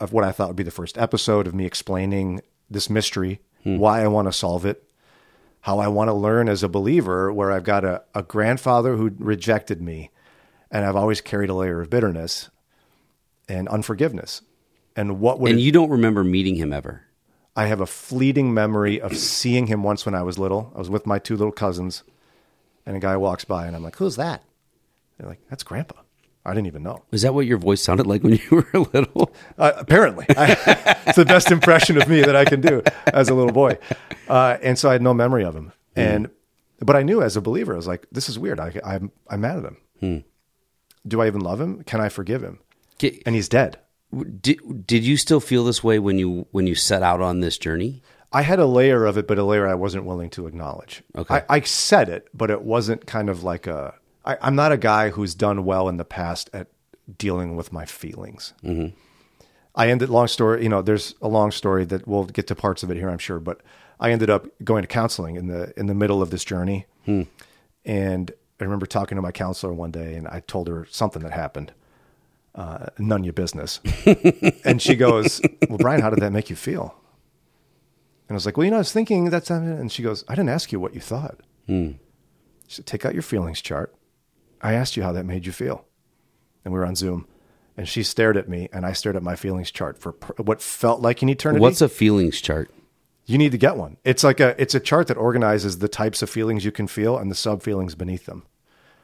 of 0.00 0.12
what 0.12 0.24
I 0.24 0.30
thought 0.30 0.48
would 0.48 0.56
be 0.56 0.62
the 0.62 0.70
first 0.70 0.96
episode 0.96 1.46
of 1.46 1.54
me 1.54 1.66
explaining 1.66 2.40
this 2.70 2.88
mystery, 2.88 3.40
why 3.64 4.02
I 4.02 4.06
want 4.06 4.28
to 4.28 4.32
solve 4.32 4.64
it, 4.64 4.84
how 5.62 5.78
I 5.80 5.88
want 5.88 6.08
to 6.08 6.14
learn 6.14 6.48
as 6.48 6.62
a 6.62 6.68
believer, 6.68 7.32
where 7.32 7.50
I've 7.50 7.64
got 7.64 7.84
a, 7.84 8.02
a 8.14 8.22
grandfather 8.22 8.96
who 8.96 9.12
rejected 9.18 9.82
me, 9.82 10.10
and 10.70 10.84
I've 10.84 10.96
always 10.96 11.20
carried 11.20 11.50
a 11.50 11.54
layer 11.54 11.80
of 11.80 11.90
bitterness 11.90 12.48
and 13.48 13.68
unforgiveness. 13.68 14.42
And 14.94 15.18
what 15.18 15.40
would 15.40 15.50
and 15.50 15.60
it 15.60 15.62
you 15.62 15.72
don't 15.72 15.90
remember 15.90 16.22
meeting 16.22 16.54
him 16.54 16.72
ever. 16.72 17.06
I 17.56 17.66
have 17.66 17.80
a 17.80 17.86
fleeting 17.86 18.54
memory 18.54 19.00
of 19.00 19.16
seeing 19.16 19.66
him 19.66 19.82
once 19.82 20.06
when 20.06 20.14
I 20.14 20.22
was 20.22 20.38
little. 20.38 20.72
I 20.74 20.78
was 20.78 20.88
with 20.90 21.06
my 21.06 21.18
two 21.18 21.36
little 21.36 21.52
cousins, 21.52 22.04
and 22.86 22.96
a 22.96 23.00
guy 23.00 23.16
walks 23.16 23.44
by, 23.44 23.66
and 23.66 23.74
I'm 23.76 23.82
like, 23.82 23.96
"Who's 23.96 24.16
that?" 24.16 24.42
They're 25.18 25.28
like, 25.28 25.40
"That's 25.50 25.62
Grandpa." 25.62 25.96
I 26.44 26.54
didn't 26.54 26.68
even 26.68 26.82
know. 26.82 27.04
Is 27.12 27.20
that 27.22 27.34
what 27.34 27.44
your 27.46 27.58
voice 27.58 27.82
sounded 27.82 28.06
like 28.06 28.22
when 28.22 28.32
you 28.34 28.40
were 28.72 28.80
little? 28.94 29.34
Uh, 29.58 29.72
apparently, 29.76 30.24
I, 30.30 30.96
it's 31.06 31.16
the 31.16 31.26
best 31.26 31.50
impression 31.50 32.00
of 32.00 32.08
me 32.08 32.22
that 32.22 32.34
I 32.34 32.46
can 32.46 32.62
do 32.62 32.82
as 33.06 33.28
a 33.28 33.34
little 33.34 33.52
boy. 33.52 33.76
Uh, 34.26 34.56
and 34.62 34.78
so 34.78 34.88
I 34.88 34.92
had 34.92 35.02
no 35.02 35.12
memory 35.12 35.44
of 35.44 35.54
him. 35.54 35.72
And 35.96 36.30
but 36.80 36.96
I 36.96 37.02
knew 37.02 37.20
as 37.20 37.36
a 37.36 37.42
believer, 37.42 37.74
I 37.74 37.76
was 37.76 37.86
like, 37.86 38.06
this 38.10 38.30
is 38.30 38.38
weird. 38.38 38.58
I, 38.58 38.72
I'm 38.82 39.12
I'm 39.28 39.42
mad 39.42 39.58
at 39.58 39.64
him. 39.64 39.76
Do 41.06 41.20
I 41.20 41.26
even 41.26 41.40
love 41.42 41.60
him? 41.60 41.82
Can 41.84 42.00
I 42.00 42.08
forgive 42.08 42.42
him? 42.42 42.58
And 43.26 43.34
he's 43.34 43.48
dead. 43.48 43.78
Did, 44.40 44.86
did 44.86 45.04
you 45.04 45.16
still 45.16 45.40
feel 45.40 45.64
this 45.64 45.84
way 45.84 45.98
when 45.98 46.18
you 46.18 46.46
when 46.50 46.66
you 46.66 46.74
set 46.74 47.02
out 47.02 47.20
on 47.20 47.40
this 47.40 47.58
journey? 47.58 48.02
I 48.32 48.42
had 48.42 48.58
a 48.58 48.66
layer 48.66 49.06
of 49.06 49.18
it, 49.18 49.26
but 49.26 49.38
a 49.38 49.44
layer 49.44 49.68
I 49.68 49.74
wasn't 49.74 50.04
willing 50.04 50.30
to 50.30 50.46
acknowledge. 50.46 51.02
Okay. 51.16 51.36
I, 51.36 51.44
I 51.48 51.60
said 51.60 52.08
it, 52.08 52.28
but 52.32 52.50
it 52.50 52.62
wasn't 52.62 53.06
kind 53.06 53.28
of 53.28 53.42
like 53.42 53.66
a. 53.66 53.94
I, 54.24 54.36
I'm 54.40 54.54
not 54.54 54.72
a 54.72 54.76
guy 54.76 55.10
who's 55.10 55.34
done 55.34 55.64
well 55.64 55.88
in 55.88 55.96
the 55.96 56.04
past 56.04 56.50
at 56.52 56.68
dealing 57.18 57.56
with 57.56 57.72
my 57.72 57.84
feelings. 57.84 58.52
Mm-hmm. 58.62 58.96
I 59.74 59.88
ended 59.90 60.10
long 60.10 60.28
story. 60.28 60.62
You 60.62 60.68
know, 60.68 60.82
there's 60.82 61.14
a 61.22 61.28
long 61.28 61.50
story 61.50 61.84
that 61.86 62.06
we'll 62.06 62.24
get 62.24 62.46
to 62.48 62.54
parts 62.54 62.82
of 62.82 62.90
it 62.90 62.96
here, 62.96 63.08
I'm 63.08 63.18
sure. 63.18 63.40
But 63.40 63.60
I 63.98 64.10
ended 64.10 64.30
up 64.30 64.46
going 64.62 64.82
to 64.82 64.88
counseling 64.88 65.36
in 65.36 65.46
the 65.46 65.72
in 65.78 65.86
the 65.86 65.94
middle 65.94 66.22
of 66.22 66.30
this 66.30 66.44
journey, 66.44 66.86
and 67.84 68.30
I 68.60 68.64
remember 68.64 68.86
talking 68.86 69.16
to 69.16 69.22
my 69.22 69.32
counselor 69.32 69.72
one 69.72 69.90
day, 69.90 70.14
and 70.14 70.28
I 70.28 70.40
told 70.46 70.68
her 70.68 70.86
something 70.90 71.22
that 71.22 71.32
happened. 71.32 71.72
Uh, 72.54 72.86
none 72.98 73.20
of 73.20 73.26
your 73.26 73.32
business. 73.32 73.80
and 74.64 74.82
she 74.82 74.96
goes, 74.96 75.40
"Well, 75.68 75.78
Brian, 75.78 76.00
how 76.00 76.10
did 76.10 76.20
that 76.20 76.32
make 76.32 76.50
you 76.50 76.56
feel?" 76.56 76.94
And 78.28 78.34
I 78.34 78.36
was 78.36 78.46
like, 78.46 78.56
well, 78.56 78.64
you 78.64 78.70
know, 78.70 78.76
I 78.76 78.80
was 78.80 78.92
thinking 78.92 79.28
that's, 79.30 79.50
and 79.50 79.90
she 79.90 80.04
goes, 80.04 80.24
I 80.28 80.36
didn't 80.36 80.50
ask 80.50 80.70
you 80.70 80.78
what 80.78 80.94
you 80.94 81.00
thought. 81.00 81.40
She 82.68 82.76
said, 82.76 82.86
take 82.86 83.04
out 83.04 83.12
your 83.12 83.24
feelings 83.24 83.60
chart. 83.60 83.92
I 84.62 84.74
asked 84.74 84.96
you 84.96 85.02
how 85.02 85.10
that 85.10 85.24
made 85.24 85.46
you 85.46 85.52
feel. 85.52 85.84
And 86.64 86.72
we 86.72 86.78
were 86.78 86.86
on 86.86 86.94
Zoom 86.94 87.26
and 87.76 87.88
she 87.88 88.04
stared 88.04 88.36
at 88.36 88.48
me 88.48 88.68
and 88.72 88.86
I 88.86 88.92
stared 88.92 89.16
at 89.16 89.24
my 89.24 89.34
feelings 89.34 89.72
chart 89.72 89.98
for 89.98 90.12
pr- 90.12 90.40
what 90.42 90.62
felt 90.62 91.00
like 91.00 91.22
an 91.22 91.28
eternity. 91.28 91.60
What's 91.60 91.80
a 91.80 91.88
feelings 91.88 92.40
chart? 92.40 92.70
you 93.26 93.38
need 93.38 93.52
to 93.52 93.58
get 93.58 93.76
one. 93.76 93.96
It's 94.04 94.24
like 94.24 94.40
a, 94.40 94.60
it's 94.60 94.74
a 94.74 94.80
chart 94.80 95.06
that 95.06 95.16
organizes 95.16 95.78
the 95.78 95.88
types 95.88 96.20
of 96.20 96.28
feelings 96.28 96.64
you 96.64 96.72
can 96.72 96.88
feel 96.88 97.16
and 97.16 97.30
the 97.30 97.34
sub 97.36 97.62
feelings 97.62 97.94
beneath 97.94 98.26
them. 98.26 98.44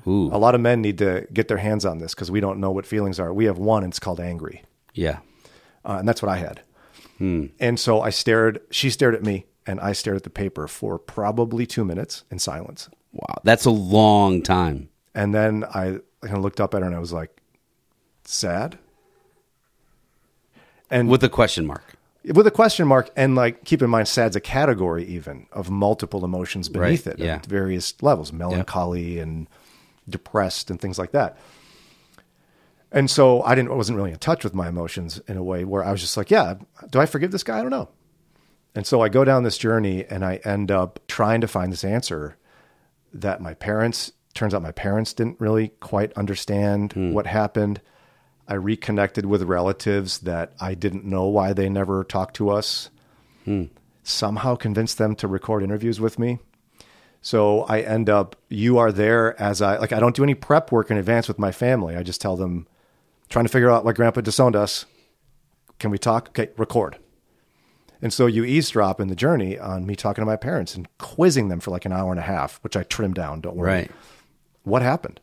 Ooh, 0.07 0.29
A 0.33 0.39
lot 0.39 0.55
of 0.55 0.61
men 0.61 0.81
need 0.83 0.99
to 0.99 1.27
get 1.33 1.49
their 1.49 1.57
hands 1.59 1.85
on 1.85 1.99
this 1.99 2.15
because 2.15 2.31
we 2.31 2.41
don't 2.41 2.61
know 2.61 2.71
what 2.71 2.87
feelings 2.87 3.19
are. 3.19 3.33
We 3.33 3.47
have 3.47 3.59
one 3.59 3.83
and 3.85 3.93
it's 3.93 3.99
called 3.99 4.21
angry. 4.21 4.63
yeah. 4.95 5.19
Uh, 5.85 5.97
and 6.01 6.09
that's 6.09 6.21
what 6.21 6.31
I 6.31 6.37
had. 6.39 6.63
And 7.19 7.79
so 7.81 8.01
I 8.03 8.11
stared, 8.11 8.61
she 8.71 8.91
stared 8.91 9.15
at 9.15 9.23
me, 9.23 9.47
and 9.67 9.81
I 9.81 9.93
stared 9.93 10.17
at 10.17 10.23
the 10.25 10.31
paper 10.31 10.69
for 10.69 10.99
probably 10.99 11.65
two 11.65 11.85
minutes 11.85 12.25
in 12.31 12.39
silence. 12.39 12.89
Wow, 13.13 13.37
that's 13.45 13.65
a 13.65 13.71
long 13.71 14.43
time. 14.43 14.89
And 15.15 15.33
then 15.35 15.65
I 15.65 16.01
kind 16.23 16.37
of 16.37 16.43
looked 16.43 16.61
up 16.61 16.75
at 16.75 16.83
her 16.83 16.87
and 16.87 16.95
I 16.95 16.99
was 16.99 17.13
like, 17.13 17.41
sad? 18.25 18.79
And 20.91 21.09
with, 21.09 21.25
a 21.25 21.29
question 21.29 21.67
mark. 21.67 21.95
with 22.25 22.47
a 22.47 22.51
question 22.51 22.87
mark, 22.87 23.11
and 23.17 23.35
like, 23.35 23.65
keep 23.65 23.83
in 23.83 23.91
mind, 23.91 24.09
sad's 24.09 24.37
a 24.37 24.41
category 24.41 25.05
even 25.07 25.47
of 25.53 25.71
multiple 25.71 26.25
emotions 26.25 26.69
beneath 26.69 27.07
Right, 27.07 27.15
it 27.15 27.21
yeah. 27.25 27.37
at 27.37 27.47
various 27.47 27.95
levels, 28.03 28.33
melancholy 28.33 29.19
and 29.19 29.49
depressed 30.09 30.71
and 30.71 30.81
things 30.81 30.99
like 30.99 31.13
that. 31.13 31.39
And 32.93 33.11
so 33.11 33.43
I 33.43 33.55
didn't 33.55 33.75
wasn't 33.77 33.97
really 33.97 34.13
in 34.13 34.19
touch 34.19 34.45
with 34.45 34.55
my 34.55 34.69
emotions 34.69 35.21
in 35.27 35.37
a 35.37 35.43
way 35.43 35.65
where 35.65 35.85
I 35.85 35.93
was 35.93 36.01
just 36.01 36.17
like, 36.17 36.31
yeah, 36.31 36.55
do 36.91 37.01
I 37.01 37.07
forgive 37.07 37.33
this 37.33 37.43
guy? 37.43 37.59
I 37.59 37.63
don't 37.63 37.71
know. 37.71 37.89
And 38.75 38.87
so 38.87 39.01
I 39.01 39.09
go 39.09 39.25
down 39.25 39.43
this 39.43 39.59
journey 39.59 40.05
and 40.05 40.25
I 40.25 40.37
end 40.45 40.71
up 40.71 41.01
trying 41.09 41.41
to 41.41 41.49
find 41.49 41.73
this 41.73 41.85
answer 41.85 42.37
that 43.13 43.41
my 43.41 43.55
parents 43.55 44.13
turns 44.35 44.55
out 44.55 44.63
my 44.63 44.73
parents 44.73 45.15
didn't 45.15 45.41
really 45.41 45.69
quite 45.81 46.13
understand 46.13 46.93
hmm. 46.93 47.13
what 47.13 47.27
happened. 47.27 47.81
I 48.47 48.55
reconnected 48.55 49.27
with 49.27 49.43
relatives 49.43 50.19
that 50.21 50.53
I 50.61 50.75
didn't 50.75 51.05
know 51.05 51.27
why 51.27 51.53
they 51.53 51.69
never 51.69 52.05
talked 52.05 52.37
to 52.37 52.51
us. 52.51 52.91
Hmm. 53.45 53.65
Somehow 54.05 54.55
convinced 54.55 54.99
them 54.99 55.17
to 55.17 55.27
record 55.27 55.65
interviews 55.65 56.01
with 56.01 56.19
me. 56.19 56.39
So 57.27 57.63
I 57.63 57.81
end 57.81 58.09
up, 58.09 58.37
you 58.49 58.79
are 58.79 58.93
there 58.93 59.35
as 59.43 59.61
I, 59.61 59.79
like, 59.79 59.93
I 59.93 59.99
don't 59.99 60.15
do 60.15 60.23
any 60.23 60.35
prep 60.35 60.71
work 60.71 60.93
in 60.93 60.97
advance 60.97 61.27
with 61.27 61.41
my 61.41 61.51
family. 61.51 61.97
I 61.97 62.05
just 62.05 62.21
tell 62.21 62.37
them, 62.37 62.69
trying 63.29 63.45
to 63.45 63.49
figure 63.51 63.69
out 63.69 63.85
why 63.85 63.95
grandpa 63.95 64.21
disowned 64.21 64.55
us. 64.55 64.87
Can 65.81 65.91
we 65.91 65.99
talk? 65.99 66.29
Okay, 66.29 66.51
record. 66.57 66.99
And 68.01 68.13
so 68.13 68.27
you 68.27 68.45
eavesdrop 68.45 69.01
in 69.01 69.09
the 69.09 69.17
journey 69.17 69.59
on 69.59 69.87
me 69.87 69.97
talking 69.97 70.23
to 70.23 70.27
my 70.27 70.37
parents 70.37 70.77
and 70.77 70.87
quizzing 70.99 71.49
them 71.49 71.59
for 71.59 71.73
like 71.73 71.85
an 71.85 71.93
hour 71.93 72.13
and 72.13 72.21
a 72.21 72.23
half, 72.23 72.63
which 72.63 72.77
I 72.77 72.85
trimmed 72.85 73.17
down. 73.17 73.41
Don't 73.41 73.57
worry. 73.57 73.71
Right. 73.73 73.91
What 74.63 74.83
happened? 74.83 75.19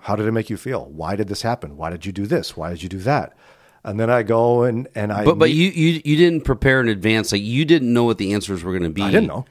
How 0.00 0.16
did 0.16 0.26
it 0.26 0.32
make 0.32 0.48
you 0.48 0.56
feel? 0.56 0.86
Why 0.86 1.16
did 1.16 1.28
this 1.28 1.42
happen? 1.42 1.76
Why 1.76 1.90
did 1.90 2.06
you 2.06 2.12
do 2.12 2.24
this? 2.24 2.56
Why 2.56 2.70
did 2.70 2.82
you 2.82 2.88
do 2.88 3.00
that? 3.00 3.36
And 3.84 4.00
then 4.00 4.08
I 4.08 4.22
go 4.22 4.62
and, 4.62 4.88
and 4.94 5.12
I, 5.12 5.26
But 5.26 5.38
but 5.38 5.50
meet- 5.50 5.56
you, 5.56 5.68
you 5.68 6.00
you 6.02 6.16
didn't 6.16 6.46
prepare 6.46 6.80
in 6.80 6.88
advance. 6.88 7.30
Like 7.30 7.42
you 7.42 7.66
didn't 7.66 7.92
know 7.92 8.04
what 8.04 8.16
the 8.16 8.32
answers 8.32 8.64
were 8.64 8.72
going 8.72 8.84
to 8.84 8.88
be. 8.88 9.02
I 9.02 9.10
didn't 9.10 9.28
know. 9.28 9.44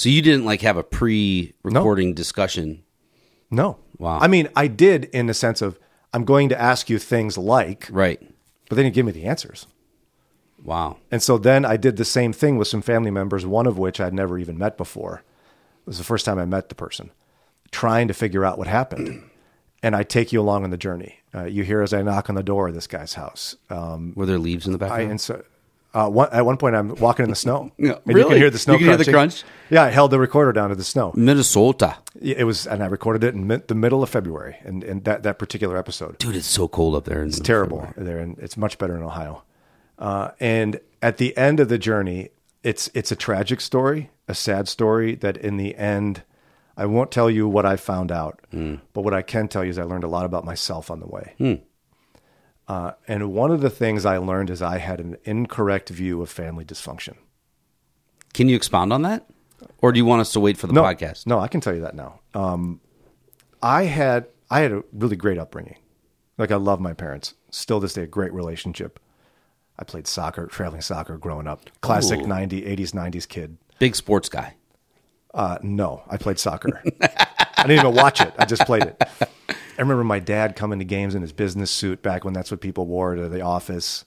So 0.00 0.08
you 0.08 0.22
didn't 0.22 0.46
like 0.46 0.62
have 0.62 0.78
a 0.78 0.82
pre-recording 0.82 2.14
discussion. 2.14 2.84
no. 3.50 3.76
Wow. 3.98 4.18
I 4.18 4.28
mean, 4.28 4.48
I 4.56 4.66
did 4.66 5.04
in 5.12 5.26
the 5.26 5.34
sense 5.34 5.60
of 5.60 5.78
I'm 6.14 6.24
going 6.24 6.48
to 6.48 6.58
ask 6.58 6.88
you 6.88 6.98
things 6.98 7.36
like, 7.36 7.86
Right. 7.90 8.18
but 8.70 8.76
they 8.76 8.82
didn't 8.82 8.94
give 8.94 9.04
me 9.04 9.12
the 9.12 9.26
answers. 9.26 9.66
Wow. 10.64 10.96
And 11.10 11.22
so 11.22 11.36
then 11.36 11.66
I 11.66 11.76
did 11.76 11.98
the 11.98 12.06
same 12.06 12.32
thing 12.32 12.56
with 12.56 12.66
some 12.66 12.80
family 12.80 13.10
members, 13.10 13.44
one 13.44 13.66
of 13.66 13.76
which 13.76 14.00
I'd 14.00 14.14
never 14.14 14.38
even 14.38 14.56
met 14.56 14.78
before. 14.78 15.22
It 15.82 15.86
was 15.86 15.98
the 15.98 16.04
first 16.04 16.24
time 16.24 16.38
I 16.38 16.46
met 16.46 16.70
the 16.70 16.74
person, 16.74 17.10
trying 17.72 18.08
to 18.08 18.14
figure 18.14 18.42
out 18.42 18.56
what 18.56 18.68
happened. 18.68 19.22
And 19.82 19.94
I 19.96 20.02
take 20.02 20.30
you 20.32 20.40
along 20.42 20.64
on 20.64 20.70
the 20.70 20.76
journey. 20.78 21.20
Uh, 21.34 21.44
you 21.44 21.62
hear 21.62 21.80
as 21.82 21.94
I 21.94 22.00
knock 22.02 22.28
on 22.28 22.34
the 22.36 22.42
door 22.42 22.68
of 22.68 22.74
this 22.74 22.86
guy's 22.86 23.14
house. 23.14 23.56
Um, 23.70 24.12
Were 24.14 24.26
there 24.26 24.38
leaves 24.38 24.66
in 24.66 24.72
the 24.72 24.78
I, 24.78 24.88
background? 24.88 25.10
and 25.10 25.20
so 25.20 25.42
uh, 25.92 26.08
one, 26.08 26.28
at 26.32 26.44
one 26.46 26.56
point, 26.56 26.76
I'm 26.76 26.94
walking 26.96 27.24
in 27.24 27.30
the 27.30 27.36
snow. 27.36 27.72
Yeah, 27.78 27.92
and 27.92 28.00
you 28.06 28.14
really? 28.14 28.28
can 28.30 28.38
hear 28.38 28.50
the 28.50 28.58
snow 28.58 28.74
You 28.74 28.78
can 28.78 28.88
hear 28.88 28.96
the 28.96 29.10
crunch? 29.10 29.42
Yeah, 29.70 29.84
I 29.84 29.88
held 29.88 30.10
the 30.10 30.18
recorder 30.18 30.52
down 30.52 30.68
to 30.70 30.74
the 30.74 30.84
snow. 30.84 31.12
Minnesota. 31.16 31.96
It 32.20 32.44
was, 32.44 32.66
and 32.66 32.82
I 32.82 32.86
recorded 32.86 33.24
it 33.24 33.34
in 33.34 33.46
mid, 33.46 33.68
the 33.68 33.74
middle 33.74 34.02
of 34.02 34.08
February, 34.10 34.56
and, 34.64 34.84
and 34.84 35.04
that, 35.04 35.22
that 35.24 35.38
particular 35.38 35.76
episode. 35.76 36.18
Dude, 36.18 36.36
it's 36.36 36.46
so 36.46 36.68
cold 36.68 36.94
up 36.94 37.04
there. 37.04 37.22
It's 37.24 37.40
terrible 37.40 37.88
there, 37.96 38.18
and 38.18 38.38
it's 38.38 38.56
much 38.56 38.78
better 38.78 38.96
in 38.96 39.02
Ohio. 39.02 39.42
Uh, 39.98 40.30
and 40.40 40.80
at 41.02 41.16
the 41.18 41.36
end 41.36 41.60
of 41.60 41.68
the 41.68 41.78
journey, 41.78 42.30
it's 42.62 42.90
it's 42.94 43.10
a 43.10 43.16
tragic 43.16 43.60
story, 43.60 44.10
a 44.28 44.34
sad 44.34 44.68
story. 44.68 45.14
That 45.14 45.36
in 45.36 45.56
the 45.56 45.74
end, 45.76 46.22
I 46.76 46.86
won't 46.86 47.10
tell 47.10 47.30
you 47.30 47.48
what 47.48 47.64
I 47.66 47.76
found 47.76 48.12
out, 48.12 48.40
but 48.50 49.02
what 49.02 49.14
I 49.14 49.22
can 49.22 49.48
tell 49.48 49.64
you 49.64 49.70
is 49.70 49.78
I 49.78 49.82
learned 49.84 50.04
a 50.04 50.08
lot 50.08 50.24
about 50.26 50.44
myself 50.44 50.90
on 50.90 51.00
the 51.00 51.06
way. 51.06 51.34
Uh, 52.70 52.92
and 53.08 53.32
one 53.32 53.50
of 53.50 53.62
the 53.62 53.68
things 53.68 54.06
I 54.06 54.18
learned 54.18 54.48
is 54.48 54.62
I 54.62 54.78
had 54.78 55.00
an 55.00 55.16
incorrect 55.24 55.88
view 55.88 56.22
of 56.22 56.30
family 56.30 56.64
dysfunction. 56.64 57.16
Can 58.32 58.48
you 58.48 58.54
expound 58.54 58.92
on 58.92 59.02
that? 59.02 59.26
Or 59.78 59.90
do 59.90 59.98
you 59.98 60.04
want 60.04 60.20
us 60.20 60.30
to 60.34 60.40
wait 60.40 60.56
for 60.56 60.68
the 60.68 60.72
no, 60.72 60.84
podcast? 60.84 61.26
No, 61.26 61.40
I 61.40 61.48
can 61.48 61.60
tell 61.60 61.74
you 61.74 61.80
that 61.80 61.96
now. 61.96 62.20
Um, 62.32 62.80
I 63.60 63.86
had 63.86 64.28
I 64.52 64.60
had 64.60 64.70
a 64.70 64.84
really 64.92 65.16
great 65.16 65.36
upbringing. 65.36 65.78
Like 66.38 66.52
I 66.52 66.56
love 66.56 66.78
my 66.78 66.94
parents. 66.94 67.34
Still 67.50 67.80
this 67.80 67.94
day, 67.94 68.04
a 68.04 68.06
great 68.06 68.32
relationship. 68.32 69.00
I 69.76 69.82
played 69.82 70.06
soccer, 70.06 70.46
traveling 70.46 70.82
soccer 70.82 71.18
growing 71.18 71.48
up. 71.48 71.68
Classic 71.80 72.20
Ooh. 72.20 72.24
90s, 72.24 72.68
80s, 72.68 72.92
90s 72.92 73.26
kid. 73.26 73.58
Big 73.80 73.96
sports 73.96 74.28
guy. 74.28 74.54
Uh, 75.34 75.58
no, 75.60 76.04
I 76.08 76.18
played 76.18 76.38
soccer. 76.38 76.80
I 77.02 77.64
didn't 77.66 77.84
even 77.84 77.96
watch 77.96 78.20
it. 78.20 78.32
I 78.38 78.44
just 78.44 78.64
played 78.64 78.84
it. 78.84 79.02
I 79.80 79.82
remember 79.82 80.04
my 80.04 80.18
dad 80.18 80.56
coming 80.56 80.78
to 80.80 80.84
games 80.84 81.14
in 81.14 81.22
his 81.22 81.32
business 81.32 81.70
suit 81.70 82.02
back 82.02 82.22
when 82.22 82.34
that's 82.34 82.50
what 82.50 82.60
people 82.60 82.84
wore 82.84 83.14
to 83.14 83.30
the 83.30 83.40
office 83.40 84.04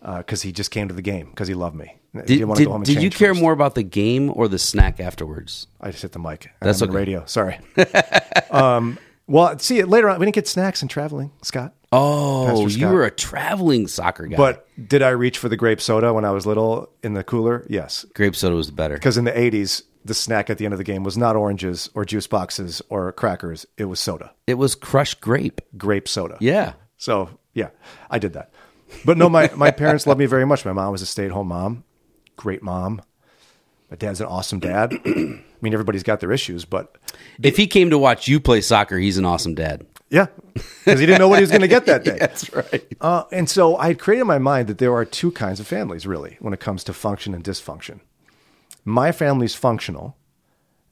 because 0.00 0.42
he 0.42 0.50
just 0.50 0.72
came 0.72 0.88
to 0.88 0.94
the 0.94 1.00
game 1.00 1.28
because 1.30 1.46
he 1.46 1.54
loved 1.54 1.76
me. 1.76 1.96
Did, 2.12 2.26
did, 2.26 2.42
and 2.42 2.84
did 2.84 3.00
you 3.00 3.08
care 3.08 3.30
first. 3.30 3.40
more 3.40 3.52
about 3.52 3.76
the 3.76 3.84
game 3.84 4.32
or 4.34 4.48
the 4.48 4.58
snack 4.58 4.98
afterwards? 4.98 5.68
I 5.80 5.92
just 5.92 6.02
hit 6.02 6.10
the 6.10 6.18
mic. 6.18 6.50
That's 6.60 6.80
That's 6.80 6.82
on 6.82 6.90
radio. 6.90 7.24
Sorry. 7.26 7.60
um, 8.50 8.98
well, 9.28 9.56
see, 9.60 9.84
later 9.84 10.10
on, 10.10 10.18
we 10.18 10.26
didn't 10.26 10.34
get 10.34 10.48
snacks 10.48 10.82
and 10.82 10.90
traveling, 10.90 11.30
Scott. 11.42 11.72
Oh, 11.92 12.46
Pastor 12.48 12.80
you 12.80 12.88
were 12.88 13.04
a 13.04 13.10
traveling 13.10 13.86
soccer 13.86 14.26
guy. 14.26 14.36
But 14.36 14.66
did 14.88 15.02
I 15.02 15.10
reach 15.10 15.38
for 15.38 15.48
the 15.48 15.56
grape 15.56 15.80
soda 15.80 16.12
when 16.12 16.24
I 16.24 16.32
was 16.32 16.46
little 16.46 16.90
in 17.04 17.14
the 17.14 17.22
cooler? 17.22 17.64
Yes. 17.68 18.04
grape 18.14 18.34
soda 18.34 18.56
was 18.56 18.72
better. 18.72 18.94
Because 18.94 19.16
in 19.16 19.24
the 19.24 19.30
80s, 19.30 19.82
the 20.04 20.14
snack 20.14 20.50
at 20.50 20.58
the 20.58 20.64
end 20.64 20.74
of 20.74 20.78
the 20.78 20.84
game 20.84 21.04
was 21.04 21.16
not 21.16 21.36
oranges 21.36 21.88
or 21.94 22.04
juice 22.04 22.26
boxes 22.26 22.82
or 22.88 23.12
crackers. 23.12 23.66
It 23.76 23.84
was 23.86 24.00
soda, 24.00 24.32
It 24.46 24.54
was 24.54 24.74
crushed 24.74 25.20
grape. 25.20 25.60
grape 25.76 26.08
soda. 26.08 26.36
Yeah. 26.40 26.74
So, 26.96 27.30
yeah, 27.54 27.70
I 28.10 28.18
did 28.18 28.32
that. 28.34 28.52
But 29.04 29.16
no, 29.18 29.28
my, 29.28 29.50
my 29.56 29.70
parents 29.70 30.06
loved 30.06 30.18
me 30.18 30.26
very 30.26 30.44
much. 30.44 30.64
My 30.64 30.72
mom 30.72 30.92
was 30.92 31.02
a 31.02 31.06
stay 31.06 31.24
at 31.26 31.30
home 31.30 31.48
mom, 31.48 31.84
great 32.36 32.62
mom. 32.62 33.00
My 33.90 33.96
dad's 33.96 34.20
an 34.20 34.26
awesome 34.26 34.58
dad. 34.60 34.92
I 35.06 35.10
mean, 35.60 35.72
everybody's 35.74 36.02
got 36.02 36.20
their 36.20 36.32
issues, 36.32 36.64
but 36.64 36.96
If 37.42 37.56
he 37.56 37.66
came 37.66 37.90
to 37.90 37.98
watch 37.98 38.26
you 38.28 38.40
play 38.40 38.60
soccer, 38.60 38.98
he's 38.98 39.18
an 39.18 39.24
awesome 39.24 39.54
dad. 39.54 39.86
yeah, 40.10 40.26
because 40.54 40.98
he 41.00 41.06
didn't 41.06 41.18
know 41.20 41.28
what 41.28 41.38
he 41.38 41.42
was 41.42 41.50
going 41.50 41.60
to 41.62 41.68
get 41.68 41.86
that 41.86 42.04
day. 42.04 42.16
That's 42.18 42.52
right. 42.54 42.84
Uh, 43.00 43.24
and 43.32 43.48
so 43.48 43.76
I 43.76 43.88
had 43.88 43.98
created 43.98 44.22
in 44.22 44.26
my 44.26 44.38
mind 44.38 44.68
that 44.68 44.78
there 44.78 44.92
are 44.94 45.04
two 45.04 45.30
kinds 45.32 45.60
of 45.60 45.66
families, 45.66 46.06
really, 46.06 46.36
when 46.40 46.52
it 46.54 46.60
comes 46.60 46.84
to 46.84 46.92
function 46.92 47.34
and 47.34 47.42
dysfunction. 47.44 48.00
My 48.84 49.12
family's 49.12 49.54
functional, 49.54 50.16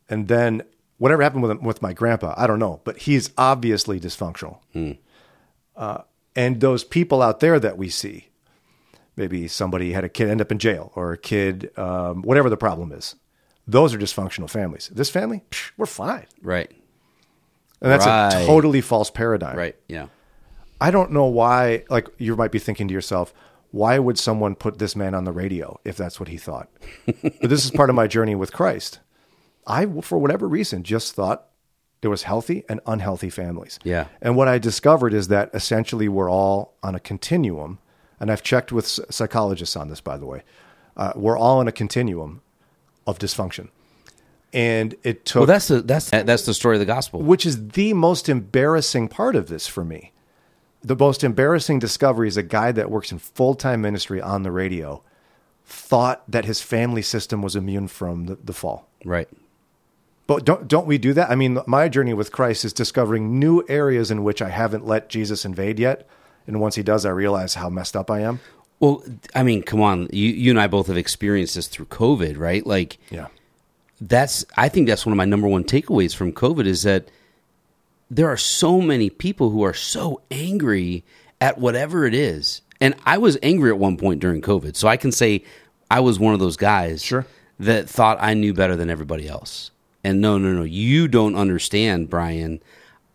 and 0.08 0.28
then 0.28 0.62
whatever 0.98 1.22
happened 1.22 1.42
with 1.42 1.60
with 1.60 1.82
my 1.82 1.92
grandpa, 1.92 2.34
I 2.36 2.46
don't 2.46 2.58
know, 2.58 2.80
but 2.84 2.98
he's 2.98 3.30
obviously 3.36 3.98
dysfunctional. 3.98 4.58
Uh, 5.76 6.02
and 6.36 6.60
those 6.60 6.84
people 6.84 7.22
out 7.22 7.40
there 7.40 7.58
that 7.58 7.76
we 7.78 7.88
see, 7.88 8.28
maybe 9.16 9.48
somebody 9.48 9.92
had 9.92 10.04
a 10.04 10.08
kid 10.08 10.28
end 10.28 10.40
up 10.40 10.52
in 10.52 10.58
jail 10.58 10.92
or 10.94 11.12
a 11.12 11.18
kid, 11.18 11.70
um, 11.78 12.22
whatever 12.22 12.48
the 12.50 12.56
problem 12.56 12.92
is, 12.92 13.16
those 13.66 13.92
are 13.94 13.98
dysfunctional 13.98 14.48
families. 14.48 14.88
This 14.92 15.10
family, 15.10 15.42
psh, 15.50 15.70
we're 15.76 15.86
fine. 15.86 16.26
Right. 16.42 16.70
And 17.82 17.90
that's 17.90 18.06
Right. 18.06 18.34
a 18.42 18.46
totally 18.46 18.80
false 18.82 19.10
paradigm. 19.10 19.56
Right. 19.56 19.76
Yeah. 19.88 20.06
I 20.80 20.90
don't 20.90 21.10
know 21.12 21.24
why, 21.26 21.84
like, 21.90 22.08
you 22.18 22.36
might 22.36 22.52
be 22.52 22.58
thinking 22.58 22.88
to 22.88 22.94
yourself, 22.94 23.32
why 23.70 23.98
would 23.98 24.18
someone 24.18 24.54
put 24.54 24.78
this 24.78 24.96
man 24.96 25.14
on 25.14 25.24
the 25.24 25.32
radio 25.32 25.78
if 25.84 25.96
that's 25.96 26.18
what 26.18 26.28
he 26.28 26.36
thought? 26.36 26.68
but 27.06 27.48
this 27.50 27.64
is 27.64 27.70
part 27.70 27.90
of 27.90 27.96
my 27.96 28.06
journey 28.06 28.34
with 28.34 28.52
Christ. 28.52 29.00
I, 29.66 29.86
for 30.02 30.18
whatever 30.18 30.48
reason, 30.48 30.82
just 30.82 31.14
thought 31.14 31.46
there 32.00 32.10
was 32.10 32.24
healthy 32.24 32.64
and 32.68 32.80
unhealthy 32.86 33.30
families. 33.30 33.78
Yeah. 33.84 34.06
And 34.20 34.34
what 34.36 34.48
I 34.48 34.58
discovered 34.58 35.12
is 35.14 35.28
that 35.28 35.50
essentially 35.54 36.08
we're 36.08 36.30
all 36.30 36.74
on 36.82 36.94
a 36.94 37.00
continuum. 37.00 37.78
And 38.18 38.30
I've 38.30 38.42
checked 38.42 38.72
with 38.72 38.86
psychologists 38.86 39.76
on 39.76 39.88
this, 39.88 40.00
by 40.00 40.16
the 40.16 40.26
way. 40.26 40.42
Uh, 40.96 41.12
we're 41.14 41.38
all 41.38 41.58
on 41.58 41.68
a 41.68 41.72
continuum 41.72 42.42
of 43.06 43.18
dysfunction. 43.18 43.68
And 44.52 44.94
it 45.04 45.24
took 45.24 45.40
Well, 45.40 45.46
that's 45.46 45.68
the 45.68 45.80
that's 45.82 46.10
that's 46.10 46.44
the 46.44 46.54
story 46.54 46.74
of 46.76 46.80
the 46.80 46.86
gospel. 46.86 47.22
which 47.22 47.46
is 47.46 47.68
the 47.68 47.92
most 47.94 48.28
embarrassing 48.28 49.08
part 49.08 49.36
of 49.36 49.48
this 49.48 49.66
for 49.68 49.84
me. 49.84 50.12
The 50.82 50.96
most 50.96 51.22
embarrassing 51.22 51.78
discovery 51.78 52.28
is 52.28 52.36
a 52.36 52.42
guy 52.42 52.72
that 52.72 52.90
works 52.90 53.12
in 53.12 53.18
full 53.18 53.54
time 53.54 53.80
ministry 53.82 54.20
on 54.20 54.42
the 54.42 54.50
radio 54.50 55.02
thought 55.64 56.22
that 56.30 56.46
his 56.46 56.60
family 56.62 57.02
system 57.02 57.42
was 57.42 57.54
immune 57.54 57.86
from 57.88 58.26
the, 58.26 58.38
the 58.42 58.52
fall. 58.52 58.88
Right. 59.04 59.28
But 60.26 60.44
don't 60.44 60.68
don't 60.68 60.86
we 60.86 60.96
do 60.98 61.12
that? 61.14 61.30
I 61.30 61.34
mean, 61.34 61.58
my 61.66 61.88
journey 61.88 62.14
with 62.14 62.32
Christ 62.32 62.64
is 62.64 62.72
discovering 62.72 63.38
new 63.38 63.64
areas 63.68 64.10
in 64.10 64.22
which 64.24 64.40
I 64.40 64.48
haven't 64.48 64.86
let 64.86 65.08
Jesus 65.08 65.44
invade 65.44 65.78
yet, 65.78 66.06
and 66.46 66.60
once 66.60 66.76
he 66.76 66.82
does, 66.82 67.04
I 67.04 67.10
realize 67.10 67.54
how 67.54 67.68
messed 67.68 67.96
up 67.96 68.10
I 68.10 68.20
am. 68.20 68.40
Well, 68.78 69.02
I 69.34 69.42
mean, 69.42 69.62
come 69.62 69.80
on. 69.82 70.08
You 70.12 70.28
you 70.30 70.50
and 70.52 70.60
I 70.60 70.66
both 70.68 70.86
have 70.86 70.96
experienced 70.96 71.56
this 71.56 71.66
through 71.66 71.86
COVID, 71.86 72.38
right? 72.38 72.64
Like 72.64 72.98
Yeah. 73.10 73.26
that's 74.00 74.44
I 74.56 74.68
think 74.68 74.86
that's 74.88 75.04
one 75.04 75.12
of 75.12 75.16
my 75.18 75.24
number 75.24 75.48
one 75.48 75.64
takeaways 75.64 76.14
from 76.14 76.32
COVID 76.32 76.64
is 76.64 76.84
that 76.84 77.10
there 78.10 78.28
are 78.28 78.36
so 78.36 78.80
many 78.80 79.08
people 79.08 79.50
who 79.50 79.62
are 79.62 79.74
so 79.74 80.20
angry 80.30 81.04
at 81.40 81.58
whatever 81.58 82.04
it 82.04 82.14
is. 82.14 82.62
And 82.80 82.94
I 83.06 83.18
was 83.18 83.38
angry 83.42 83.70
at 83.70 83.78
one 83.78 83.96
point 83.96 84.20
during 84.20 84.40
COVID. 84.42 84.74
So 84.76 84.88
I 84.88 84.96
can 84.96 85.12
say 85.12 85.44
I 85.90 86.00
was 86.00 86.18
one 86.18 86.34
of 86.34 86.40
those 86.40 86.56
guys 86.56 87.02
Sure. 87.02 87.26
that 87.58 87.88
thought 87.88 88.18
I 88.20 88.34
knew 88.34 88.52
better 88.54 88.74
than 88.76 88.90
everybody 88.90 89.28
else. 89.28 89.70
And 90.02 90.20
no, 90.20 90.38
no, 90.38 90.52
no, 90.52 90.62
you 90.62 91.08
don't 91.08 91.36
understand, 91.36 92.08
Brian. 92.08 92.62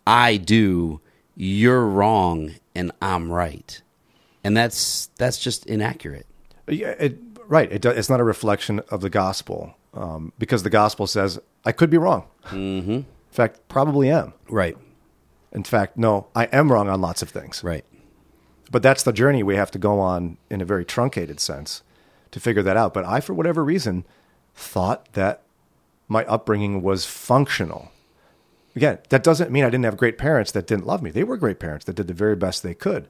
I 0.06 0.38
do. 0.38 1.02
You're 1.36 1.86
wrong 1.86 2.52
and 2.76 2.92
I'm 3.02 3.32
right. 3.32 3.82
And 4.44 4.56
that's 4.56 5.08
that's 5.18 5.40
just 5.40 5.66
inaccurate. 5.66 6.28
Yeah, 6.68 6.90
it, 6.92 7.18
right. 7.48 7.72
It, 7.72 7.84
it's 7.86 8.10
not 8.10 8.20
a 8.20 8.24
reflection 8.24 8.82
of 8.90 9.02
the 9.02 9.10
gospel 9.10 9.76
um, 9.96 10.32
because 10.38 10.62
the 10.62 10.70
gospel 10.70 11.08
says 11.08 11.40
I 11.66 11.72
could 11.72 11.90
be 11.90 11.98
wrong. 11.98 12.26
Mm-hmm. 12.46 12.92
In 12.92 13.06
fact, 13.32 13.68
probably 13.68 14.12
am. 14.12 14.34
Right. 14.48 14.78
In 15.56 15.64
fact, 15.64 15.98
no, 15.98 16.28
I 16.36 16.46
am 16.46 16.72
wrong 16.72 16.90
on 16.90 17.02
lots 17.02 17.22
of 17.22 17.30
things. 17.30 17.64
Right. 17.64 17.86
But 18.70 18.84
that's 18.84 19.04
the 19.04 19.14
journey 19.14 19.42
we 19.42 19.56
have 19.56 19.72
to 19.72 19.80
go 19.80 20.00
on 20.00 20.38
in 20.50 20.62
a 20.62 20.66
very 20.66 20.86
truncated 20.86 21.40
sense 21.40 21.82
to 22.32 22.40
figure 22.40 22.64
that 22.64 22.76
out. 22.76 22.94
But 22.94 23.06
I, 23.06 23.22
for 23.22 23.34
whatever 23.34 23.64
reason, 23.64 24.06
thought 24.54 25.12
that 25.14 25.44
my 26.08 26.26
upbringing 26.26 26.82
was 26.82 27.06
functional. 27.06 27.92
Again, 28.76 29.00
that 29.10 29.24
doesn't 29.24 29.52
mean 29.52 29.64
I 29.64 29.70
didn't 29.70 29.86
have 29.86 29.98
great 29.98 30.18
parents 30.18 30.52
that 30.52 30.68
didn't 30.68 30.86
love 30.86 31.02
me. 31.02 31.10
They 31.10 31.24
were 31.24 31.38
great 31.38 31.60
parents 31.60 31.86
that 31.86 31.96
did 31.96 32.08
the 32.08 32.14
very 32.14 32.36
best 32.36 32.62
they 32.62 32.74
could. 32.74 33.08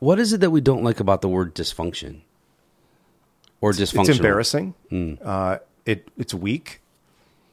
What 0.00 0.18
is 0.18 0.32
it 0.32 0.40
that 0.40 0.50
we 0.50 0.60
don't 0.60 0.82
like 0.82 0.98
about 0.98 1.22
the 1.22 1.28
word 1.28 1.54
dysfunction? 1.54 2.22
Or 3.60 3.70
dysfunctional? 3.70 4.08
It's 4.08 4.18
embarrassing. 4.18 4.74
Uh, 5.22 5.58
it 5.86 6.08
it's 6.18 6.34
weak. 6.34 6.81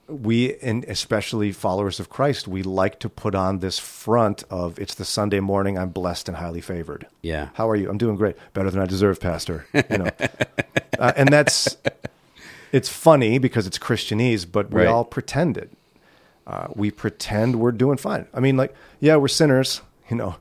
We, 0.10 0.56
and 0.58 0.84
especially 0.86 1.52
followers 1.52 2.00
of 2.00 2.10
Christ, 2.10 2.48
we 2.48 2.64
like 2.64 3.00
to 3.00 3.10
put 3.10 3.36
on 3.36 3.60
this 3.60 3.78
front 3.80 4.44
of 4.50 4.80
it's 4.80 4.96
the 4.96 5.06
Sunday 5.06 5.40
morning. 5.40 5.78
I'm 5.78 5.90
blessed 5.90 6.28
and 6.28 6.38
highly 6.38 6.62
favored. 6.62 7.06
Yeah. 7.22 7.50
How 7.54 7.70
are 7.70 7.76
you? 7.76 7.90
I'm 7.90 7.98
doing 7.98 8.16
great. 8.16 8.36
Better 8.54 8.72
than 8.72 8.82
I 8.82 8.86
deserve, 8.86 9.20
Pastor. 9.20 9.68
You 9.74 9.98
know, 10.00 10.10
uh, 11.00 11.14
and 11.16 11.30
that's 11.30 11.78
it's 12.72 12.90
funny 12.90 13.38
because 13.38 13.68
it's 13.68 13.78
Christianese, 13.80 14.46
but 14.52 14.72
we 14.72 14.82
Right. 14.82 14.88
all 14.88 15.06
pretend 15.06 15.58
it. 15.58 15.72
Uh, 16.48 16.68
we 16.76 16.90
pretend 16.92 17.58
we're 17.58 17.72
doing 17.72 17.98
fine. 17.98 18.26
I 18.34 18.40
mean, 18.40 18.58
like, 18.58 18.74
yeah, 19.00 19.16
we're 19.18 19.28
sinners. 19.28 19.82
You 20.10 20.16
know, 20.18 20.36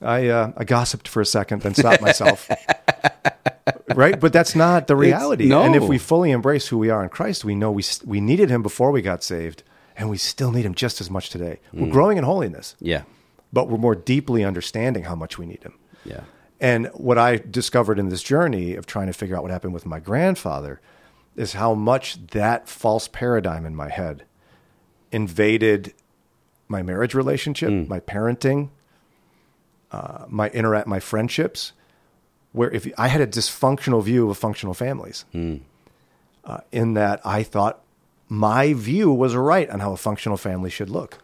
I 0.00 0.28
uh, 0.28 0.52
I 0.56 0.64
gossiped 0.64 1.08
for 1.08 1.20
a 1.20 1.26
second, 1.26 1.60
then 1.62 1.74
stopped 1.74 2.00
myself. 2.00 2.48
right, 3.96 4.18
but 4.18 4.32
that's 4.32 4.54
not 4.54 4.86
the 4.86 4.96
reality. 4.96 5.46
no. 5.46 5.62
And 5.62 5.74
if 5.76 5.82
we 5.84 5.98
fully 5.98 6.30
embrace 6.30 6.68
who 6.68 6.78
we 6.78 6.90
are 6.90 7.02
in 7.02 7.08
Christ, 7.08 7.44
we 7.44 7.54
know 7.54 7.70
we 7.70 7.82
we 8.04 8.20
needed 8.20 8.50
Him 8.50 8.62
before 8.62 8.90
we 8.90 9.02
got 9.02 9.22
saved, 9.22 9.62
and 9.96 10.10
we 10.10 10.16
still 10.18 10.50
need 10.52 10.64
Him 10.64 10.74
just 10.74 11.00
as 11.00 11.10
much 11.10 11.30
today. 11.30 11.60
Mm. 11.74 11.80
We're 11.80 11.92
growing 11.92 12.18
in 12.18 12.24
holiness, 12.24 12.76
Yeah. 12.80 13.02
but 13.52 13.68
we're 13.68 13.78
more 13.78 13.94
deeply 13.94 14.44
understanding 14.44 15.04
how 15.04 15.14
much 15.14 15.38
we 15.38 15.46
need 15.46 15.62
Him. 15.62 15.74
Yeah. 16.04 16.20
And 16.60 16.86
what 16.94 17.18
I 17.18 17.36
discovered 17.36 17.98
in 17.98 18.08
this 18.08 18.22
journey 18.22 18.74
of 18.76 18.86
trying 18.86 19.08
to 19.08 19.12
figure 19.12 19.36
out 19.36 19.42
what 19.42 19.50
happened 19.50 19.74
with 19.74 19.84
my 19.86 20.00
grandfather 20.00 20.80
is 21.36 21.54
how 21.54 21.74
much 21.74 22.26
that 22.28 22.68
false 22.68 23.08
paradigm 23.08 23.66
in 23.66 23.74
my 23.74 23.88
head 23.88 24.24
invaded 25.12 25.92
my 26.68 26.82
marriage 26.82 27.14
relationship, 27.14 27.70
my 27.88 28.00
parenting, 28.00 28.70
uh, 29.92 30.24
my 30.28 30.48
interact, 30.50 30.86
my 30.86 31.00
friendships. 31.00 31.72
Where 32.54 32.70
if 32.70 32.86
I 32.96 33.08
had 33.08 33.20
a 33.20 33.26
dysfunctional 33.26 34.02
view 34.02 34.30
of 34.30 34.38
functional 34.38 34.72
families, 34.74 35.24
uh, 35.34 36.58
in 36.72 36.94
that 36.94 37.20
I 37.24 37.42
thought 37.42 37.82
my 38.28 38.72
view 38.72 39.12
was 39.12 39.34
right 39.36 39.68
on 39.68 39.80
how 39.80 39.92
a 39.92 39.96
functional 39.98 40.38
family 40.38 40.70
should 40.70 40.88
look 40.88 41.18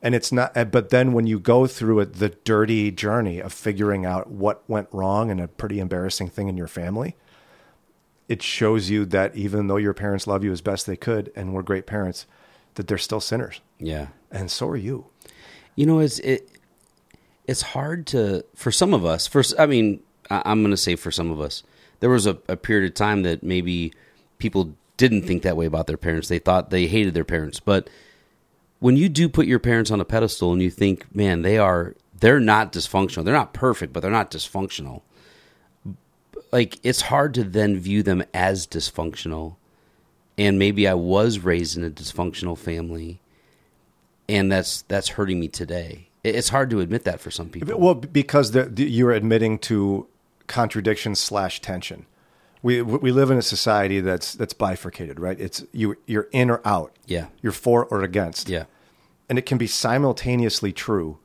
and 0.00 0.14
it's 0.14 0.32
not 0.32 0.56
uh, 0.56 0.64
but 0.64 0.88
then 0.90 1.12
when 1.12 1.26
you 1.26 1.38
go 1.38 1.66
through 1.66 2.00
it 2.00 2.14
the 2.14 2.30
dirty 2.44 2.90
journey 2.90 3.40
of 3.40 3.52
figuring 3.52 4.06
out 4.06 4.30
what 4.30 4.62
went 4.68 4.88
wrong 4.90 5.30
and 5.30 5.38
a 5.40 5.46
pretty 5.48 5.78
embarrassing 5.80 6.28
thing 6.28 6.48
in 6.48 6.56
your 6.56 6.66
family 6.68 7.14
it 8.26 8.42
shows 8.42 8.88
you 8.88 9.04
that 9.04 9.34
even 9.36 9.66
though 9.66 9.76
your 9.76 9.92
parents 9.92 10.26
love 10.26 10.42
you 10.44 10.50
as 10.52 10.60
best 10.62 10.86
they 10.86 10.96
could 10.96 11.30
and 11.36 11.52
were 11.52 11.62
great 11.62 11.84
parents 11.86 12.26
that 12.76 12.86
they're 12.88 12.96
still 12.98 13.20
sinners 13.20 13.60
Yeah. 13.78 14.08
and 14.30 14.50
so 14.50 14.68
are 14.68 14.76
you 14.76 15.06
You 15.76 15.84
know, 15.86 15.98
it's 16.00 16.18
it. 16.20 16.48
It's 17.46 17.62
hard 17.62 18.06
to 18.08 18.44
for 18.54 18.70
some 18.72 18.92
of 18.94 19.04
us. 19.04 19.26
For 19.26 19.42
I 19.58 19.66
mean, 19.66 20.00
I, 20.30 20.42
I'm 20.44 20.62
going 20.62 20.70
to 20.70 20.76
say 20.76 20.96
for 20.96 21.10
some 21.10 21.30
of 21.30 21.40
us, 21.40 21.62
there 22.00 22.10
was 22.10 22.26
a, 22.26 22.38
a 22.48 22.56
period 22.56 22.88
of 22.90 22.94
time 22.94 23.22
that 23.22 23.42
maybe 23.42 23.92
people 24.38 24.74
didn't 24.96 25.22
think 25.22 25.42
that 25.42 25.56
way 25.56 25.66
about 25.66 25.86
their 25.86 25.96
parents. 25.96 26.28
They 26.28 26.38
thought 26.38 26.70
they 26.70 26.86
hated 26.86 27.14
their 27.14 27.24
parents, 27.24 27.60
but 27.60 27.88
when 28.80 28.96
you 28.96 29.08
do 29.08 29.28
put 29.28 29.46
your 29.46 29.58
parents 29.58 29.90
on 29.90 30.00
a 30.00 30.04
pedestal 30.04 30.52
and 30.52 30.62
you 30.62 30.70
think, 30.70 31.12
man, 31.14 31.42
they 31.42 31.58
are 31.58 31.94
they're 32.20 32.40
not 32.40 32.72
dysfunctional. 32.72 33.24
They're 33.24 33.34
not 33.34 33.52
perfect, 33.52 33.92
but 33.92 34.00
they're 34.00 34.10
not 34.10 34.30
dysfunctional. 34.30 35.02
Like 36.52 36.78
it's 36.82 37.02
hard 37.02 37.34
to 37.34 37.44
then 37.44 37.78
view 37.78 38.02
them 38.02 38.24
as 38.32 38.66
dysfunctional. 38.66 39.56
And 40.36 40.58
maybe 40.58 40.86
I 40.86 40.94
was 40.94 41.40
raised 41.40 41.76
in 41.76 41.84
a 41.84 41.90
dysfunctional 41.90 42.56
family 42.56 43.20
and 44.28 44.52
that's 44.52 44.82
that's 44.82 45.08
hurting 45.10 45.40
me 45.40 45.48
today. 45.48 46.08
It's 46.22 46.50
hard 46.50 46.70
to 46.70 46.80
admit 46.80 47.04
that 47.04 47.20
for 47.20 47.30
some 47.30 47.48
people. 47.48 47.78
well 47.78 47.94
because 47.94 48.50
the, 48.50 48.64
the, 48.64 48.84
you're 48.84 49.12
admitting 49.12 49.58
to 49.60 50.06
contradiction 50.48 51.14
slash 51.14 51.60
tension 51.60 52.06
we 52.62 52.82
we 52.82 53.12
live 53.12 53.30
in 53.30 53.38
a 53.38 53.42
society 53.42 54.00
that's 54.00 54.32
that's 54.34 54.52
bifurcated 54.54 55.20
right 55.20 55.38
it's 55.38 55.64
you 55.72 55.96
you're 56.06 56.28
in 56.32 56.50
or 56.50 56.60
out 56.64 56.96
Yeah. 57.06 57.26
you're 57.40 57.52
for 57.52 57.84
or 57.84 58.02
against 58.02 58.48
Yeah. 58.48 58.64
And 59.28 59.38
it 59.38 59.44
can 59.46 59.58
be 59.58 59.66
simultaneously 59.66 60.72
true 60.72 61.18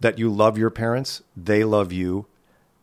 that 0.00 0.18
you 0.18 0.28
love 0.28 0.58
your 0.58 0.70
parents, 0.70 1.22
they 1.36 1.62
love 1.62 1.92
you, 1.92 2.26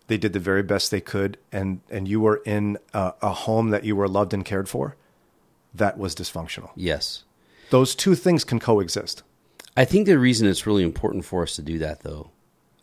they 0.07 0.17
did 0.17 0.31
the 0.31 0.39
very 0.39 0.63
best 0.63 0.91
they 0.91 1.01
could, 1.01 1.37
and, 1.51 1.81
and 1.89 2.07
you 2.07 2.21
were 2.21 2.41
in 2.45 2.77
a, 2.93 3.13
a 3.21 3.31
home 3.33 3.69
that 3.71 3.83
you 3.83 3.97
were 3.97 4.07
loved 4.07 4.33
and 4.33 4.45
cared 4.45 4.69
for. 4.69 4.95
That 5.73 5.97
was 5.97 6.15
dysfunctional. 6.15 6.69
Yes. 6.75 7.25
Those 7.69 7.95
two 7.95 8.15
things 8.15 8.45
can 8.45 8.59
coexist. 8.59 9.23
I 9.75 9.83
think 9.83 10.05
the 10.05 10.17
reason 10.17 10.47
it's 10.47 10.65
really 10.65 10.83
important 10.83 11.25
for 11.25 11.43
us 11.43 11.55
to 11.57 11.61
do 11.61 11.77
that, 11.79 12.03
though, 12.03 12.31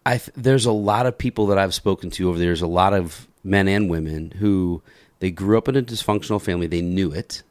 I 0.04 0.18
th- 0.18 0.30
there's 0.36 0.66
a 0.66 0.72
lot 0.72 1.06
of 1.06 1.16
people 1.16 1.46
that 1.46 1.58
I've 1.58 1.74
spoken 1.74 2.10
to 2.10 2.28
over 2.28 2.38
there. 2.38 2.48
There's 2.48 2.62
a 2.62 2.66
lot 2.66 2.92
of 2.92 3.28
men 3.44 3.68
and 3.68 3.88
women 3.90 4.32
who 4.38 4.82
they 5.20 5.30
grew 5.30 5.56
up 5.58 5.68
in 5.68 5.76
a 5.76 5.82
dysfunctional 5.82 6.40
family. 6.42 6.66
They 6.66 6.80
knew 6.82 7.12
it. 7.12 7.42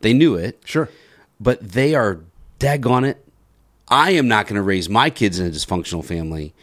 They 0.00 0.12
knew 0.14 0.34
it. 0.36 0.60
Sure. 0.64 0.88
But 1.40 1.60
they 1.72 1.94
are 1.94 2.20
daggone 2.58 3.06
it. 3.06 3.22
I 3.88 4.12
am 4.12 4.26
not 4.26 4.46
going 4.46 4.56
to 4.56 4.62
raise 4.62 4.88
my 4.88 5.10
kids 5.10 5.38
in 5.38 5.46
a 5.46 5.50
dysfunctional 5.50 6.04
family. 6.04 6.54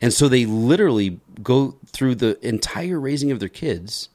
And 0.00 0.12
so 0.12 0.28
they 0.28 0.46
literally 0.46 1.20
go 1.42 1.76
through 1.86 2.16
the 2.16 2.38
entire 2.46 2.98
raising 2.98 3.30
of 3.30 3.38
their 3.40 3.48
kids 3.48 4.08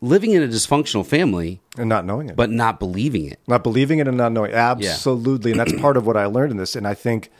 living 0.00 0.32
in 0.32 0.42
a 0.42 0.46
dysfunctional 0.48 1.06
family, 1.06 1.60
And 1.78 1.88
not 1.88 2.04
knowing 2.04 2.28
it. 2.28 2.36
but 2.36 2.50
not 2.50 2.78
believing 2.78 3.26
it. 3.26 3.38
not 3.46 3.62
believing 3.62 3.98
it 4.00 4.06
and 4.08 4.16
not 4.16 4.32
knowing. 4.32 4.52
Absolutely. 4.52 5.52
and 5.52 5.58
that's 5.60 5.72
part 5.80 5.96
of 5.96 6.06
what 6.06 6.16
I 6.16 6.26
learned 6.26 6.50
in 6.52 6.56
this. 6.56 6.76
And 6.76 6.86
I 6.86 6.94
think 6.94 7.30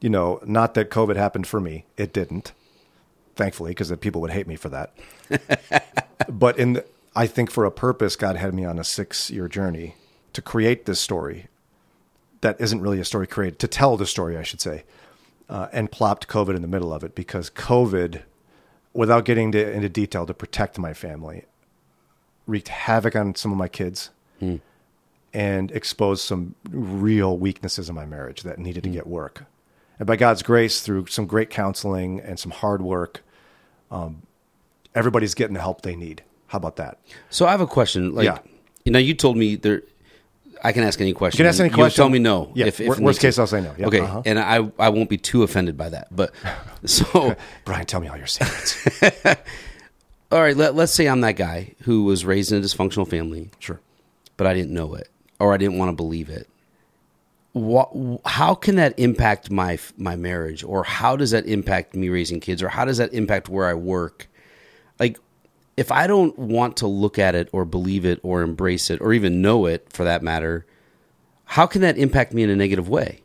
you 0.00 0.08
know, 0.08 0.40
not 0.44 0.74
that 0.74 0.90
COVID 0.90 1.16
happened 1.16 1.46
for 1.46 1.60
me. 1.60 1.86
It 1.96 2.12
didn't, 2.12 2.52
thankfully, 3.36 3.70
because 3.70 3.88
the 3.88 3.96
people 3.96 4.20
would 4.20 4.30
hate 4.30 4.46
me 4.46 4.56
for 4.56 4.68
that. 4.68 4.94
but 6.28 6.58
in, 6.58 6.74
the, 6.74 6.84
I 7.16 7.26
think 7.26 7.50
for 7.50 7.64
a 7.64 7.70
purpose, 7.70 8.16
God 8.16 8.36
had 8.36 8.54
me 8.54 8.64
on 8.64 8.78
a 8.78 8.84
six 8.84 9.30
year 9.30 9.48
journey 9.48 9.94
to 10.32 10.42
create 10.42 10.86
this 10.86 11.00
story 11.00 11.46
that 12.40 12.60
isn't 12.60 12.80
really 12.80 13.00
a 13.00 13.04
story 13.04 13.26
created, 13.26 13.58
to 13.60 13.68
tell 13.68 13.96
the 13.96 14.06
story, 14.06 14.36
I 14.36 14.42
should 14.42 14.60
say, 14.60 14.84
uh, 15.48 15.68
and 15.72 15.90
plopped 15.90 16.28
COVID 16.28 16.54
in 16.54 16.62
the 16.62 16.68
middle 16.68 16.92
of 16.92 17.02
it 17.02 17.14
because 17.14 17.48
COVID, 17.50 18.22
without 18.92 19.24
getting 19.24 19.52
to, 19.52 19.72
into 19.72 19.88
detail 19.88 20.26
to 20.26 20.34
protect 20.34 20.78
my 20.78 20.92
family, 20.92 21.44
wreaked 22.46 22.68
havoc 22.68 23.16
on 23.16 23.34
some 23.34 23.50
of 23.50 23.56
my 23.56 23.68
kids 23.68 24.10
and 25.32 25.70
exposed 25.72 26.22
some 26.22 26.54
real 26.70 27.38
weaknesses 27.38 27.88
in 27.88 27.94
my 27.94 28.04
marriage 28.04 28.42
that 28.42 28.58
needed 28.58 28.82
to 28.84 28.90
get 28.90 29.06
work. 29.06 29.44
And 29.98 30.06
by 30.06 30.16
God's 30.16 30.42
grace, 30.42 30.80
through 30.80 31.06
some 31.06 31.26
great 31.26 31.50
counseling 31.50 32.20
and 32.20 32.38
some 32.38 32.50
hard 32.50 32.82
work, 32.82 33.22
um, 33.90 34.22
everybody's 34.94 35.34
getting 35.34 35.54
the 35.54 35.60
help 35.60 35.82
they 35.82 35.96
need. 35.96 36.22
How 36.48 36.58
about 36.58 36.76
that? 36.76 36.98
So 37.30 37.46
I 37.46 37.50
have 37.52 37.60
a 37.60 37.66
question. 37.66 38.14
Like, 38.14 38.24
Yeah. 38.24 38.38
you 38.84 38.92
know, 38.92 38.98
you 38.98 39.14
told 39.14 39.36
me 39.36 39.56
there. 39.56 39.82
I 40.62 40.72
can 40.72 40.82
ask 40.82 41.00
any 41.00 41.12
question. 41.12 41.38
You 41.38 41.44
can 41.44 41.48
ask 41.50 41.60
any 41.60 41.68
question. 41.68 42.02
Tell 42.02 42.08
me 42.08 42.18
no. 42.18 42.50
Yeah, 42.54 42.66
If, 42.66 42.80
if 42.80 42.98
worst 42.98 43.20
case. 43.20 43.38
I'll 43.38 43.46
say 43.46 43.60
no. 43.60 43.74
Yeah, 43.76 43.86
okay, 43.86 44.00
uh-huh. 44.00 44.22
and 44.24 44.38
I 44.38 44.70
I 44.78 44.88
won't 44.88 45.10
be 45.10 45.18
too 45.18 45.42
offended 45.42 45.76
by 45.76 45.90
that. 45.90 46.08
But 46.14 46.32
so 46.84 47.36
Brian, 47.64 47.84
tell 47.86 48.00
me 48.00 48.08
all 48.08 48.16
your 48.16 48.26
secrets. 48.26 48.78
all 50.32 50.40
right. 50.40 50.56
Let, 50.56 50.74
let's 50.74 50.92
say 50.92 51.06
I'm 51.06 51.20
that 51.20 51.36
guy 51.36 51.74
who 51.82 52.04
was 52.04 52.24
raised 52.24 52.50
in 52.50 52.58
a 52.58 52.60
dysfunctional 52.64 53.06
family, 53.06 53.50
sure. 53.58 53.80
but 54.36 54.46
I 54.46 54.54
didn't 54.54 54.72
know 54.72 54.94
it 54.94 55.10
or 55.38 55.52
I 55.52 55.56
didn't 55.56 55.76
want 55.78 55.90
to 55.90 55.96
believe 55.96 56.28
it. 56.30 56.48
What? 57.54 58.20
How 58.26 58.54
can 58.54 58.76
that 58.76 58.98
impact 58.98 59.50
my 59.50 59.78
my 59.96 60.16
marriage, 60.16 60.62
or 60.62 60.84
how 60.84 61.16
does 61.16 61.30
that 61.30 61.46
impact 61.46 61.94
me 61.94 62.08
raising 62.08 62.40
kids, 62.40 62.62
or 62.62 62.68
how 62.68 62.84
does 62.84 62.98
that 62.98 63.12
impact 63.14 63.48
where 63.48 63.66
I 63.66 63.74
work? 63.74 64.28
Like, 65.00 65.18
if 65.76 65.90
I 65.90 66.06
don't 66.06 66.36
want 66.38 66.76
to 66.78 66.86
look 66.86 67.18
at 67.18 67.34
it 67.34 67.48
or 67.52 67.64
believe 67.64 68.04
it 68.04 68.20
or 68.22 68.42
embrace 68.42 68.90
it 68.90 69.00
or 69.00 69.12
even 69.12 69.40
know 69.40 69.66
it 69.66 69.86
for 69.92 70.04
that 70.04 70.22
matter, 70.22 70.66
how 71.44 71.66
can 71.66 71.80
that 71.82 71.96
impact 71.96 72.34
me 72.34 72.42
in 72.42 72.50
a 72.50 72.56
negative 72.56 72.88
way? 72.88 73.20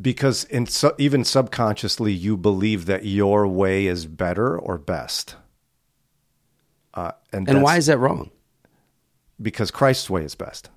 Because 0.00 0.44
in 0.44 0.66
su- 0.66 0.92
even 0.98 1.24
subconsciously, 1.24 2.12
you 2.12 2.36
believe 2.36 2.86
that 2.86 3.04
your 3.04 3.46
way 3.46 3.86
is 3.86 4.06
better 4.06 4.56
or 4.58 4.78
best. 4.78 5.34
Uh, 6.94 7.12
and 7.32 7.48
And 7.48 7.62
why 7.62 7.76
is 7.76 7.86
that 7.86 7.98
wrong? 7.98 8.30
because 9.42 9.70
Christ's 9.70 10.10
way 10.10 10.22
is 10.24 10.34
best, 10.34 10.68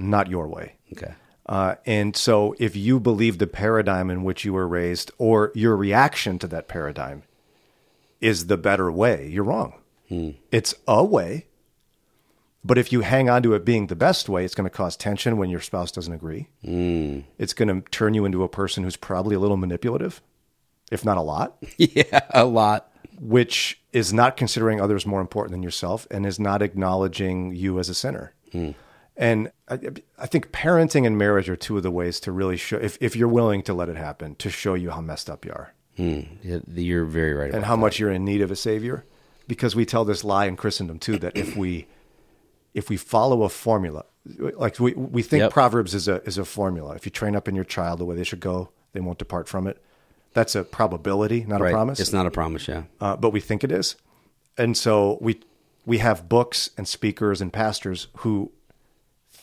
not 0.00 0.28
your 0.28 0.48
way. 0.48 0.76
Okay. 0.92 1.14
Uh, 1.46 1.74
and 1.84 2.16
so, 2.16 2.54
if 2.58 2.76
you 2.76 3.00
believe 3.00 3.38
the 3.38 3.46
paradigm 3.46 4.10
in 4.10 4.22
which 4.22 4.44
you 4.44 4.52
were 4.52 4.68
raised, 4.68 5.10
or 5.18 5.50
your 5.54 5.76
reaction 5.76 6.38
to 6.38 6.46
that 6.46 6.68
paradigm, 6.68 7.24
is 8.20 8.46
the 8.46 8.56
better 8.56 8.90
way, 8.90 9.26
you're 9.28 9.44
wrong. 9.44 9.74
Hmm. 10.08 10.30
It's 10.52 10.74
a 10.86 11.02
way, 11.02 11.46
but 12.62 12.78
if 12.78 12.92
you 12.92 13.00
hang 13.00 13.28
on 13.30 13.42
to 13.42 13.54
it 13.54 13.64
being 13.64 13.86
the 13.86 13.96
best 13.96 14.28
way, 14.28 14.44
it's 14.44 14.54
going 14.54 14.68
to 14.68 14.76
cause 14.76 14.96
tension 14.96 15.38
when 15.38 15.50
your 15.50 15.60
spouse 15.60 15.90
doesn't 15.90 16.12
agree. 16.12 16.48
Hmm. 16.64 17.20
It's 17.38 17.54
going 17.54 17.68
to 17.68 17.88
turn 17.90 18.14
you 18.14 18.24
into 18.24 18.44
a 18.44 18.48
person 18.48 18.84
who's 18.84 18.96
probably 18.96 19.34
a 19.34 19.40
little 19.40 19.56
manipulative, 19.56 20.20
if 20.92 21.04
not 21.04 21.16
a 21.16 21.22
lot, 21.22 21.56
yeah, 21.78 22.20
a 22.30 22.44
lot. 22.44 22.92
which 23.18 23.80
is 23.92 24.12
not 24.12 24.36
considering 24.36 24.80
others 24.80 25.06
more 25.06 25.20
important 25.20 25.52
than 25.52 25.62
yourself 25.62 26.06
and 26.10 26.26
is 26.26 26.38
not 26.38 26.62
acknowledging 26.62 27.54
you 27.54 27.78
as 27.78 27.88
a 27.88 27.94
sinner. 27.94 28.34
Hmm. 28.52 28.70
And 29.20 29.52
I, 29.68 29.78
I 30.18 30.26
think 30.26 30.50
parenting 30.50 31.06
and 31.06 31.16
marriage 31.18 31.48
are 31.50 31.54
two 31.56 31.76
of 31.76 31.82
the 31.82 31.90
ways 31.90 32.18
to 32.20 32.32
really 32.32 32.56
show, 32.56 32.78
if, 32.78 32.96
if 33.02 33.14
you're 33.14 33.28
willing 33.28 33.62
to 33.64 33.74
let 33.74 33.88
it 33.90 33.96
happen, 33.96 34.34
to 34.36 34.48
show 34.50 34.72
you 34.74 34.90
how 34.90 35.00
messed 35.02 35.28
up 35.30 35.44
you 35.44 35.52
are 35.52 35.74
Hmm. 35.96 36.20
You're 36.42 37.04
very 37.04 37.34
right. 37.34 37.52
and 37.52 37.64
how 37.64 37.76
much 37.76 37.98
you're 37.98 38.10
in 38.10 38.24
need 38.24 38.40
of 38.40 38.50
a 38.50 38.56
savior. 38.56 39.04
Because 39.46 39.76
we 39.76 39.84
tell 39.84 40.04
this 40.06 40.24
lie 40.24 40.46
in 40.46 40.56
Christendom 40.56 40.98
too 40.98 41.18
that 41.18 41.36
if 41.36 41.56
we 41.56 41.86
if 42.72 42.88
we 42.88 42.96
follow 42.96 43.42
a 43.42 43.48
formula, 43.48 44.04
like 44.56 44.78
we 44.80 44.94
we 44.94 45.22
think 45.22 45.40
Yep. 45.42 45.52
Proverbs 45.52 45.92
is 45.94 46.08
a 46.08 46.22
is 46.22 46.38
a 46.38 46.44
formula. 46.44 46.94
If 46.94 47.04
you 47.04 47.10
train 47.10 47.34
up 47.36 47.48
in 47.48 47.54
your 47.54 47.64
child 47.64 47.98
the 47.98 48.04
way 48.06 48.14
they 48.16 48.24
should 48.24 48.40
go, 48.40 48.70
they 48.92 49.00
won't 49.00 49.18
depart 49.18 49.48
from 49.48 49.66
it. 49.66 49.82
That's 50.32 50.54
a 50.54 50.62
probability, 50.62 51.44
not 51.46 51.60
that. 51.60 51.66
a 51.66 51.70
promise. 51.72 51.98
It's 52.00 52.12
not 52.12 52.26
a 52.26 52.30
promise. 52.30 52.68
Yeah. 52.68 52.84
uh, 53.00 53.16
but 53.16 53.30
we 53.30 53.40
think 53.40 53.64
it 53.64 53.72
is. 53.72 53.96
And 54.56 54.76
so 54.76 55.18
we 55.20 55.40
we 55.84 55.98
have 55.98 56.28
books 56.28 56.70
and 56.78 56.86
speakers 56.86 57.40
and 57.40 57.52
pastors 57.52 58.06
who 58.18 58.52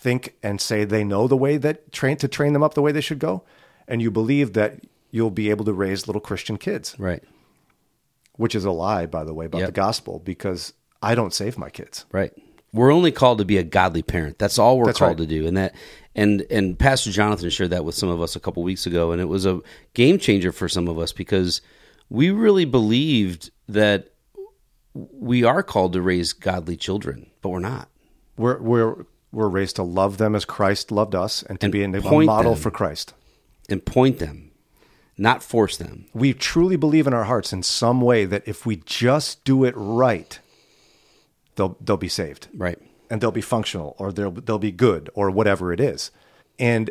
think 0.07 0.35
and 0.41 0.61
say 0.61 0.85
they 0.85 1.03
know 1.03 1.27
the 1.27 1.35
way 1.37 1.57
that 1.57 1.91
train 1.91 2.15
to 2.17 2.27
train 2.27 2.53
them 2.53 2.63
up 2.63 2.73
the 2.75 2.81
way 2.81 2.91
they 2.93 3.01
should 3.01 3.19
go, 3.19 3.43
and 3.87 4.01
you 4.01 4.09
believe 4.09 4.53
that 4.53 4.79
you'll 5.11 5.31
be 5.31 5.49
able 5.49 5.65
to 5.65 5.73
raise 5.73 6.07
little 6.07 6.21
Christian 6.21 6.57
kids, 6.57 6.95
Right. 6.97 7.23
which 8.37 8.55
is 8.55 8.63
a 8.65 8.71
lie, 8.71 9.05
by 9.05 9.23
the 9.23 9.33
way, 9.33 9.45
about 9.45 9.59
Yep. 9.59 9.67
the 9.67 9.71
gospel 9.73 10.19
because 10.23 10.73
I 11.01 11.13
don't 11.15 11.33
save 11.33 11.57
my 11.57 11.69
kids. 11.69 12.05
Right. 12.11 12.31
We're 12.73 12.91
only 12.91 13.11
called 13.11 13.37
to 13.39 13.45
be 13.45 13.57
a 13.57 13.63
godly 13.63 14.01
parent. 14.03 14.37
That's 14.39 14.59
all 14.59 14.77
we're 14.77 14.85
That's 14.85 14.99
called 14.99 15.19
right. 15.19 15.27
to 15.29 15.35
do. 15.39 15.47
And 15.47 15.57
that 15.57 15.73
and 16.15 16.45
and 16.49 16.77
Pastor 16.79 17.11
Jonathan 17.11 17.49
shared 17.49 17.69
that 17.71 17.85
with 17.85 17.95
some 17.95 18.09
of 18.09 18.21
us 18.21 18.35
a 18.35 18.39
couple 18.39 18.63
weeks 18.63 18.85
ago 18.85 19.11
and 19.11 19.21
it 19.21 19.25
was 19.25 19.45
a 19.45 19.61
game 19.93 20.17
changer 20.19 20.51
for 20.51 20.67
some 20.69 20.87
of 20.87 20.97
us 20.99 21.11
because 21.13 21.61
we 22.09 22.29
really 22.31 22.65
believed 22.65 23.51
that 23.69 24.09
we 24.93 25.43
are 25.43 25.63
called 25.63 25.93
to 25.93 26.01
raise 26.01 26.33
godly 26.33 26.75
children, 26.77 27.29
but 27.41 27.49
we're 27.49 27.59
not. 27.59 27.89
We're 28.37 28.59
we're 28.61 29.05
we're 29.31 29.49
raised 29.49 29.75
to 29.77 29.83
love 29.83 30.17
them 30.17 30.35
as 30.35 30.45
Christ 30.45 30.91
loved 30.91 31.15
us 31.15 31.43
and 31.43 31.59
to 31.59 31.65
And 31.65 31.71
be 31.73 31.83
a 31.83 31.87
model 31.87 32.53
them. 32.53 32.61
for 32.61 32.71
Christ. 32.71 33.13
And 33.69 33.85
point 33.85 34.19
them, 34.19 34.51
not 35.17 35.43
force 35.43 35.75
them. 35.77 36.05
We 36.13 36.33
truly 36.33 36.77
believe 36.77 37.07
in 37.07 37.13
our 37.13 37.25
hearts 37.25 37.51
in 37.51 37.63
some 37.63 37.99
way 38.01 38.25
that 38.25 38.47
if 38.47 38.65
we 38.65 38.77
just 38.77 39.43
do 39.43 39.63
it 39.65 39.73
right, 39.75 40.39
they'll 41.55 41.77
they'll 41.81 41.97
be 41.97 42.07
saved. 42.09 42.47
Right. 42.53 42.79
and 43.09 43.21
they'll 43.21 43.31
be 43.31 43.41
functional 43.41 43.95
or 43.99 44.11
they'll 44.11 44.31
they'll 44.31 44.59
be 44.59 44.71
good 44.71 45.09
or 45.13 45.29
whatever 45.29 45.73
it 45.73 45.79
is. 45.79 46.11
And 46.59 46.89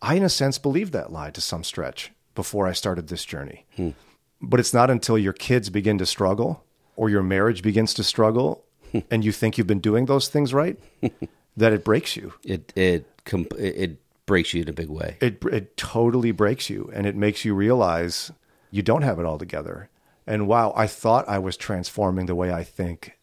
I 0.00 0.14
in 0.14 0.22
a 0.22 0.28
sense 0.28 0.58
believed 0.58 0.92
that 0.92 1.12
lie 1.12 1.30
to 1.30 1.40
some 1.40 1.64
stretch 1.64 2.12
before 2.34 2.66
I 2.66 2.72
started 2.72 3.08
this 3.08 3.24
journey. 3.24 3.66
Hmm. 3.76 3.90
But 4.40 4.60
it's 4.60 4.72
not 4.72 4.90
until 4.90 5.18
your 5.18 5.32
kids 5.32 5.70
begin 5.70 5.98
to 5.98 6.06
struggle 6.06 6.64
or 6.96 7.10
your 7.10 7.22
marriage 7.22 7.62
begins 7.62 7.92
to 7.94 8.04
struggle 8.04 8.64
hmm. 8.92 9.00
and 9.10 9.24
you 9.24 9.32
think 9.32 9.58
you've 9.58 9.66
been 9.66 9.80
doing 9.80 10.06
those 10.06 10.28
things 10.28 10.54
right 10.54 10.78
that 11.58 11.72
it 11.72 11.84
breaks 11.84 12.16
you. 12.16 12.32
It 12.44 12.72
it 12.76 13.06
comp- 13.24 13.58
it 13.58 13.98
breaks 14.26 14.54
you 14.54 14.62
in 14.62 14.68
a 14.68 14.72
big 14.72 14.88
way. 14.88 15.16
It 15.20 15.42
it 15.44 15.76
totally 15.76 16.32
breaks 16.32 16.70
you 16.70 16.90
and 16.94 17.06
it 17.06 17.16
makes 17.16 17.44
you 17.44 17.54
realize 17.54 18.32
you 18.70 18.82
don't 18.82 19.02
have 19.02 19.18
it 19.18 19.26
all 19.26 19.38
together. 19.38 19.90
And 20.26 20.46
wow, 20.46 20.72
I 20.76 20.86
thought 20.86 21.28
I 21.28 21.38
was 21.38 21.56
transforming 21.56 22.26
the 22.26 22.34
way 22.34 22.52
I 22.52 22.62
think 22.62 23.18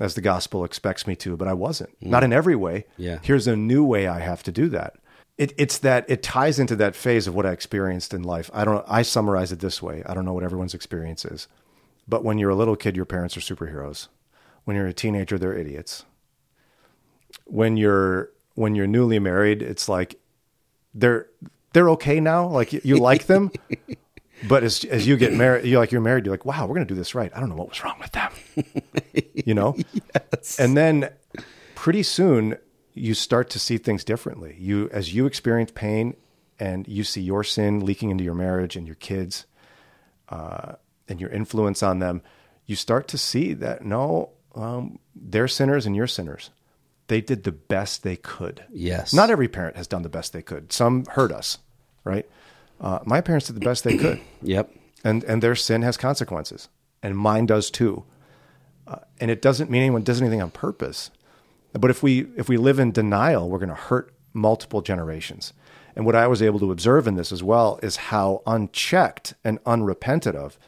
as 0.00 0.14
the 0.14 0.20
gospel 0.20 0.64
expects 0.64 1.06
me 1.06 1.14
to, 1.16 1.36
but 1.36 1.46
I 1.46 1.52
wasn't. 1.52 1.90
Mm. 2.00 2.08
Not 2.08 2.24
in 2.24 2.32
every 2.32 2.56
way. 2.56 2.86
Yeah. 2.96 3.20
Here's 3.22 3.46
a 3.46 3.56
new 3.56 3.84
way 3.84 4.08
I 4.08 4.18
have 4.20 4.42
to 4.44 4.52
do 4.52 4.68
that. 4.70 4.96
It, 5.38 5.52
it's 5.56 5.78
that 5.78 6.04
it 6.08 6.22
ties 6.22 6.58
into 6.58 6.76
that 6.76 6.94
phase 6.94 7.26
of 7.26 7.34
what 7.34 7.46
I 7.46 7.52
experienced 7.52 8.14
in 8.14 8.22
life. 8.22 8.50
I 8.52 8.64
don't. 8.64 8.84
I 8.88 9.02
summarize 9.02 9.50
it 9.50 9.60
this 9.60 9.82
way. 9.82 10.02
I 10.06 10.14
don't 10.14 10.24
know 10.24 10.32
what 10.32 10.44
everyone's 10.44 10.74
experience 10.74 11.24
is, 11.24 11.48
but 12.06 12.22
when 12.22 12.38
you're 12.38 12.50
a 12.50 12.54
little 12.54 12.76
kid, 12.76 12.94
your 12.94 13.04
parents 13.04 13.36
are 13.36 13.40
superheroes. 13.40 14.08
When 14.64 14.76
you're 14.76 14.86
a 14.86 14.92
teenager, 14.92 15.36
they're 15.38 15.56
idiots. 15.56 16.04
When 17.44 17.76
you're 17.76 18.30
when 18.54 18.74
you're 18.74 18.86
newly 18.86 19.18
married, 19.18 19.62
it's 19.62 19.88
like 19.88 20.18
they're 20.94 21.26
they're 21.72 21.90
okay 21.90 22.20
now. 22.20 22.46
Like 22.46 22.72
you, 22.72 22.80
you 22.84 22.96
like 22.96 23.26
them, 23.26 23.50
but 24.48 24.62
as 24.64 24.84
as 24.84 25.06
you 25.06 25.16
get 25.16 25.32
married, 25.32 25.64
you're 25.64 25.78
like 25.78 25.92
you're 25.92 26.00
married. 26.00 26.24
You're 26.26 26.34
like, 26.34 26.44
wow, 26.44 26.66
we're 26.66 26.74
gonna 26.74 26.86
do 26.86 26.94
this 26.94 27.14
right. 27.14 27.32
I 27.34 27.40
don't 27.40 27.48
know 27.48 27.56
what 27.56 27.68
was 27.68 27.82
wrong 27.84 27.98
with 28.00 28.12
them, 28.12 28.32
you 29.34 29.54
know. 29.54 29.76
And 30.58 30.76
then 30.76 31.10
pretty 31.74 32.02
soon 32.02 32.56
you 32.94 33.14
start 33.14 33.50
to 33.50 33.58
see 33.58 33.78
things 33.78 34.04
differently. 34.04 34.56
You 34.58 34.88
as 34.92 35.14
you 35.14 35.26
experience 35.26 35.72
pain 35.72 36.16
and 36.58 36.86
you 36.86 37.02
see 37.04 37.20
your 37.20 37.42
sin 37.42 37.84
leaking 37.84 38.10
into 38.10 38.22
your 38.22 38.34
marriage 38.34 38.76
and 38.76 38.86
your 38.86 38.96
kids, 38.96 39.44
uh, 40.28 40.74
and 41.08 41.20
your 41.20 41.30
influence 41.30 41.82
on 41.82 41.98
them, 41.98 42.22
you 42.66 42.76
start 42.76 43.08
to 43.08 43.18
see 43.18 43.52
that 43.54 43.84
no, 43.84 44.30
um, 44.54 44.98
they're 45.14 45.48
sinners 45.48 45.86
and 45.86 45.94
you're 45.94 46.06
sinners. 46.06 46.50
They 47.08 47.20
did 47.20 47.44
the 47.44 47.52
best 47.52 48.02
they 48.02 48.16
could. 48.16 48.64
Yes. 48.72 49.12
Not 49.12 49.30
every 49.30 49.48
parent 49.48 49.76
has 49.76 49.86
done 49.86 50.02
the 50.02 50.08
best 50.08 50.32
they 50.32 50.42
could. 50.42 50.72
Some 50.72 51.04
hurt 51.06 51.32
us, 51.32 51.58
right? 52.04 52.26
Uh, 52.80 53.00
my 53.04 53.20
parents 53.20 53.46
did 53.46 53.56
the 53.56 53.60
best 53.64 53.84
they 53.84 53.96
could, 53.96 54.20
Yep. 54.42 54.70
and 55.04 55.22
and 55.24 55.42
their 55.42 55.54
sin 55.54 55.82
has 55.82 55.96
consequences, 55.96 56.68
and 57.02 57.16
mine 57.16 57.46
does 57.46 57.70
too. 57.70 58.04
Uh, 58.86 58.96
and 59.20 59.30
it 59.30 59.40
doesn't 59.40 59.70
mean 59.70 59.80
anyone 59.82 60.02
does 60.02 60.20
anything 60.20 60.42
on 60.42 60.50
purpose. 60.50 61.10
But 61.72 61.90
if 61.90 62.02
we 62.02 62.26
if 62.36 62.48
we 62.48 62.56
live 62.56 62.78
in 62.78 62.90
denial, 62.92 63.48
we're 63.48 63.58
going 63.58 63.68
to 63.68 63.74
hurt 63.74 64.12
multiple 64.32 64.80
generations. 64.82 65.52
And 65.96 66.04
what 66.04 66.16
I 66.16 66.26
was 66.26 66.42
able 66.42 66.58
to 66.60 66.72
observe 66.72 67.06
in 67.06 67.14
this 67.14 67.30
as 67.32 67.42
well 67.42 67.78
is 67.82 67.96
how 67.96 68.42
unchecked 68.46 69.34
and 69.44 69.58
unrepented 69.64 70.34
of 70.34 70.58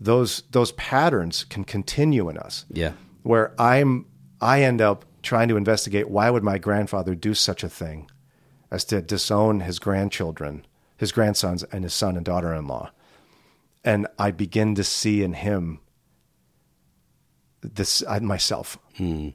those 0.00 0.42
those 0.50 0.72
patterns 0.72 1.44
can 1.44 1.64
continue 1.64 2.28
in 2.28 2.36
us 2.36 2.66
Yeah. 2.70 2.92
where 3.22 3.52
I'm 3.60 4.06
I 4.40 4.62
end 4.62 4.80
up 4.82 5.04
trying 5.24 5.48
to 5.48 5.56
investigate 5.56 6.08
why 6.08 6.30
would 6.30 6.44
my 6.44 6.58
grandfather 6.58 7.14
do 7.14 7.34
such 7.34 7.64
a 7.64 7.68
thing 7.68 8.08
as 8.70 8.84
to 8.84 9.02
disown 9.02 9.60
his 9.60 9.78
grandchildren 9.78 10.64
his 10.96 11.12
grandsons, 11.12 11.62
and 11.64 11.84
his 11.84 11.94
son 11.94 12.16
and 12.16 12.24
daughter 12.24 12.54
in 12.54 12.66
law. 12.66 12.90
And 13.84 14.06
I 14.18 14.30
begin 14.30 14.74
to 14.76 14.84
see 14.84 15.22
in 15.22 15.34
him 15.34 15.80
this 17.60 18.02
I, 18.08 18.18
myself 18.20 18.78
hmm. 18.96 19.30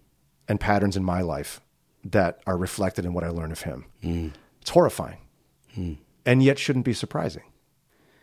and 0.47 0.59
patterns 0.59 0.95
in 0.95 1.03
my 1.03 1.21
life 1.21 1.61
that 2.03 2.39
are 2.47 2.57
reflected 2.57 3.05
in 3.05 3.13
what 3.13 3.23
I 3.23 3.29
learn 3.29 3.51
of 3.51 3.61
him. 3.61 3.85
Hmm. 4.01 4.29
It's 4.61 4.71
horrifying 4.71 5.19
hmm. 5.73 5.93
and 6.25 6.41
yet 6.41 6.59
shouldn't 6.59 6.85
be 6.85 6.93
surprising. 6.93 7.43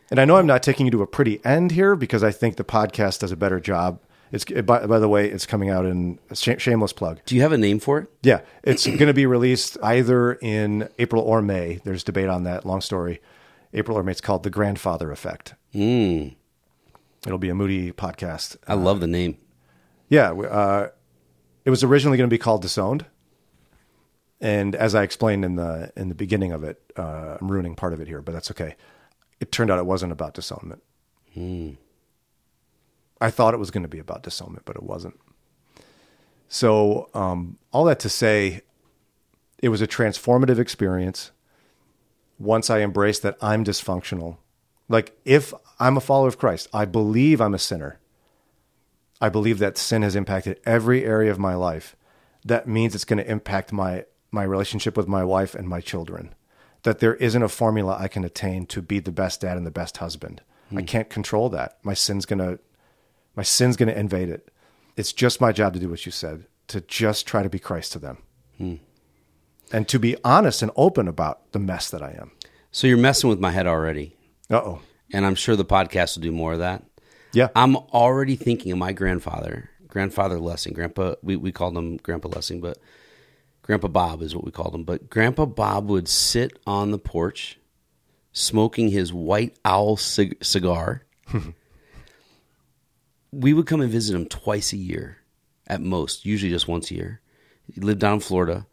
And 0.09 0.19
I 0.19 0.25
know 0.25 0.37
I'm 0.37 0.47
not 0.47 0.63
taking 0.63 0.85
you 0.85 0.91
to 0.93 1.01
a 1.01 1.07
pretty 1.07 1.43
end 1.45 1.71
here 1.71 1.95
because 1.95 2.23
I 2.23 2.31
think 2.31 2.55
the 2.55 2.63
podcast 2.63 3.19
does 3.19 3.31
a 3.31 3.37
better 3.37 3.59
job. 3.59 3.99
It's 4.31 4.43
by, 4.45 4.85
by 4.85 4.99
the 4.99 5.07
way, 5.07 5.29
it's 5.29 5.45
coming 5.45 5.69
out 5.69 5.85
in 5.85 6.19
sh- 6.33 6.49
shameless 6.57 6.91
plug. 6.93 7.19
Do 7.25 7.35
you 7.35 7.41
have 7.41 7.51
a 7.53 7.57
name 7.57 7.79
for 7.79 7.99
it? 7.99 8.07
Yeah, 8.23 8.41
it's 8.63 8.85
going 8.85 9.07
to 9.07 9.13
be 9.13 9.25
released 9.25 9.77
either 9.81 10.33
in 10.33 10.89
April 10.99 11.21
or 11.21 11.41
May. 11.41 11.79
There's 11.83 12.03
debate 12.03 12.27
on 12.27 12.43
that. 12.43 12.65
Long 12.65 12.81
story. 12.81 13.21
April 13.73 13.97
or 13.97 14.03
May. 14.03 14.11
It's 14.11 14.21
called 14.21 14.43
The 14.43 14.49
Grandfather 14.49 15.11
Effect. 15.11 15.53
Mm, 15.73 16.35
It'll 17.25 17.37
be 17.37 17.49
a 17.49 17.55
Moody 17.55 17.91
podcast. 17.91 18.57
I 18.67 18.73
love 18.73 18.99
the 18.99 19.07
name. 19.07 19.37
Yeah, 20.09 20.31
uh, 20.31 20.89
it 21.65 21.69
was 21.69 21.83
originally 21.83 22.17
going 22.17 22.29
to 22.29 22.33
be 22.33 22.37
called 22.37 22.61
Disowned, 22.61 23.05
and 24.39 24.73
as 24.75 24.95
I 24.95 25.03
explained 25.03 25.43
in 25.43 25.55
the 25.55 25.91
in 25.97 26.07
the 26.09 26.15
beginning 26.15 26.51
of 26.53 26.63
it, 26.63 26.81
uh, 26.95 27.37
I'm 27.41 27.51
ruining 27.51 27.75
part 27.75 27.91
of 27.93 27.99
it 27.99 28.07
here, 28.07 28.21
but 28.21 28.31
that's 28.31 28.49
okay. 28.51 28.75
It 29.41 29.51
turned 29.51 29.69
out 29.69 29.77
it 29.79 29.85
wasn't 29.85 30.11
about 30.13 30.33
disownment. 30.33 30.79
I 33.19 33.31
thought 33.31 33.53
it 33.53 33.59
was 33.59 33.71
going 33.71 33.83
to 33.83 33.89
be 33.89 33.99
about 33.99 34.23
disownment, 34.23 34.65
but 34.65 34.75
it 34.75 34.83
wasn't. 34.83 35.19
So, 36.49 37.09
um, 37.13 37.57
all 37.71 37.85
that 37.85 37.99
to 37.99 38.09
say, 38.09 38.61
it 39.61 39.69
was 39.69 39.81
a 39.81 39.87
transformative 39.87 40.59
experience. 40.59 41.31
Once 42.39 42.69
I 42.69 42.81
embraced 42.81 43.23
that 43.23 43.37
I'm 43.41 43.63
dysfunctional, 43.63 44.37
like 44.87 45.17
if 45.25 45.53
I'm 45.79 45.97
a 45.97 46.01
follower 46.01 46.27
of 46.27 46.37
Christ, 46.37 46.69
I 46.73 46.85
believe 46.85 47.41
I'm 47.41 47.55
a 47.55 47.59
sinner. 47.59 47.99
I 49.19 49.29
believe 49.29 49.59
that 49.59 49.77
sin 49.77 50.03
has 50.03 50.15
impacted 50.15 50.59
every 50.65 51.03
area 51.03 51.31
of 51.31 51.39
my 51.39 51.55
life. 51.55 51.95
That 52.45 52.67
means 52.67 52.93
it's 52.93 53.03
going 53.03 53.23
to 53.23 53.29
impact 53.29 53.73
my 53.73 54.05
my 54.29 54.43
relationship 54.43 54.97
with 54.97 55.07
my 55.07 55.23
wife 55.23 55.55
and 55.55 55.67
my 55.67 55.81
children. 55.81 56.35
That 56.83 56.99
there 56.99 57.15
isn't 57.15 57.41
a 57.41 57.49
formula 57.49 57.97
I 57.99 58.07
can 58.07 58.23
attain 58.23 58.65
to 58.67 58.81
be 58.81 58.99
the 58.99 59.11
best 59.11 59.41
dad 59.41 59.57
and 59.57 59.65
the 59.65 59.71
best 59.71 59.97
husband. 59.97 60.41
I 60.75 60.81
can't 60.81 61.09
control 61.09 61.49
that. 61.49 61.77
My 61.81 61.93
sin's 61.93 62.25
going 62.25 62.39
to 62.39 62.59
my 63.37 63.43
sin's 63.43 63.77
going 63.77 63.87
to 63.87 63.97
invade 63.97 64.29
it. 64.29 64.49
It's 64.97 65.13
just 65.13 65.39
my 65.39 65.51
job 65.53 65.73
to 65.75 65.79
do 65.79 65.87
what 65.89 66.05
you 66.05 66.11
said, 66.11 66.45
to 66.67 66.81
just 66.81 67.25
try 67.27 67.43
to 67.43 67.49
be 67.49 67.59
Christ 67.59 67.93
to 67.93 67.99
them. 67.99 68.17
Hmm. 68.57 68.75
And 69.71 69.87
to 69.89 69.99
be 69.99 70.17
honest 70.23 70.61
and 70.61 70.71
open 70.75 71.07
about 71.07 71.51
the 71.51 71.59
mess 71.59 71.89
that 71.91 72.01
I 72.01 72.17
am. 72.19 72.31
So 72.71 72.87
you're 72.87 72.97
messing 72.97 73.29
with 73.29 73.39
my 73.39 73.51
head 73.51 73.67
already, 73.67 74.15
Uh-oh. 74.49 74.81
and 75.13 75.25
I'm 75.25 75.35
sure 75.35 75.55
the 75.55 75.63
podcast 75.63 76.17
will 76.17 76.23
do 76.23 76.31
more 76.31 76.53
of 76.53 76.59
that. 76.59 76.83
Yeah. 77.33 77.49
I'm 77.55 77.75
already 77.75 78.35
thinking 78.35 78.71
of 78.71 78.77
my 78.79 78.91
grandfather, 78.91 79.69
grandfather 79.87 80.39
Lessing, 80.39 80.73
Grandpa. 80.73 81.15
We 81.21 81.35
we 81.35 81.51
called 81.51 81.77
him 81.77 81.97
Grandpa 81.97 82.29
Lessing, 82.29 82.61
but 82.61 82.79
Grandpa 83.61 83.89
Bob 83.89 84.21
is 84.23 84.33
what 84.33 84.45
we 84.45 84.51
called 84.51 84.73
him. 84.73 84.83
But 84.83 85.09
Grandpa 85.09 85.45
Bob 85.45 85.89
would 85.89 86.07
sit 86.07 86.57
on 86.65 86.89
the 86.91 86.97
porch, 86.97 87.59
smoking 88.31 88.89
his 88.89 89.13
white 89.13 89.55
owl 89.65 89.97
cig- 89.97 90.43
cigar. 90.43 91.03
we 93.31 93.53
would 93.53 93.65
come 93.65 93.81
and 93.81 93.91
visit 93.91 94.15
him 94.15 94.25
twice 94.25 94.73
a 94.73 94.77
year, 94.77 95.17
at 95.67 95.81
most, 95.81 96.25
usually 96.25 96.51
just 96.51 96.67
once 96.67 96.91
a 96.91 96.95
year. 96.95 97.21
He 97.71 97.81
lived 97.81 97.99
down 97.99 98.15
in 98.15 98.19
Florida. 98.21 98.67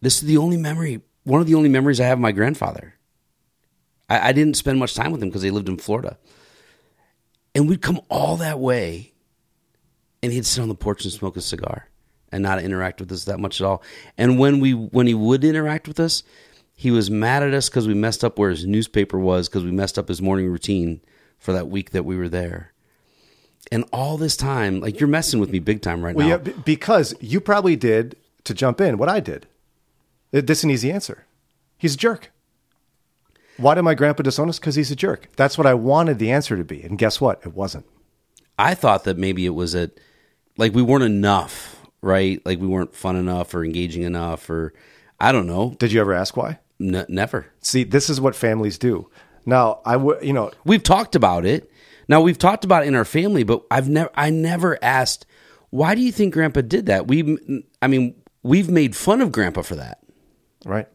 This 0.00 0.22
is 0.22 0.28
the 0.28 0.36
only 0.36 0.56
memory, 0.56 1.02
one 1.24 1.40
of 1.40 1.46
the 1.46 1.54
only 1.54 1.68
memories 1.68 2.00
I 2.00 2.06
have 2.06 2.18
of 2.18 2.22
my 2.22 2.32
grandfather. 2.32 2.94
I, 4.08 4.28
I 4.28 4.32
didn't 4.32 4.56
spend 4.56 4.78
much 4.78 4.94
time 4.94 5.12
with 5.12 5.22
him 5.22 5.28
because 5.28 5.42
he 5.42 5.50
lived 5.50 5.68
in 5.68 5.78
Florida. 5.78 6.18
And 7.54 7.68
we'd 7.68 7.82
come 7.82 8.00
all 8.08 8.36
that 8.36 8.60
way, 8.60 9.12
and 10.22 10.32
he'd 10.32 10.46
sit 10.46 10.62
on 10.62 10.68
the 10.68 10.74
porch 10.74 11.04
and 11.04 11.12
smoke 11.12 11.36
a 11.36 11.40
cigar 11.40 11.88
and 12.30 12.42
not 12.42 12.62
interact 12.62 13.00
with 13.00 13.10
us 13.10 13.24
that 13.24 13.40
much 13.40 13.60
at 13.60 13.66
all. 13.66 13.82
And 14.16 14.38
when 14.38 14.60
we 14.60 14.72
when 14.72 15.06
he 15.06 15.14
would 15.14 15.44
interact 15.44 15.88
with 15.88 15.98
us, 15.98 16.22
he 16.74 16.90
was 16.90 17.10
mad 17.10 17.42
at 17.42 17.52
us 17.52 17.68
because 17.68 17.88
we 17.88 17.94
messed 17.94 18.24
up 18.24 18.38
where 18.38 18.50
his 18.50 18.64
newspaper 18.64 19.18
was 19.18 19.48
because 19.48 19.64
we 19.64 19.72
messed 19.72 19.98
up 19.98 20.08
his 20.08 20.22
morning 20.22 20.48
routine 20.48 21.00
for 21.38 21.52
that 21.52 21.68
week 21.68 21.90
that 21.90 22.04
we 22.04 22.16
were 22.16 22.28
there. 22.28 22.69
And 23.72 23.84
all 23.92 24.16
this 24.16 24.36
time, 24.36 24.80
like 24.80 24.98
you're 25.00 25.08
messing 25.08 25.38
with 25.40 25.50
me 25.50 25.58
big 25.58 25.80
time 25.82 26.02
right 26.04 26.14
Well, 26.14 26.26
now. 26.26 26.32
yeah, 26.34 26.38
b- 26.38 26.54
because 26.64 27.14
you 27.20 27.40
probably 27.40 27.76
did 27.76 28.16
to 28.44 28.54
jump 28.54 28.80
in 28.80 28.98
what 28.98 29.08
I 29.08 29.20
did. 29.20 29.46
Is 30.32 30.64
an 30.64 30.70
easy 30.70 30.90
answer. 30.90 31.24
He's 31.78 31.94
a 31.94 31.98
jerk. 31.98 32.30
Why 33.56 33.74
did 33.74 33.82
my 33.82 33.94
grandpa 33.94 34.22
disown 34.22 34.48
us? 34.48 34.58
Because 34.58 34.74
he's 34.76 34.90
a 34.90 34.96
jerk. 34.96 35.28
That's 35.36 35.58
what 35.58 35.66
I 35.66 35.74
wanted 35.74 36.18
the 36.18 36.30
answer 36.30 36.56
to 36.56 36.64
be. 36.64 36.82
And 36.82 36.98
guess 36.98 37.20
what? 37.20 37.40
It 37.44 37.54
wasn't. 37.54 37.84
I 38.58 38.74
thought 38.74 39.04
that 39.04 39.18
maybe 39.18 39.44
it 39.46 39.50
was 39.50 39.74
a 39.74 39.90
like 40.56 40.74
we 40.74 40.82
weren't 40.82 41.04
enough, 41.04 41.80
right? 42.02 42.44
Like 42.46 42.58
we 42.60 42.66
weren't 42.66 42.94
fun 42.94 43.16
enough 43.16 43.54
or 43.54 43.64
engaging 43.64 44.02
enough, 44.02 44.48
or 44.50 44.72
I 45.18 45.32
don't 45.32 45.46
know. 45.46 45.74
Did 45.78 45.92
you 45.92 46.00
ever 46.00 46.12
ask 46.14 46.36
why? 46.36 46.58
N- 46.80 47.06
never. 47.08 47.46
See, 47.60 47.84
this 47.84 48.08
is 48.08 48.20
what 48.20 48.34
families 48.34 48.78
do. 48.78 49.08
Now, 49.46 49.80
I 49.84 49.96
would, 49.96 50.22
you 50.22 50.32
know, 50.32 50.50
We've 50.64 50.82
talked 50.82 51.14
about 51.14 51.44
it. 51.44 51.69
Now 52.10 52.20
we've 52.20 52.36
talked 52.36 52.64
about 52.64 52.82
it 52.82 52.88
in 52.88 52.96
our 52.96 53.04
family, 53.04 53.44
but 53.44 53.62
I've 53.70 53.88
never 53.88 54.10
I 54.14 54.30
never 54.30 54.76
asked 54.82 55.24
why 55.70 55.94
do 55.94 56.00
you 56.02 56.10
think 56.10 56.34
grandpa 56.34 56.62
did 56.62 56.86
that? 56.86 57.06
We 57.06 57.38
I 57.80 57.86
mean, 57.86 58.20
we've 58.42 58.68
made 58.68 58.96
fun 58.96 59.20
of 59.20 59.30
grandpa 59.30 59.62
for 59.62 59.76
that. 59.76 60.02
right? 60.64 60.88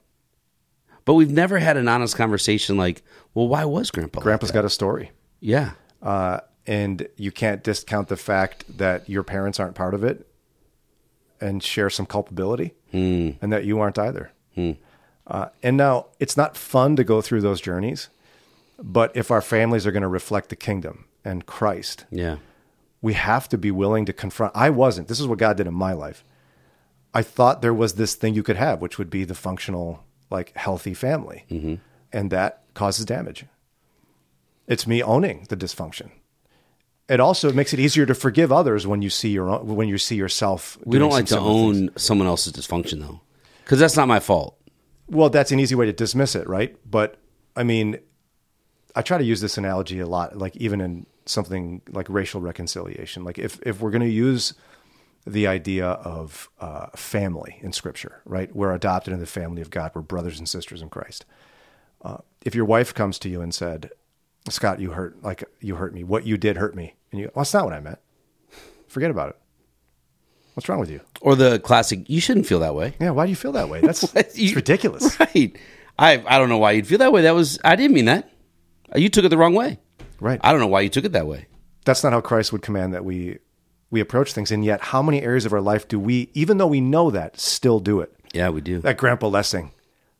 But 1.05 1.13
we've 1.13 1.31
never 1.31 1.59
had 1.59 1.77
an 1.77 1.87
honest 1.87 2.17
conversation 2.17 2.75
like, 2.77 3.01
well, 3.33 3.47
why 3.47 3.63
was 3.63 3.91
grandpa? 3.91 4.19
like 4.19 4.23
Grandpa's 4.23 4.49
that? 4.49 4.55
got 4.55 4.65
a 4.65 4.69
story. 4.69 5.11
Yeah. 5.39 5.71
Uh, 6.01 6.41
and 6.67 7.07
you 7.15 7.31
can't 7.31 7.63
discount 7.63 8.09
the 8.09 8.17
fact 8.17 8.65
that 8.77 9.07
your 9.09 9.23
parents 9.23 9.59
aren't 9.59 9.75
part 9.75 9.93
of 9.93 10.03
it 10.03 10.27
and 11.39 11.63
share 11.63 11.89
some 11.89 12.05
culpability 12.05 12.73
and 12.91 13.53
that 13.53 13.65
you 13.65 13.79
aren't 13.79 13.99
either. 13.99 14.31
Uh, 15.27 15.47
and 15.63 15.77
now 15.77 16.07
it's 16.19 16.35
not 16.35 16.57
fun 16.57 16.95
to 16.95 17.03
go 17.03 17.21
through 17.21 17.41
those 17.41 17.61
journeys, 17.61 18.09
but 18.81 19.15
if 19.15 19.31
our 19.31 19.41
families 19.41 19.85
are 19.85 19.91
going 19.91 20.01
to 20.01 20.07
reflect 20.07 20.49
the 20.49 20.55
kingdom 20.55 21.04
and 21.25 21.45
Christ, 21.45 22.05
Yeah. 22.11 22.37
we 23.01 23.13
have 23.13 23.49
to 23.49 23.57
be 23.57 23.71
willing 23.71 24.05
to 24.05 24.13
confront. 24.13 24.55
I 24.55 24.69
wasn't. 24.69 25.07
This 25.07 25.19
is 25.19 25.27
what 25.27 25.39
God 25.39 25.57
did 25.57 25.67
in 25.67 25.73
my 25.73 25.91
life. 25.93 26.23
I 27.13 27.21
thought 27.21 27.61
there 27.61 27.73
was 27.73 27.93
this 27.93 28.15
thing 28.15 28.35
you 28.35 28.43
could 28.43 28.57
have, 28.57 28.81
which 28.81 28.97
would 28.97 29.09
be 29.09 29.23
the 29.23 29.35
functional, 29.35 30.03
like 30.29 30.55
healthy 30.55 30.93
family, 30.93 31.45
mm-hmm. 31.49 31.75
and 32.13 32.31
that 32.31 32.63
causes 32.73 33.05
damage. 33.05 33.45
It's 34.67 34.85
me 34.85 35.01
owning 35.01 35.45
the 35.49 35.57
dysfunction. 35.57 36.09
It 37.07 37.19
also 37.19 37.53
makes 37.53 37.71
it 37.71 37.79
easier 37.79 38.05
to 38.07 38.15
forgive 38.15 38.51
others 38.51 38.87
when 38.87 39.01
you 39.01 39.09
see 39.09 39.29
your 39.29 39.49
own, 39.49 39.75
when 39.75 39.87
you 39.87 39.97
see 39.97 40.15
yourself. 40.15 40.77
We 40.83 40.97
doing 40.97 41.01
don't 41.01 41.11
like 41.11 41.25
to 41.27 41.35
similar 41.35 41.73
things. 41.73 41.89
own 41.89 41.97
someone 41.97 42.27
else's 42.27 42.53
dysfunction 42.53 42.99
though. 42.99 43.21
Cuz 43.65 43.79
that's 43.79 43.95
not 43.95 44.07
my 44.07 44.19
fault. 44.19 44.57
Well, 45.07 45.29
that's 45.29 45.51
an 45.51 45.59
easy 45.59 45.75
way 45.75 45.85
to 45.85 45.93
dismiss 45.93 46.35
it, 46.35 46.49
right? 46.49 46.75
But 46.89 47.17
I 47.55 47.63
mean, 47.63 47.99
I 48.95 49.03
try 49.03 49.17
to 49.19 49.23
use 49.23 49.39
this 49.39 49.57
analogy 49.57 49.99
a 49.99 50.07
lot, 50.07 50.37
like 50.37 50.55
even 50.57 50.81
in 50.81 51.05
something 51.25 51.81
like 51.91 52.07
racial 52.09 52.41
reconciliation. 52.41 53.23
Like 53.23 53.37
if 53.39 53.59
if 53.63 53.81
we're 53.81 53.91
going 53.91 54.01
to 54.03 54.07
use 54.09 54.53
the 55.27 55.47
idea 55.47 55.87
of 55.87 56.49
uh, 56.59 56.87
family 56.95 57.57
in 57.61 57.71
Scripture, 57.73 58.21
right? 58.25 58.55
We're 58.55 58.73
adopted 58.73 59.11
in 59.13 59.19
the 59.19 59.25
family 59.25 59.61
of 59.61 59.69
God. 59.71 59.91
We're 59.95 60.01
brothers 60.03 60.37
and 60.37 60.47
sisters 60.47 60.81
in 60.83 60.89
Christ. 60.89 61.25
Uh, 62.03 62.17
if 62.45 62.53
your 62.53 62.65
wife 62.65 62.93
comes 62.93 63.17
to 63.19 63.29
you 63.29 63.41
and 63.41 63.53
said, 63.53 63.89
"Scott, 64.49 64.79
you 64.79 64.91
hurt 64.91 65.23
like 65.23 65.43
you 65.61 65.75
hurt 65.75 65.93
me. 65.93 66.03
What 66.03 66.27
you 66.27 66.37
did 66.37 66.57
hurt 66.57 66.75
me," 66.75 66.93
and 67.11 67.19
you, 67.19 67.25
go, 67.27 67.31
well, 67.35 67.41
that's 67.43 67.53
not 67.53 67.65
what 67.65 67.73
I 67.73 67.79
meant. 67.79 67.97
Forget 68.87 69.09
about 69.09 69.29
it. 69.29 69.37
What's 70.53 70.69
wrong 70.69 70.79
with 70.79 70.89
you? 70.91 71.01
Or 71.21 71.35
the 71.35 71.59
classic, 71.59 72.07
you 72.09 72.21
shouldn't 72.21 72.45
feel 72.45 72.59
that 72.59 72.75
way. 72.75 72.93
Yeah, 73.01 73.09
why 73.09 73.25
do 73.25 73.29
you 73.31 73.35
feel 73.35 73.51
that 73.53 73.67
way? 73.67 73.81
That's 73.81 74.03
it's 74.15 74.37
You- 74.37 74.55
ridiculous. 74.55 75.19
Right. 75.19 75.57
I 75.97 76.23
I 76.27 76.37
don't 76.37 76.49
know 76.49 76.59
why 76.59 76.73
you'd 76.73 76.85
feel 76.87 76.99
that 76.99 77.11
way. 77.11 77.23
That 77.23 77.33
was 77.33 77.57
I 77.63 77.75
didn't 77.75 77.93
mean 77.95 78.05
that. 78.05 78.29
You 78.95 79.09
took 79.09 79.25
it 79.25 79.29
the 79.29 79.37
wrong 79.37 79.55
way. 79.55 79.79
Right. 80.25 80.39
I 80.43 80.51
don't 80.51 80.59
know 80.59 80.65
why 80.65 80.81
you 80.81 80.89
took 80.89 81.05
it 81.05 81.11
that 81.11 81.27
way. 81.27 81.45
that's 81.85 82.03
not 82.03 82.11
how 82.11 82.19
Christ 82.19 82.51
would 82.51 82.63
command 82.63 82.95
that 82.95 83.05
we 83.05 83.37
we 83.91 83.99
approach 83.99 84.33
things. 84.33 84.51
And 84.51 84.65
yet, 84.65 84.81
how 84.81 85.03
many 85.03 85.21
areas 85.21 85.45
of 85.45 85.53
our 85.53 85.61
life 85.61 85.87
do 85.87 85.99
we, 85.99 86.31
even 86.33 86.57
though 86.57 86.65
we 86.65 86.81
know 86.81 87.11
that, 87.11 87.39
still 87.39 87.79
do 87.79 87.99
it? 87.99 88.11
Yeah, 88.33 88.49
we 88.49 88.59
do. 88.61 88.79
That 88.79 88.97
Grandpa 88.97 89.27
Lessing, 89.27 89.71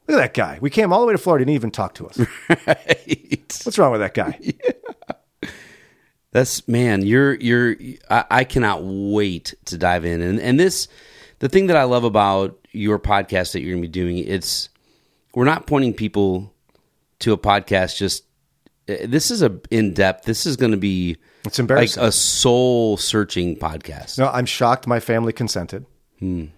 look 0.08 0.20
at 0.20 0.22
that 0.22 0.34
guy. 0.36 0.60
We 0.62 0.70
came 0.70 0.94
all 0.94 1.02
the 1.02 1.08
way 1.08 1.14
to 1.14 1.18
Florida, 1.18 1.44
didn't 1.44 1.56
even 1.56 1.72
talk 1.72 1.96
to 1.96 2.08
us. 2.08 2.20
Right. 2.68 3.58
What's 3.64 3.80
wrong 3.80 3.92
with 3.94 4.02
that 4.02 4.14
guy? 4.14 4.54
That's 6.32 6.68
man, 6.68 7.04
you're 7.04 7.34
you're 7.34 7.76
I, 8.08 8.26
I 8.30 8.44
cannot 8.44 8.84
wait 8.84 9.56
to 9.66 9.78
dive 9.78 10.06
in. 10.06 10.22
And 10.22 10.40
and 10.40 10.60
this 10.60 10.88
the 11.40 11.50
thing 11.50 11.66
that 11.66 11.78
I 11.78 11.86
love 11.86 12.04
about 12.04 12.60
your 12.72 13.00
podcast 13.00 13.54
that 13.54 13.62
you're 13.62 13.74
gonna 13.74 13.82
be 13.82 13.88
doing, 13.88 14.20
it's 14.20 14.70
we're 15.34 15.46
not 15.46 15.66
pointing 15.66 15.96
people 15.96 16.54
to 17.20 17.34
a 17.34 17.40
podcast 17.40 17.98
just 17.98 18.26
this 18.88 19.32
is 19.32 19.42
a 19.42 19.60
in 19.72 19.94
depth. 19.94 20.26
This 20.26 20.46
is 20.46 20.56
gonna 20.58 20.78
be 20.78 21.18
It's 21.46 21.58
like 21.58 21.64
embarrassing. 21.64 22.04
a 22.04 22.12
soul 22.12 22.98
searching 22.98 23.56
podcast. 23.58 24.18
no, 24.20 24.28
I'm 24.28 24.46
shocked 24.46 24.88
my 24.88 25.00
family 25.00 25.34
consented. 25.34 25.86
I'm 26.22 26.52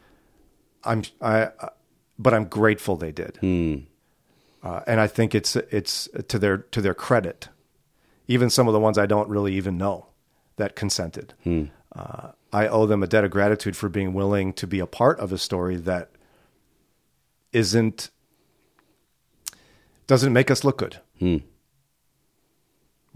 I, 0.83 1.41
uh, 1.59 1.69
but 2.19 2.33
I'm 2.33 2.45
grateful 2.45 2.95
they 2.95 3.11
did. 3.11 3.37
uh, 4.63 4.81
and 4.87 4.99
I 4.99 5.07
think 5.07 5.33
it's 5.35 5.55
it's 5.55 6.07
to 6.27 6.39
their 6.39 6.57
to 6.57 6.81
their 6.81 6.93
credit. 6.93 7.49
Even 8.27 8.49
some 8.49 8.67
of 8.67 8.73
the 8.73 8.79
ones 8.79 8.97
I 8.97 9.05
don't 9.05 9.29
really 9.29 9.53
even 9.55 9.77
know 9.77 10.07
that 10.57 10.75
consented. 10.75 11.33
Uh, 11.95 12.31
I 12.53 12.67
owe 12.67 12.85
them 12.85 13.01
a 13.03 13.07
debt 13.07 13.23
of 13.23 13.31
gratitude 13.31 13.75
for 13.77 13.89
being 13.89 14.13
willing 14.13 14.53
to 14.53 14.67
be 14.67 14.79
a 14.79 14.85
part 14.85 15.19
of 15.19 15.31
a 15.31 15.37
story 15.37 15.75
that 15.77 16.11
isn't 17.53 18.09
doesn't 20.07 20.31
make 20.33 20.49
us 20.51 20.63
look 20.63 20.77
good. 20.77 20.99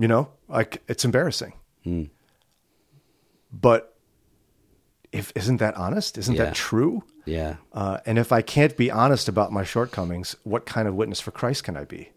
You 0.01 0.07
know, 0.07 0.29
like 0.47 0.81
it's 0.87 1.05
embarrassing. 1.05 1.53
But 3.53 3.95
if 5.11 5.31
isn't 5.35 5.57
that 5.57 5.75
honest? 5.75 6.17
Isn't 6.17 6.35
Yeah. 6.35 6.45
that 6.45 6.55
true? 6.55 7.03
Yeah. 7.25 7.57
Uh, 7.71 7.99
and 8.05 8.17
if 8.17 8.31
I 8.31 8.41
can't 8.41 8.75
be 8.75 8.89
honest 8.89 9.27
about 9.29 9.51
my 9.51 9.63
shortcomings, 9.63 10.35
what 10.43 10.65
kind 10.65 10.87
of 10.87 10.95
witness 10.95 11.19
for 11.19 11.29
Christ 11.31 11.63
can 11.65 11.77
I 11.77 11.83
be? 11.83 12.11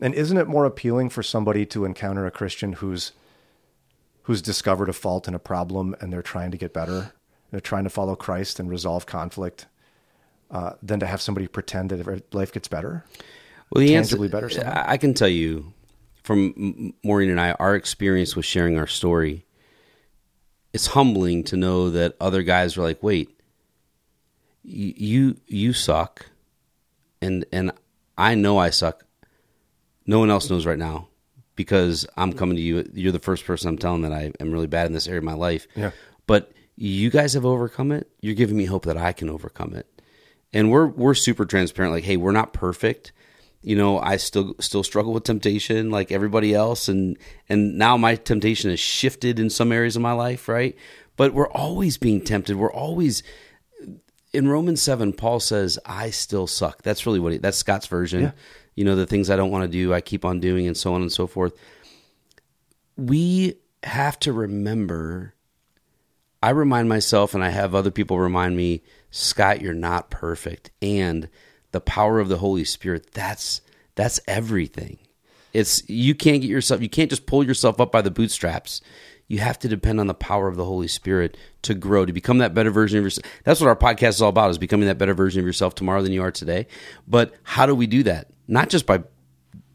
And 0.00 0.12
isn't 0.14 0.36
it 0.36 0.48
more 0.48 0.64
appealing 0.64 1.10
for 1.10 1.22
somebody 1.22 1.64
to 1.66 1.84
encounter 1.84 2.26
a 2.26 2.30
Christian 2.30 2.74
who's 2.74 3.12
who's 4.22 4.42
discovered 4.42 4.88
a 4.88 4.92
fault 4.92 5.26
and 5.26 5.34
a 5.36 5.38
problem, 5.38 5.94
and 6.00 6.12
they're 6.12 6.20
trying 6.20 6.50
to 6.50 6.56
get 6.58 6.74
better, 6.74 7.12
they're 7.50 7.60
trying 7.60 7.84
to 7.84 7.90
follow 7.90 8.14
Christ 8.16 8.58
and 8.60 8.68
resolve 8.68 9.06
conflict, 9.06 9.66
uh, 10.50 10.72
than 10.82 11.00
to 11.00 11.06
have 11.06 11.20
somebody 11.22 11.46
pretend 11.46 11.90
that 11.90 12.04
their 12.04 12.20
life 12.32 12.52
gets 12.52 12.68
better? 12.68 13.04
Well, 13.70 13.80
the 13.80 13.94
tangibly 13.94 14.26
answer, 14.26 14.32
better 14.36 14.50
somehow? 14.50 14.84
I 14.86 14.96
can 14.98 15.14
tell 15.14 15.28
you 15.28 15.72
from 16.28 16.92
Maureen 17.02 17.30
and 17.30 17.40
I, 17.40 17.52
our 17.52 17.74
experience 17.74 18.36
with 18.36 18.44
sharing 18.44 18.76
our 18.76 18.86
story. 18.86 19.46
It's 20.74 20.88
humbling 20.88 21.42
to 21.44 21.56
know 21.56 21.88
that 21.88 22.16
other 22.20 22.42
guys 22.42 22.76
are 22.76 22.82
like, 22.82 23.02
"Wait, 23.02 23.40
you 24.62 25.38
you 25.46 25.72
suck," 25.72 26.26
and 27.22 27.46
and 27.50 27.72
I 28.18 28.34
know 28.34 28.58
I 28.58 28.68
suck. 28.68 29.06
No 30.04 30.18
one 30.18 30.28
else 30.28 30.50
knows 30.50 30.66
right 30.66 30.76
now 30.76 31.08
because 31.56 32.06
I'm 32.18 32.34
coming 32.34 32.56
to 32.56 32.62
you. 32.62 32.86
You're 32.92 33.10
the 33.10 33.18
first 33.18 33.46
person 33.46 33.70
I'm 33.70 33.78
telling 33.78 34.02
that 34.02 34.12
I 34.12 34.30
am 34.38 34.52
really 34.52 34.66
bad 34.66 34.86
in 34.86 34.92
this 34.92 35.08
area 35.08 35.20
of 35.20 35.24
my 35.24 35.32
life. 35.32 35.66
Yeah. 35.74 35.92
But 36.26 36.52
you 36.76 37.08
guys 37.08 37.32
have 37.32 37.46
overcome 37.46 37.90
it. 37.90 38.06
You're 38.20 38.34
giving 38.34 38.58
me 38.58 38.66
hope 38.66 38.84
that 38.84 38.98
I 38.98 39.14
can 39.14 39.30
overcome 39.30 39.72
it. 39.72 39.86
And 40.52 40.70
we're 40.70 40.88
we're 40.88 41.14
super 41.14 41.46
transparent. 41.46 41.94
Like, 41.94 42.04
hey, 42.04 42.18
we're 42.18 42.32
not 42.32 42.52
perfect. 42.52 43.12
You 43.62 43.76
know, 43.76 43.98
I 43.98 44.16
still 44.16 44.54
still 44.60 44.84
struggle 44.84 45.12
with 45.12 45.24
temptation 45.24 45.90
like 45.90 46.12
everybody 46.12 46.54
else, 46.54 46.88
and 46.88 47.16
and 47.48 47.76
now 47.76 47.96
my 47.96 48.14
temptation 48.14 48.70
has 48.70 48.80
shifted 48.80 49.38
in 49.38 49.50
some 49.50 49.72
areas 49.72 49.96
of 49.96 50.02
my 50.02 50.12
life, 50.12 50.48
right? 50.48 50.76
But 51.16 51.34
we're 51.34 51.50
always 51.50 51.98
being 51.98 52.22
tempted. 52.22 52.56
We're 52.56 52.72
always 52.72 53.22
in 54.32 54.48
Romans 54.48 54.80
seven. 54.80 55.12
Paul 55.12 55.40
says, 55.40 55.78
"I 55.84 56.10
still 56.10 56.46
suck." 56.46 56.82
That's 56.82 57.04
really 57.04 57.20
what 57.20 57.32
he, 57.32 57.38
that's 57.38 57.58
Scott's 57.58 57.86
version. 57.86 58.22
Yeah. 58.22 58.32
You 58.76 58.84
know, 58.84 58.94
the 58.94 59.06
things 59.06 59.28
I 59.28 59.36
don't 59.36 59.50
want 59.50 59.64
to 59.64 59.68
do, 59.68 59.92
I 59.92 60.00
keep 60.00 60.24
on 60.24 60.38
doing, 60.38 60.66
and 60.66 60.76
so 60.76 60.94
on 60.94 61.02
and 61.02 61.10
so 61.10 61.26
forth. 61.26 61.52
We 62.96 63.56
have 63.82 64.18
to 64.20 64.32
remember 64.32 65.34
I 66.42 66.50
remind 66.50 66.88
myself 66.88 67.34
and 67.34 67.42
I 67.42 67.50
have 67.50 67.74
other 67.74 67.90
people 67.90 68.18
remind 68.18 68.56
me, 68.56 68.82
Scott, 69.10 69.60
you're 69.60 69.74
not 69.74 70.10
perfect. 70.10 70.70
And 70.80 71.28
the 71.72 71.80
power 71.80 72.20
of 72.20 72.28
the 72.28 72.38
Holy 72.38 72.64
Spirit, 72.64 73.12
that's 73.12 73.60
that's 73.94 74.20
everything. 74.26 74.98
It's 75.52 75.88
you 75.88 76.14
can't 76.14 76.42
get 76.42 76.50
yourself 76.50 76.80
you 76.80 76.88
can't 76.88 77.10
just 77.10 77.26
pull 77.26 77.44
yourself 77.44 77.80
up 77.80 77.92
by 77.92 78.02
the 78.02 78.10
bootstraps. 78.10 78.80
You 79.26 79.38
have 79.40 79.58
to 79.58 79.68
depend 79.68 80.00
on 80.00 80.06
the 80.06 80.14
power 80.14 80.48
of 80.48 80.56
the 80.56 80.64
Holy 80.64 80.88
Spirit 80.88 81.36
to 81.60 81.74
grow, 81.74 82.06
to 82.06 82.14
become 82.14 82.38
that 82.38 82.54
better 82.54 82.70
version 82.70 82.98
of 82.98 83.04
yourself. 83.04 83.26
That's 83.44 83.60
what 83.60 83.68
our 83.68 83.76
podcast 83.76 84.08
is 84.08 84.22
all 84.22 84.30
about, 84.30 84.50
is 84.50 84.56
becoming 84.56 84.86
that 84.86 84.96
better 84.96 85.12
version 85.12 85.40
of 85.40 85.46
yourself 85.46 85.74
tomorrow 85.74 86.00
than 86.02 86.12
you 86.12 86.22
are 86.22 86.30
today. 86.30 86.66
But 87.06 87.34
how 87.42 87.66
do 87.66 87.74
we 87.74 87.86
do 87.86 88.02
that? 88.04 88.28
Not 88.46 88.70
just 88.70 88.86
by 88.86 89.02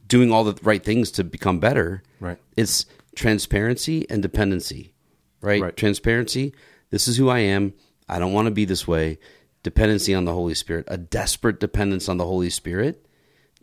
doing 0.08 0.32
all 0.32 0.44
the 0.44 0.60
right 0.64 0.84
things 0.84 1.12
to 1.12 1.24
become 1.24 1.60
better. 1.60 2.02
Right. 2.20 2.40
It's 2.58 2.88
transparency 3.16 4.10
and 4.10 4.24
dependency, 4.24 4.94
right? 5.42 5.62
Right. 5.62 5.78
Transparency. 5.78 6.54
This 6.90 7.08
is 7.08 7.18
who 7.18 7.30
I 7.30 7.40
am. 7.40 7.74
I 8.10 8.20
don't 8.20 8.34
want 8.34 8.48
to 8.48 8.52
be 8.52 8.66
this 8.66 8.88
way. 8.88 9.20
Dependency 9.64 10.14
on 10.14 10.26
the 10.26 10.34
Holy 10.34 10.54
Spirit, 10.54 10.86
a 10.88 10.98
desperate 10.98 11.60
dependence 11.60 12.10
on 12.10 12.18
the 12.18 12.26
Holy 12.26 12.50
Spirit 12.50 13.06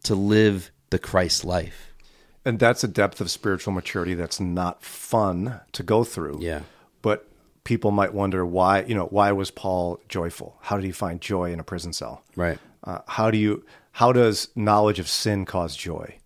to 0.05 0.15
live 0.15 0.71
the 0.91 0.99
Christ 0.99 1.45
life. 1.45 1.95
And 2.45 2.59
that's 2.59 2.83
a 2.83 2.89
depth 2.89 3.21
of 3.21 3.31
spiritual 3.31 3.75
maturity 3.75 4.15
that's 4.15 4.41
not 4.41 4.83
fun 4.83 5.61
to 5.73 5.83
go 5.83 6.05
through. 6.05 6.39
Yeah. 6.41 6.63
But 7.03 7.29
people 7.65 7.91
might 7.91 8.15
wonder 8.15 8.45
why, 8.47 8.83
you 8.83 8.95
know, 8.95 9.07
why 9.07 9.33
was 9.33 9.51
Paul 9.51 10.01
joyful? 10.09 10.57
How 10.63 10.77
did 10.77 10.87
he 10.87 10.93
find 10.93 11.21
joy 11.21 11.53
in 11.53 11.61
a 11.61 11.65
prison 11.65 11.93
cell? 11.93 12.25
Right. 12.35 12.59
Uh, 12.83 13.01
how 13.07 13.31
do 13.31 13.37
you 13.37 13.65
how 13.93 14.13
does 14.13 14.49
knowledge 14.55 14.99
of 14.99 15.09
sin 15.09 15.45
cause 15.45 15.77
joy? 15.77 16.17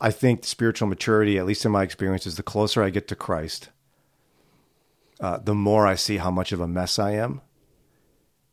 I 0.00 0.10
think 0.10 0.44
spiritual 0.44 0.88
maturity, 0.88 1.36
at 1.38 1.46
least 1.46 1.64
in 1.64 1.72
my 1.72 1.82
experience, 1.82 2.26
is 2.26 2.36
the 2.36 2.42
closer 2.42 2.82
I 2.82 2.90
get 2.90 3.08
to 3.08 3.16
Christ, 3.16 3.70
uh, 5.20 5.38
the 5.38 5.54
more 5.54 5.86
I 5.86 5.94
see 5.94 6.16
how 6.16 6.30
much 6.30 6.52
of 6.52 6.60
a 6.60 6.68
mess 6.68 6.98
I 6.98 7.12
am, 7.12 7.42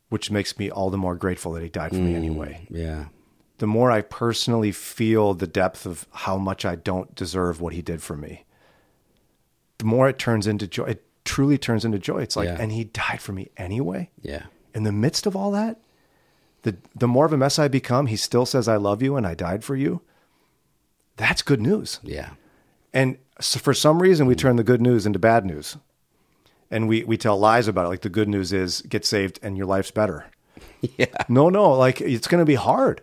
which 0.10 0.32
makes 0.32 0.58
me 0.58 0.70
all 0.70 0.90
the 0.90 0.98
more 0.98 1.16
grateful 1.16 1.52
that 1.54 1.64
he 1.64 1.70
died 1.70 1.92
for 1.92 1.98
me 1.98 2.14
mm, 2.14 2.18
anyway. 2.18 2.68
Yeah. 2.70 3.06
The 3.58 3.68
more 3.68 3.92
I 3.92 4.02
personally 4.02 4.72
feel 4.72 5.34
the 5.34 5.48
depth 5.48 5.86
of 5.86 6.06
how 6.12 6.38
much 6.38 6.64
I 6.64 6.76
don't 6.76 7.14
deserve 7.16 7.60
what 7.60 7.74
he 7.74 7.82
did 7.82 8.02
for 8.02 8.16
me, 8.16 8.46
the 9.80 9.86
more 9.86 10.08
it 10.08 10.20
turns 10.20 10.48
into 10.48 10.68
joy. 10.68 10.86
It 10.86 11.04
truly 11.26 11.58
turns 11.58 11.84
into 11.84 12.00
joy. 12.00 12.20
It's 12.20 12.36
like, 12.36 12.48
Yeah. 12.48 12.58
and 12.60 12.72
he 12.72 12.84
died 12.86 13.22
for 13.22 13.34
me 13.34 13.50
anyway 13.58 14.10
Yeah. 14.22 14.44
in 14.74 14.84
the 14.84 14.92
midst 14.92 15.26
of 15.26 15.36
all 15.36 15.52
that, 15.52 15.80
the 16.64 16.78
the 16.96 17.08
more 17.08 17.26
of 17.26 17.34
a 17.34 17.38
mess 17.38 17.60
I 17.60 17.68
become, 17.68 18.08
he 18.08 18.16
still 18.16 18.46
says 18.46 18.68
I 18.68 18.78
love 18.78 19.02
you 19.02 19.16
and 19.16 19.26
I 19.28 19.34
died 19.36 19.64
for 19.64 19.76
you. 19.76 20.02
That's 21.16 21.42
good 21.42 21.62
news. 21.62 22.00
Yeah. 22.04 22.32
And 22.94 23.18
so 23.40 23.60
for 23.60 23.74
some 23.74 24.02
reason, 24.02 24.26
we 24.28 24.36
mm. 24.36 24.40
turn 24.40 24.56
the 24.56 24.64
good 24.64 24.82
news 24.82 25.06
into 25.06 25.20
bad 25.20 25.46
news, 25.46 25.78
and 26.70 26.88
we 26.88 27.04
we 27.04 27.18
tell 27.18 27.38
lies 27.38 27.68
about 27.68 27.86
it. 27.86 27.90
Like 27.90 28.02
the 28.02 28.10
good 28.10 28.28
news 28.28 28.54
is 28.54 28.82
get 28.82 29.06
saved 29.06 29.40
and 29.42 29.58
your 29.58 29.66
life's 29.66 29.92
better. 29.92 30.26
Yeah. 30.98 31.08
No, 31.28 31.50
no, 31.50 31.72
like 31.72 32.02
it's 32.02 32.28
going 32.28 32.40
to 32.40 32.46
be 32.46 32.54
hard. 32.54 33.02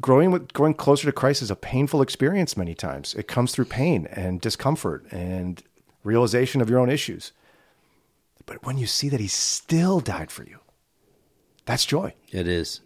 Growing 0.00 0.30
with 0.30 0.52
growing 0.52 0.74
closer 0.74 1.06
to 1.06 1.12
Christ 1.12 1.40
is 1.40 1.50
a 1.50 1.56
painful 1.56 2.02
experience. 2.02 2.58
Many 2.58 2.74
times, 2.74 3.14
it 3.14 3.26
comes 3.26 3.52
through 3.52 3.64
pain 3.66 4.06
and 4.12 4.38
discomfort 4.38 5.06
and 5.10 5.62
realization 6.04 6.60
of 6.60 6.68
your 6.68 6.78
own 6.78 6.90
issues. 6.90 7.32
But 8.44 8.64
when 8.66 8.76
you 8.76 8.86
see 8.86 9.08
that 9.08 9.20
He 9.20 9.28
still 9.28 10.00
died 10.00 10.30
for 10.30 10.44
you, 10.44 10.58
that's 11.64 11.86
joy. 11.86 12.14
It 12.30 12.46
is. 12.46 12.80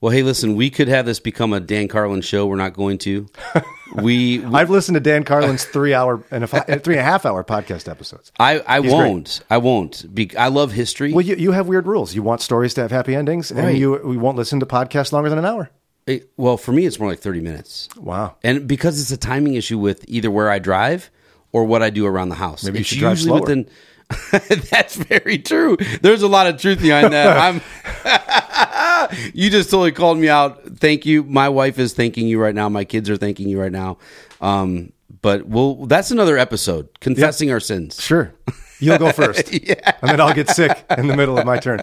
Well, 0.00 0.12
hey, 0.12 0.24
listen, 0.24 0.56
we 0.56 0.68
could 0.68 0.88
have 0.88 1.06
this 1.06 1.20
become 1.20 1.52
a 1.52 1.60
Dan 1.60 1.86
Carlin 1.86 2.22
show. 2.22 2.46
We're 2.46 2.56
not 2.56 2.74
going 2.74 2.98
to. 2.98 3.28
We, 3.94 4.44
I've 4.54 4.70
listened 4.70 4.94
to 4.96 5.00
Dan 5.00 5.24
Carlin's 5.24 5.64
three 5.64 5.94
hour 5.94 6.22
and 6.30 6.44
a 6.44 6.46
fi- 6.46 6.58
uh, 6.68 6.78
three 6.78 6.94
and 6.94 7.00
a 7.00 7.04
half 7.04 7.24
hour 7.24 7.42
podcast 7.44 7.88
episodes. 7.88 8.32
I, 8.38 8.62
I 8.66 8.80
He's 8.80 8.92
won't. 8.92 9.40
I 9.48 9.58
won't. 9.58 10.12
Be, 10.14 10.36
I 10.36 10.48
love 10.48 10.72
history. 10.72 11.12
Well, 11.12 11.24
you, 11.24 11.36
you 11.36 11.52
have 11.52 11.68
weird 11.68 11.86
rules. 11.86 12.14
You 12.14 12.22
want 12.22 12.40
stories 12.40 12.74
to 12.74 12.82
have 12.82 12.90
happy 12.90 13.14
endings, 13.14 13.52
Right. 13.52 13.66
and 13.70 13.78
you 13.78 14.00
we 14.04 14.16
won't 14.16 14.36
listen 14.36 14.60
to 14.60 14.66
podcasts 14.66 15.12
longer 15.12 15.30
than 15.30 15.38
an 15.38 15.44
hour. 15.44 15.70
It- 16.06 16.30
well, 16.36 16.56
for 16.56 16.72
me, 16.72 16.86
it's 16.86 16.98
more 16.98 17.08
like 17.08 17.20
30 17.20 17.40
minutes. 17.40 17.88
Wow. 17.96 18.36
And 18.42 18.66
because 18.68 19.00
it's 19.00 19.10
a 19.12 19.16
timing 19.16 19.54
issue 19.54 19.78
with 19.78 20.04
either 20.08 20.30
where 20.30 20.50
I 20.50 20.58
drive 20.58 21.10
or 21.52 21.64
what 21.64 21.82
I 21.82 21.90
do 21.90 22.06
around 22.06 22.28
the 22.28 22.34
house. 22.36 22.64
Maybe 22.64 22.78
you 22.78 22.80
it's 22.80 22.88
should 22.90 22.98
drive 22.98 23.18
slower. 23.18 23.40
within. 23.40 23.68
That's 24.70 24.96
very 24.96 25.38
true. 25.38 25.76
There's 26.00 26.22
a 26.22 26.28
lot 26.28 26.46
of 26.46 26.60
truth 26.60 26.80
behind 26.80 27.12
that. 27.12 27.60
I'm. 29.16 29.20
you 29.34 29.50
just 29.50 29.70
totally 29.70 29.92
called 29.92 30.18
me 30.18 30.28
out. 30.28 30.62
Thank 30.78 31.06
you. 31.06 31.24
My 31.24 31.48
wife 31.48 31.78
is 31.78 31.92
thanking 31.94 32.28
you 32.28 32.40
right 32.40 32.54
now. 32.54 32.68
My 32.68 32.84
kids 32.84 33.10
are 33.10 33.16
thanking 33.16 33.48
you 33.48 33.60
right 33.60 33.72
now. 33.72 33.98
Um, 34.40 34.92
but 35.22 35.46
we'll. 35.46 35.86
That's 35.86 36.10
another 36.10 36.38
episode. 36.38 36.88
Confessing 37.00 37.50
our 37.50 37.60
sins. 37.60 38.00
Sure. 38.00 38.32
You'll 38.78 38.98
go 38.98 39.10
first. 39.12 39.52
Yeah. 39.52 39.92
And 40.02 40.10
then 40.10 40.20
I'll 40.20 40.34
get 40.34 40.50
sick 40.50 40.84
in 40.96 41.06
the 41.06 41.16
middle 41.16 41.38
of 41.38 41.46
my 41.46 41.58
turn. 41.58 41.82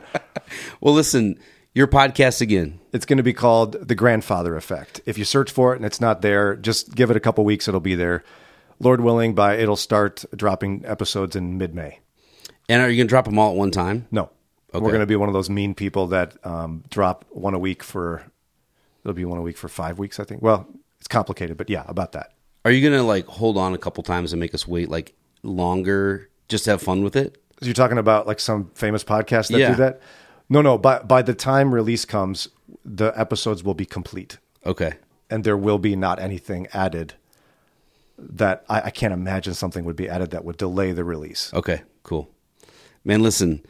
Well, 0.79 0.93
listen. 0.93 1.39
Your 1.75 1.87
podcast 1.87 2.39
again. 2.39 2.79
It's 2.91 3.07
going 3.07 3.17
to 3.17 3.23
be 3.23 3.33
called 3.33 3.87
The 3.87 3.95
Grandfather 3.95 4.55
Effect. 4.55 5.01
If 5.07 5.17
you 5.17 5.25
search 5.25 5.49
for 5.49 5.73
it 5.73 5.77
and 5.77 5.85
it's 5.85 5.99
not 5.99 6.21
there, 6.21 6.55
just 6.55 6.93
give 6.93 7.09
it 7.09 7.17
a 7.17 7.19
couple 7.19 7.43
weeks, 7.43 7.67
it'll 7.67 7.79
be 7.79 7.95
there. 7.95 8.23
Lord 8.79 9.01
willing, 9.01 9.33
by 9.33 9.57
it'll 9.57 9.75
start 9.75 10.23
dropping 10.35 10.85
episodes 10.85 11.35
in 11.35 11.57
mid 11.57 11.73
May. 11.73 11.99
And 12.69 12.81
are 12.81 12.89
you 12.89 12.97
going 12.97 13.07
to 13.07 13.09
drop 13.09 13.25
them 13.25 13.37
all 13.37 13.51
at 13.51 13.57
one 13.57 13.71
time? 13.71 14.07
No. 14.11 14.29
Okay. 14.73 14.81
We're 14.83 14.89
going 14.91 15.01
to 15.01 15.05
be 15.05 15.15
one 15.15 15.29
of 15.29 15.33
those 15.33 15.49
mean 15.49 15.73
people 15.75 16.07
that 16.07 16.35
um, 16.45 16.83
drop 16.89 17.25
one 17.29 17.53
a 17.53 17.59
week 17.59 17.83
for, 17.83 18.23
it'll 19.03 19.13
be 19.13 19.25
one 19.25 19.37
a 19.37 19.41
week 19.41 19.57
for 19.57 19.67
five 19.67 19.99
weeks, 19.99 20.19
I 20.19 20.23
think. 20.23 20.41
Well, 20.41 20.67
it's 20.99 21.07
complicated, 21.07 21.57
but 21.57 21.69
yeah, 21.69 21.83
about 21.87 22.13
that. 22.13 22.33
Are 22.65 22.71
you 22.71 22.81
going 22.81 22.99
to 22.99 23.05
like 23.05 23.25
hold 23.27 23.57
on 23.57 23.73
a 23.73 23.77
couple 23.77 24.01
times 24.03 24.33
and 24.33 24.39
make 24.39 24.53
us 24.55 24.67
wait 24.67 24.89
like 24.89 25.13
longer 25.43 26.29
just 26.47 26.63
to 26.65 26.71
have 26.71 26.81
fun 26.81 27.03
with 27.03 27.15
it? 27.15 27.37
You're 27.61 27.73
talking 27.73 27.97
about 27.97 28.25
like 28.25 28.39
some 28.39 28.71
famous 28.73 29.03
podcast 29.03 29.49
that 29.49 29.59
Yeah. 29.59 29.69
do 29.71 29.75
that? 29.75 30.01
No, 30.49 30.61
no. 30.61 30.77
By 30.77 30.99
by 30.99 31.21
the 31.21 31.33
time 31.33 31.73
release 31.73 32.03
comes, 32.05 32.47
the 32.83 33.11
episodes 33.19 33.63
will 33.63 33.73
be 33.73 33.85
complete, 33.85 34.37
Okay. 34.65 34.93
and 35.29 35.43
there 35.43 35.55
will 35.57 35.77
be 35.77 35.95
not 35.95 36.19
anything 36.19 36.67
added. 36.73 37.13
That 38.17 38.63
I, 38.69 38.81
I 38.81 38.89
can't 38.91 39.13
imagine 39.13 39.53
something 39.53 39.85
would 39.85 39.95
be 39.95 40.07
added 40.09 40.31
that 40.31 40.43
would 40.45 40.57
delay 40.57 40.91
the 40.91 41.03
release. 41.03 41.53
Okay. 41.53 41.81
Cool. 42.03 42.29
Man, 43.05 43.21
listen. 43.21 43.65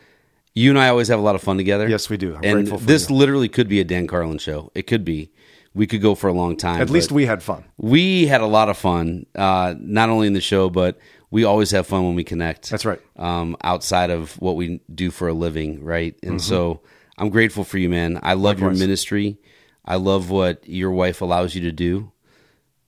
You 0.56 0.70
and 0.70 0.78
I 0.80 0.90
always 0.90 1.08
have 1.08 1.18
a 1.20 1.24
lot 1.24 1.34
of 1.36 1.42
fun 1.42 1.58
together. 1.58 1.88
Yes, 1.90 2.10
we 2.10 2.18
do. 2.18 2.36
I'm 2.36 2.44
and 2.44 2.54
grateful 2.54 2.78
for 2.78 2.86
this 2.86 3.10
you. 3.10 3.16
literally 3.16 3.50
could 3.50 3.68
be 3.68 3.80
a 3.80 3.84
Dan 3.84 4.06
Carlin 4.08 4.38
show. 4.38 4.72
It 4.76 4.84
could 4.84 5.04
be. 5.04 5.32
we 5.74 5.88
could 5.88 6.02
go 6.02 6.14
for 6.14 6.28
a 6.28 6.34
long 6.34 6.56
time. 6.56 6.80
At 6.80 6.92
least 6.92 7.12
we 7.12 7.26
had 7.26 7.42
fun. 7.42 7.64
we 7.78 8.28
had 8.28 8.42
a 8.42 8.46
lot 8.46 8.70
of 8.70 8.78
fun, 8.78 9.26
uh, 9.34 9.74
not 9.80 10.10
only 10.10 10.28
in 10.28 10.34
the 10.34 10.42
show, 10.42 10.70
but 10.70 11.00
we 11.32 11.44
always 11.44 11.72
have 11.72 11.88
fun 11.88 12.06
when 12.06 12.14
we 12.14 12.24
connect. 12.24 12.70
That's 12.70 12.86
right. 12.86 13.02
Um, 13.16 13.58
outside 13.64 14.12
of 14.12 14.34
what 14.40 14.56
we 14.56 14.82
do 14.94 15.10
for 15.10 15.28
a 15.28 15.34
living, 15.34 15.84
right? 15.84 16.16
And 16.22 16.34
Mm-hmm. 16.34 16.40
so 16.48 16.82
I'm 17.18 17.30
grateful 17.30 17.64
for 17.64 17.80
you, 17.80 17.90
man. 17.90 18.20
I 18.22 18.34
love 18.36 18.60
your 18.60 18.70
ministry. 18.70 19.40
I 19.84 19.96
love 19.96 20.30
what 20.30 20.68
your 20.70 20.92
wife 20.92 21.22
allows 21.22 21.56
you 21.56 21.62
to 21.62 21.72
do. 21.72 22.12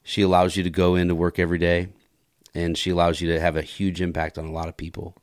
She 0.03 0.21
allows 0.21 0.55
you 0.55 0.61
to 0.61 0.69
go 0.69 0.93
into 0.93 1.15
work 1.15 1.39
every 1.39 1.57
day, 1.57 1.87
and 2.53 2.77
she 2.77 2.91
allows 2.91 3.19
you 3.19 3.31
to 3.33 3.39
have 3.39 3.55
a 3.57 3.63
huge 3.63 3.99
impact 4.01 4.37
on 4.37 4.45
a 4.45 4.51
lot 4.51 4.67
of 4.67 4.77
people. 4.77 5.17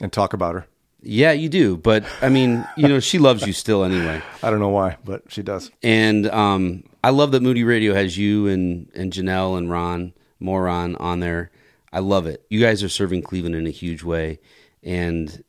And 0.00 0.12
talk 0.12 0.32
about 0.32 0.54
her. 0.54 0.66
Yeah, 1.02 1.32
you 1.32 1.48
do. 1.48 1.76
But 1.76 2.04
I 2.20 2.28
mean, 2.28 2.66
you 2.76 2.88
know, 2.88 3.00
she 3.00 3.18
loves 3.18 3.46
you 3.46 3.52
still 3.52 3.84
anyway. 3.84 4.20
I 4.42 4.50
don't 4.50 4.60
know 4.60 4.68
why, 4.68 4.96
but 5.04 5.22
she 5.28 5.42
does. 5.42 5.70
And 5.82 6.28
um, 6.28 6.84
I 7.04 7.10
love 7.10 7.32
that 7.32 7.42
Moody 7.42 7.64
Radio 7.64 7.94
has 7.94 8.18
you 8.18 8.48
and, 8.48 8.90
and 8.94 9.12
Janelle 9.12 9.56
and 9.56 9.70
Ron 9.70 10.12
Moron 10.40 10.96
on 10.96 11.20
there. 11.20 11.50
I 11.92 12.00
love 12.00 12.26
it. 12.26 12.44
You 12.50 12.60
guys 12.60 12.82
are 12.82 12.88
serving 12.88 13.22
Cleveland 13.22 13.54
in 13.54 13.66
a 13.66 13.70
huge 13.70 14.02
way. 14.02 14.40
And 14.82 15.42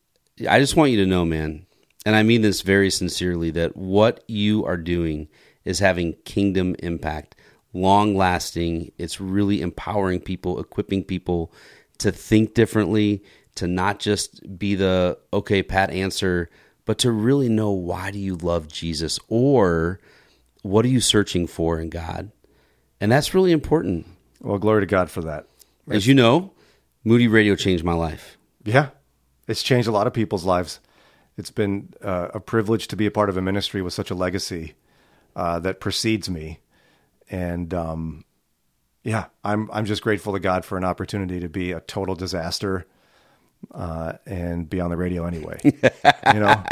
I 0.50 0.60
just 0.60 0.76
want 0.76 0.92
you 0.92 0.98
to 0.98 1.06
know, 1.06 1.26
man, 1.26 1.66
and 2.06 2.16
I 2.16 2.24
mean 2.24 2.42
this 2.42 2.62
very 2.62 2.90
sincerely, 2.90 3.52
that 3.52 3.76
what 3.76 4.24
you 4.28 4.66
are 4.66 4.78
doing 4.78 5.28
is 5.66 5.80
having 5.80 6.14
kingdom 6.24 6.76
impact, 6.80 7.36
long 7.74 8.16
lasting. 8.16 8.92
It's 8.98 9.20
really 9.20 9.62
empowering 9.62 10.22
people, 10.22 10.60
equipping 10.60 11.04
people 11.04 11.52
to 11.98 12.12
think 12.12 12.54
differently, 12.54 13.22
to 13.60 13.68
not 13.68 14.00
just 14.00 14.58
be 14.58 14.74
the 14.76 15.18
okay, 15.34 15.62
Pat 15.62 15.90
answer, 15.90 16.50
but 16.86 16.98
to 17.00 17.12
really 17.12 17.50
know 17.50 17.72
why 17.72 18.10
do 18.10 18.18
you 18.18 18.36
love 18.36 18.70
Jesus 18.70 19.20
or 19.28 20.00
what 20.62 20.86
are 20.86 20.90
you 20.90 21.02
searching 21.02 21.46
for 21.46 21.78
in 21.78 21.90
God? 21.90 22.32
And 23.02 23.12
that's 23.12 23.34
really 23.34 23.52
important. 23.52 24.08
Well, 24.40 24.60
glory 24.60 24.82
to 24.82 24.88
God 24.88 25.12
for 25.12 25.22
that. 25.24 25.48
As 25.90 26.08
you 26.08 26.14
know, 26.14 26.54
Moody 27.04 27.28
Radio 27.28 27.56
changed 27.56 27.84
my 27.84 27.94
life. 27.94 28.38
Yeah, 28.64 28.90
it's 29.46 29.62
changed 29.62 29.90
a 29.90 29.92
lot 29.92 30.08
of 30.08 30.14
people's 30.14 30.46
lives. 30.46 30.80
It's 31.38 31.52
been 31.52 31.94
uh, 32.02 32.30
a 32.34 32.40
privilege 32.40 32.88
to 32.88 32.96
be 32.96 33.06
a 33.06 33.12
part 33.12 33.30
of 33.30 33.36
a 33.36 33.42
ministry 33.42 33.82
with 33.82 33.94
such 33.94 34.10
a 34.10 34.16
legacy 34.16 34.76
uh, 35.36 35.60
that 35.60 35.82
precedes 35.82 36.30
me, 36.30 36.60
and 37.30 37.74
um, 37.74 38.24
yeah, 39.04 39.26
I'm 39.44 39.70
I'm 39.72 39.86
just 39.86 40.02
grateful 40.02 40.34
to 40.34 40.40
God 40.40 40.66
for 40.66 40.78
an 40.78 40.84
opportunity 40.84 41.40
to 41.40 41.50
be 41.50 41.72
a 41.72 41.80
total 41.82 42.16
disaster 42.16 42.86
uh, 43.72 44.14
and 44.26 44.70
be 44.70 44.80
on 44.80 44.90
the 44.90 44.98
radio 44.98 45.26
anyway. 45.26 45.60
you 45.64 46.40
know, 46.40 46.64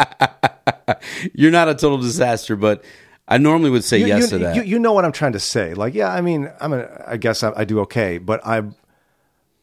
You're 1.34 1.52
not 1.52 1.70
a 1.70 1.76
total 1.76 1.98
disaster, 1.98 2.56
but 2.56 2.84
I 3.28 3.38
normally 3.38 3.70
would 3.70 3.84
say 3.84 4.00
you, 4.00 4.08
yes 4.08 4.24
you, 4.24 4.28
to 4.28 4.38
that. 4.40 4.56
You, 4.56 4.64
you 4.64 4.80
know 4.80 4.94
what 4.94 5.06
I'm 5.06 5.12
trying 5.12 5.34
to 5.34 5.40
say? 5.40 5.74
Like, 5.74 5.94
yeah, 5.94 6.12
I 6.12 6.22
mean, 6.22 6.52
I'm 6.60 6.74
a, 6.74 6.88
I 7.06 7.18
guess 7.18 7.44
I, 7.44 7.54
I 7.56 7.66
do 7.66 7.80
okay, 7.82 8.18
but 8.18 8.46
I'm 8.46 8.76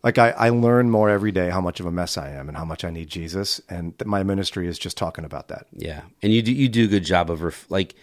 like 0.03 0.19
I, 0.19 0.31
I 0.31 0.49
learn 0.51 0.91
more 0.91 1.09
every 1.09 1.33
day 1.33 1.49
how 1.49 1.63
much 1.63 1.81
of 1.81 1.87
a 1.87 1.91
mess 1.91 2.19
I 2.19 2.31
am 2.31 2.49
and 2.49 2.57
how 2.57 2.65
much 2.65 2.85
I 2.85 2.91
need 2.91 3.09
Jesus, 3.09 3.61
and 3.69 3.95
my 4.05 4.23
ministry 4.23 4.69
is 4.69 4.79
just 4.79 4.99
talking 4.99 5.25
about 5.25 5.49
that. 5.49 5.67
Yeah, 5.73 6.03
and 6.23 6.33
you 6.33 6.43
do 6.43 6.53
you 6.53 6.69
do 6.69 6.85
a 6.85 6.89
good 6.89 7.05
job 7.05 7.31
of 7.31 7.43
ref- 7.43 7.71
like 7.71 7.95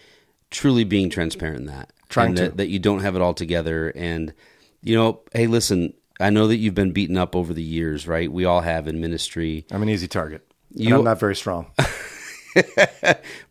truly 0.50 0.84
being 0.84 1.10
transparent 1.10 1.60
in 1.60 1.66
that, 1.68 1.92
Trying 2.10 2.36
to. 2.36 2.44
that, 2.44 2.58
that 2.58 2.70
you 2.70 2.80
don't 2.80 3.02
have 3.02 3.16
it 3.16 3.22
all 3.22 3.34
together. 3.34 3.90
And 3.96 4.34
you 4.82 4.96
know, 4.96 5.22
hey, 5.32 5.46
listen, 5.46 5.94
I 6.22 6.30
know 6.30 6.48
that 6.48 6.58
you've 6.58 6.76
been 6.76 6.92
beaten 6.92 7.18
up 7.18 7.36
over 7.36 7.54
the 7.54 7.64
years, 7.64 8.08
right? 8.08 8.32
We 8.32 8.46
all 8.46 8.62
have 8.62 8.88
in 8.88 9.02
ministry. 9.02 9.66
I'm 9.72 9.82
an 9.82 9.90
easy 9.90 10.08
target. 10.08 10.46
You- 10.74 10.96
I'm 10.96 11.04
not 11.04 11.20
very 11.20 11.36
strong. 11.36 11.72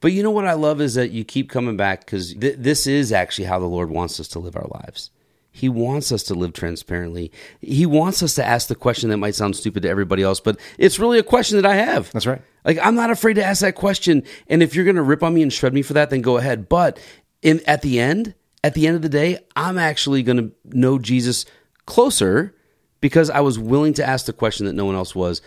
But 0.01 0.13
you 0.13 0.23
know 0.23 0.31
what 0.31 0.47
I 0.47 0.53
love 0.55 0.81
is 0.81 0.95
that 0.95 1.11
you 1.11 1.25
keep 1.25 1.49
coming 1.49 1.77
back 1.77 2.01
because 2.05 2.35
th- 2.35 2.57
this 2.59 2.87
is 2.87 3.13
actually 3.13 3.47
how 3.47 3.59
the 3.59 3.67
Lord 3.67 3.91
wants 3.91 4.21
us 4.21 4.29
to 4.29 4.39
live 4.39 4.57
our 4.57 4.67
lives. 4.71 5.11
He 5.53 5.69
wants 5.69 6.13
us 6.13 6.23
to 6.25 6.35
live 6.35 6.53
transparently. 6.53 7.33
He 7.61 7.87
wants 7.87 8.23
us 8.23 8.35
to 8.35 8.45
ask 8.45 8.69
the 8.69 8.75
question 8.75 9.09
that 9.11 9.17
might 9.17 9.35
sound 9.35 9.57
stupid 9.57 9.83
to 9.83 9.89
everybody 9.89 10.23
else, 10.23 10.39
but 10.39 10.59
it's 10.79 10.99
really 10.99 11.19
a 11.19 11.23
question 11.23 11.57
that 11.61 11.67
I 11.67 11.77
have. 11.77 12.11
That's 12.13 12.27
right. 12.27 12.43
Like 12.65 12.79
I'm 12.83 12.95
not 12.95 13.11
afraid 13.11 13.35
to 13.35 13.45
ask 13.45 13.63
that 13.63 13.75
question, 13.75 14.23
and 14.49 14.63
if 14.63 14.75
you're 14.75 14.85
going 14.85 14.97
to 14.97 15.03
rip 15.03 15.23
on 15.23 15.33
me 15.35 15.43
and 15.43 15.53
shred 15.53 15.73
me 15.75 15.81
for 15.83 15.95
that, 15.95 16.11
then 16.11 16.21
go 16.21 16.37
ahead. 16.37 16.69
But 16.69 16.99
in, 17.43 17.61
at 17.67 17.81
the 17.83 17.99
end, 18.01 18.35
at 18.63 18.75
the 18.75 18.87
end 18.87 18.97
of 18.97 19.03
the 19.03 19.09
day, 19.09 19.39
I'm 19.57 19.79
actually 19.79 20.23
going 20.23 20.37
to 20.39 20.53
know 20.67 20.99
Jesus 20.99 21.47
closer 21.87 22.55
because 23.01 23.31
I 23.31 23.41
was 23.41 23.59
willing 23.59 23.95
to 23.95 24.07
ask 24.07 24.27
the 24.27 24.33
question 24.33 24.67
that 24.67 24.75
no 24.75 24.85
one 24.85 24.95
else 24.95 25.15
was. 25.15 25.43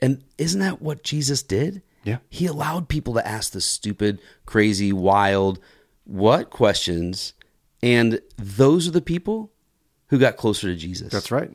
And 0.00 0.22
isn't 0.38 0.60
that 0.60 0.82
what 0.82 1.02
Jesus 1.04 1.42
did? 1.42 1.82
Yeah. 2.04 2.18
He 2.28 2.46
allowed 2.46 2.88
people 2.88 3.14
to 3.14 3.26
ask 3.26 3.52
the 3.52 3.60
stupid, 3.60 4.20
crazy, 4.46 4.92
wild, 4.92 5.60
what 6.04 6.50
questions, 6.50 7.34
and 7.82 8.20
those 8.36 8.88
are 8.88 8.92
the 8.92 9.00
people 9.00 9.52
who 10.08 10.18
got 10.18 10.36
closer 10.36 10.66
to 10.68 10.76
Jesus. 10.76 11.12
That's 11.12 11.30
right. 11.30 11.52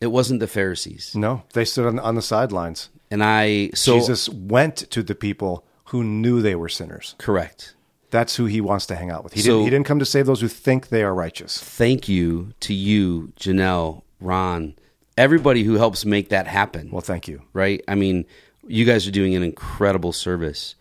It 0.00 0.08
wasn't 0.08 0.40
the 0.40 0.46
Pharisees. 0.46 1.14
No, 1.14 1.42
they 1.54 1.64
stood 1.64 1.86
on, 1.86 1.98
on 1.98 2.14
the 2.14 2.22
sidelines. 2.22 2.90
And 3.10 3.24
I 3.24 3.70
so 3.72 3.98
Jesus 3.98 4.28
went 4.28 4.76
to 4.90 5.02
the 5.02 5.14
people 5.14 5.64
who 5.86 6.04
knew 6.04 6.42
they 6.42 6.54
were 6.54 6.68
sinners. 6.68 7.14
correct. 7.18 7.74
That's 8.10 8.36
who 8.36 8.44
he 8.46 8.60
wants 8.60 8.86
to 8.86 8.96
hang 8.96 9.10
out 9.10 9.24
with. 9.24 9.32
He, 9.32 9.40
So- 9.40 9.48
didn't, 9.58 9.64
he 9.64 9.70
didn't 9.70 9.86
come 9.86 9.98
to 9.98 10.04
save 10.04 10.26
those 10.26 10.40
who 10.40 10.48
think 10.48 10.88
they 10.88 11.02
are 11.02 11.14
righteous. 11.14 11.58
Thank 11.60 12.08
you 12.08 12.52
to 12.60 12.72
you, 12.74 13.32
Janelle, 13.38 14.02
Ron, 14.20 14.74
everybody 15.16 15.62
who 15.64 15.74
helps 15.74 16.04
make 16.04 16.28
that 16.30 16.46
happen. 16.46 16.90
Well, 16.90 17.00
thank 17.00 17.28
you. 17.28 17.42
right? 17.52 17.82
I 17.88 17.94
mean, 17.94 18.24
you 18.66 18.84
guys 18.84 19.06
are 19.06 19.10
doing 19.12 19.34
an 19.34 19.42
incredible 19.42 20.12
service 20.12 20.74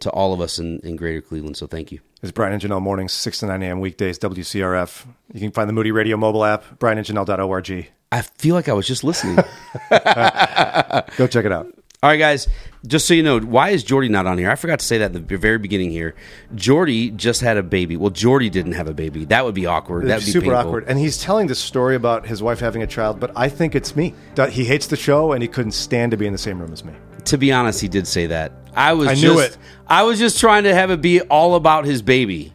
to 0.00 0.10
all 0.10 0.32
of 0.32 0.40
us 0.40 0.58
in, 0.58 0.80
in 0.80 0.96
Greater 0.96 1.20
Cleveland. 1.20 1.56
So 1.56 1.66
thank 1.66 1.90
you. 1.92 2.00
It's 2.22 2.32
Brian 2.32 2.52
and 2.52 2.62
Janelle 2.62 2.82
mornings, 2.82 3.12
6 3.12 3.40
to 3.40 3.46
9 3.46 3.62
a.m. 3.62 3.80
weekdays, 3.80 4.18
WCRF. 4.18 5.06
You 5.32 5.40
can 5.40 5.52
find 5.52 5.68
the 5.68 5.72
Moody 5.72 5.92
Radio 5.92 6.16
mobile 6.16 6.44
app, 6.44 6.64
brianandjanelle.org. 6.78 7.88
I 8.12 8.22
feel 8.22 8.54
like 8.54 8.68
I 8.68 8.72
was 8.72 8.86
just 8.86 9.04
listening. 9.04 9.36
Go 9.90 11.26
check 11.26 11.44
it 11.44 11.52
out. 11.52 11.66
All 12.02 12.10
right, 12.10 12.16
guys. 12.18 12.46
Just 12.86 13.06
so 13.06 13.14
you 13.14 13.22
know, 13.22 13.40
why 13.40 13.70
is 13.70 13.82
Jordy 13.82 14.08
not 14.08 14.26
on 14.26 14.38
here? 14.38 14.50
I 14.50 14.54
forgot 14.54 14.78
to 14.78 14.84
say 14.84 14.98
that 14.98 15.14
at 15.14 15.28
the 15.28 15.36
very 15.36 15.58
beginning 15.58 15.90
here. 15.90 16.14
Jordy 16.54 17.10
just 17.10 17.40
had 17.40 17.56
a 17.56 17.62
baby. 17.62 17.96
Well, 17.96 18.10
Jordy 18.10 18.48
didn't 18.50 18.72
have 18.72 18.86
a 18.88 18.94
baby. 18.94 19.24
That 19.24 19.44
would 19.44 19.54
be 19.54 19.66
awkward. 19.66 20.06
That 20.06 20.16
would 20.18 20.24
be 20.26 20.30
super 20.30 20.46
painful. 20.46 20.58
awkward. 20.68 20.84
And 20.88 20.98
he's 20.98 21.18
telling 21.18 21.46
this 21.46 21.58
story 21.58 21.96
about 21.96 22.26
his 22.26 22.42
wife 22.42 22.60
having 22.60 22.82
a 22.82 22.86
child, 22.86 23.18
but 23.18 23.32
I 23.34 23.48
think 23.48 23.74
it's 23.74 23.96
me. 23.96 24.14
He 24.50 24.64
hates 24.64 24.86
the 24.86 24.96
show 24.96 25.32
and 25.32 25.42
he 25.42 25.48
couldn't 25.48 25.72
stand 25.72 26.10
to 26.12 26.16
be 26.16 26.26
in 26.26 26.32
the 26.32 26.38
same 26.38 26.60
room 26.60 26.72
as 26.72 26.84
me. 26.84 26.92
To 27.26 27.38
be 27.38 27.52
honest, 27.52 27.80
he 27.80 27.88
did 27.88 28.06
say 28.06 28.26
that. 28.26 28.52
I 28.74 28.92
was 28.92 29.08
I 29.08 29.14
knew 29.14 29.34
just, 29.34 29.52
it. 29.52 29.58
I 29.88 30.04
was 30.04 30.18
just 30.18 30.38
trying 30.38 30.64
to 30.64 30.74
have 30.74 30.90
it 30.90 31.00
be 31.00 31.20
all 31.22 31.54
about 31.56 31.86
his 31.86 32.02
baby, 32.02 32.52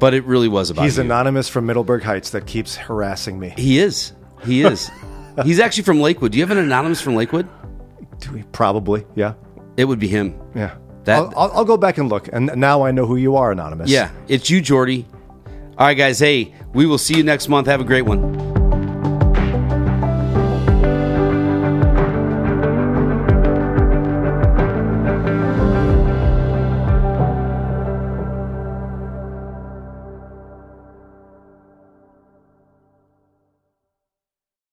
but 0.00 0.14
it 0.14 0.24
really 0.24 0.48
was 0.48 0.70
about 0.70 0.82
He's 0.82 0.96
you. 0.96 1.04
anonymous 1.04 1.48
from 1.48 1.66
Middleburg 1.66 2.02
Heights 2.02 2.30
that 2.30 2.46
keeps 2.46 2.76
harassing 2.76 3.38
me. 3.38 3.54
He 3.56 3.78
is. 3.78 4.12
He 4.44 4.62
is. 4.62 4.90
He's 5.44 5.60
actually 5.60 5.84
from 5.84 6.00
Lakewood. 6.00 6.32
Do 6.32 6.38
you 6.38 6.44
have 6.44 6.50
an 6.50 6.58
anonymous 6.58 7.00
from 7.00 7.14
Lakewood? 7.14 7.48
Do 8.18 8.32
we- 8.32 8.42
Probably, 8.52 9.04
yeah. 9.14 9.34
It 9.76 9.84
would 9.84 9.98
be 9.98 10.08
him. 10.08 10.38
Yeah. 10.54 10.76
That- 11.04 11.18
I'll, 11.18 11.32
I'll, 11.36 11.50
I'll 11.58 11.64
go 11.64 11.76
back 11.76 11.98
and 11.98 12.08
look. 12.08 12.28
And 12.32 12.50
now 12.56 12.82
I 12.82 12.90
know 12.90 13.06
who 13.06 13.16
you 13.16 13.36
are, 13.36 13.52
Anonymous. 13.52 13.90
Yeah, 13.90 14.10
it's 14.28 14.50
you, 14.50 14.60
Jordy. 14.60 15.06
All 15.78 15.86
right, 15.86 15.94
guys. 15.94 16.18
Hey, 16.18 16.54
we 16.74 16.84
will 16.86 16.98
see 16.98 17.16
you 17.16 17.22
next 17.22 17.48
month. 17.48 17.66
Have 17.66 17.80
a 17.80 17.84
great 17.84 18.02
one. 18.02 18.49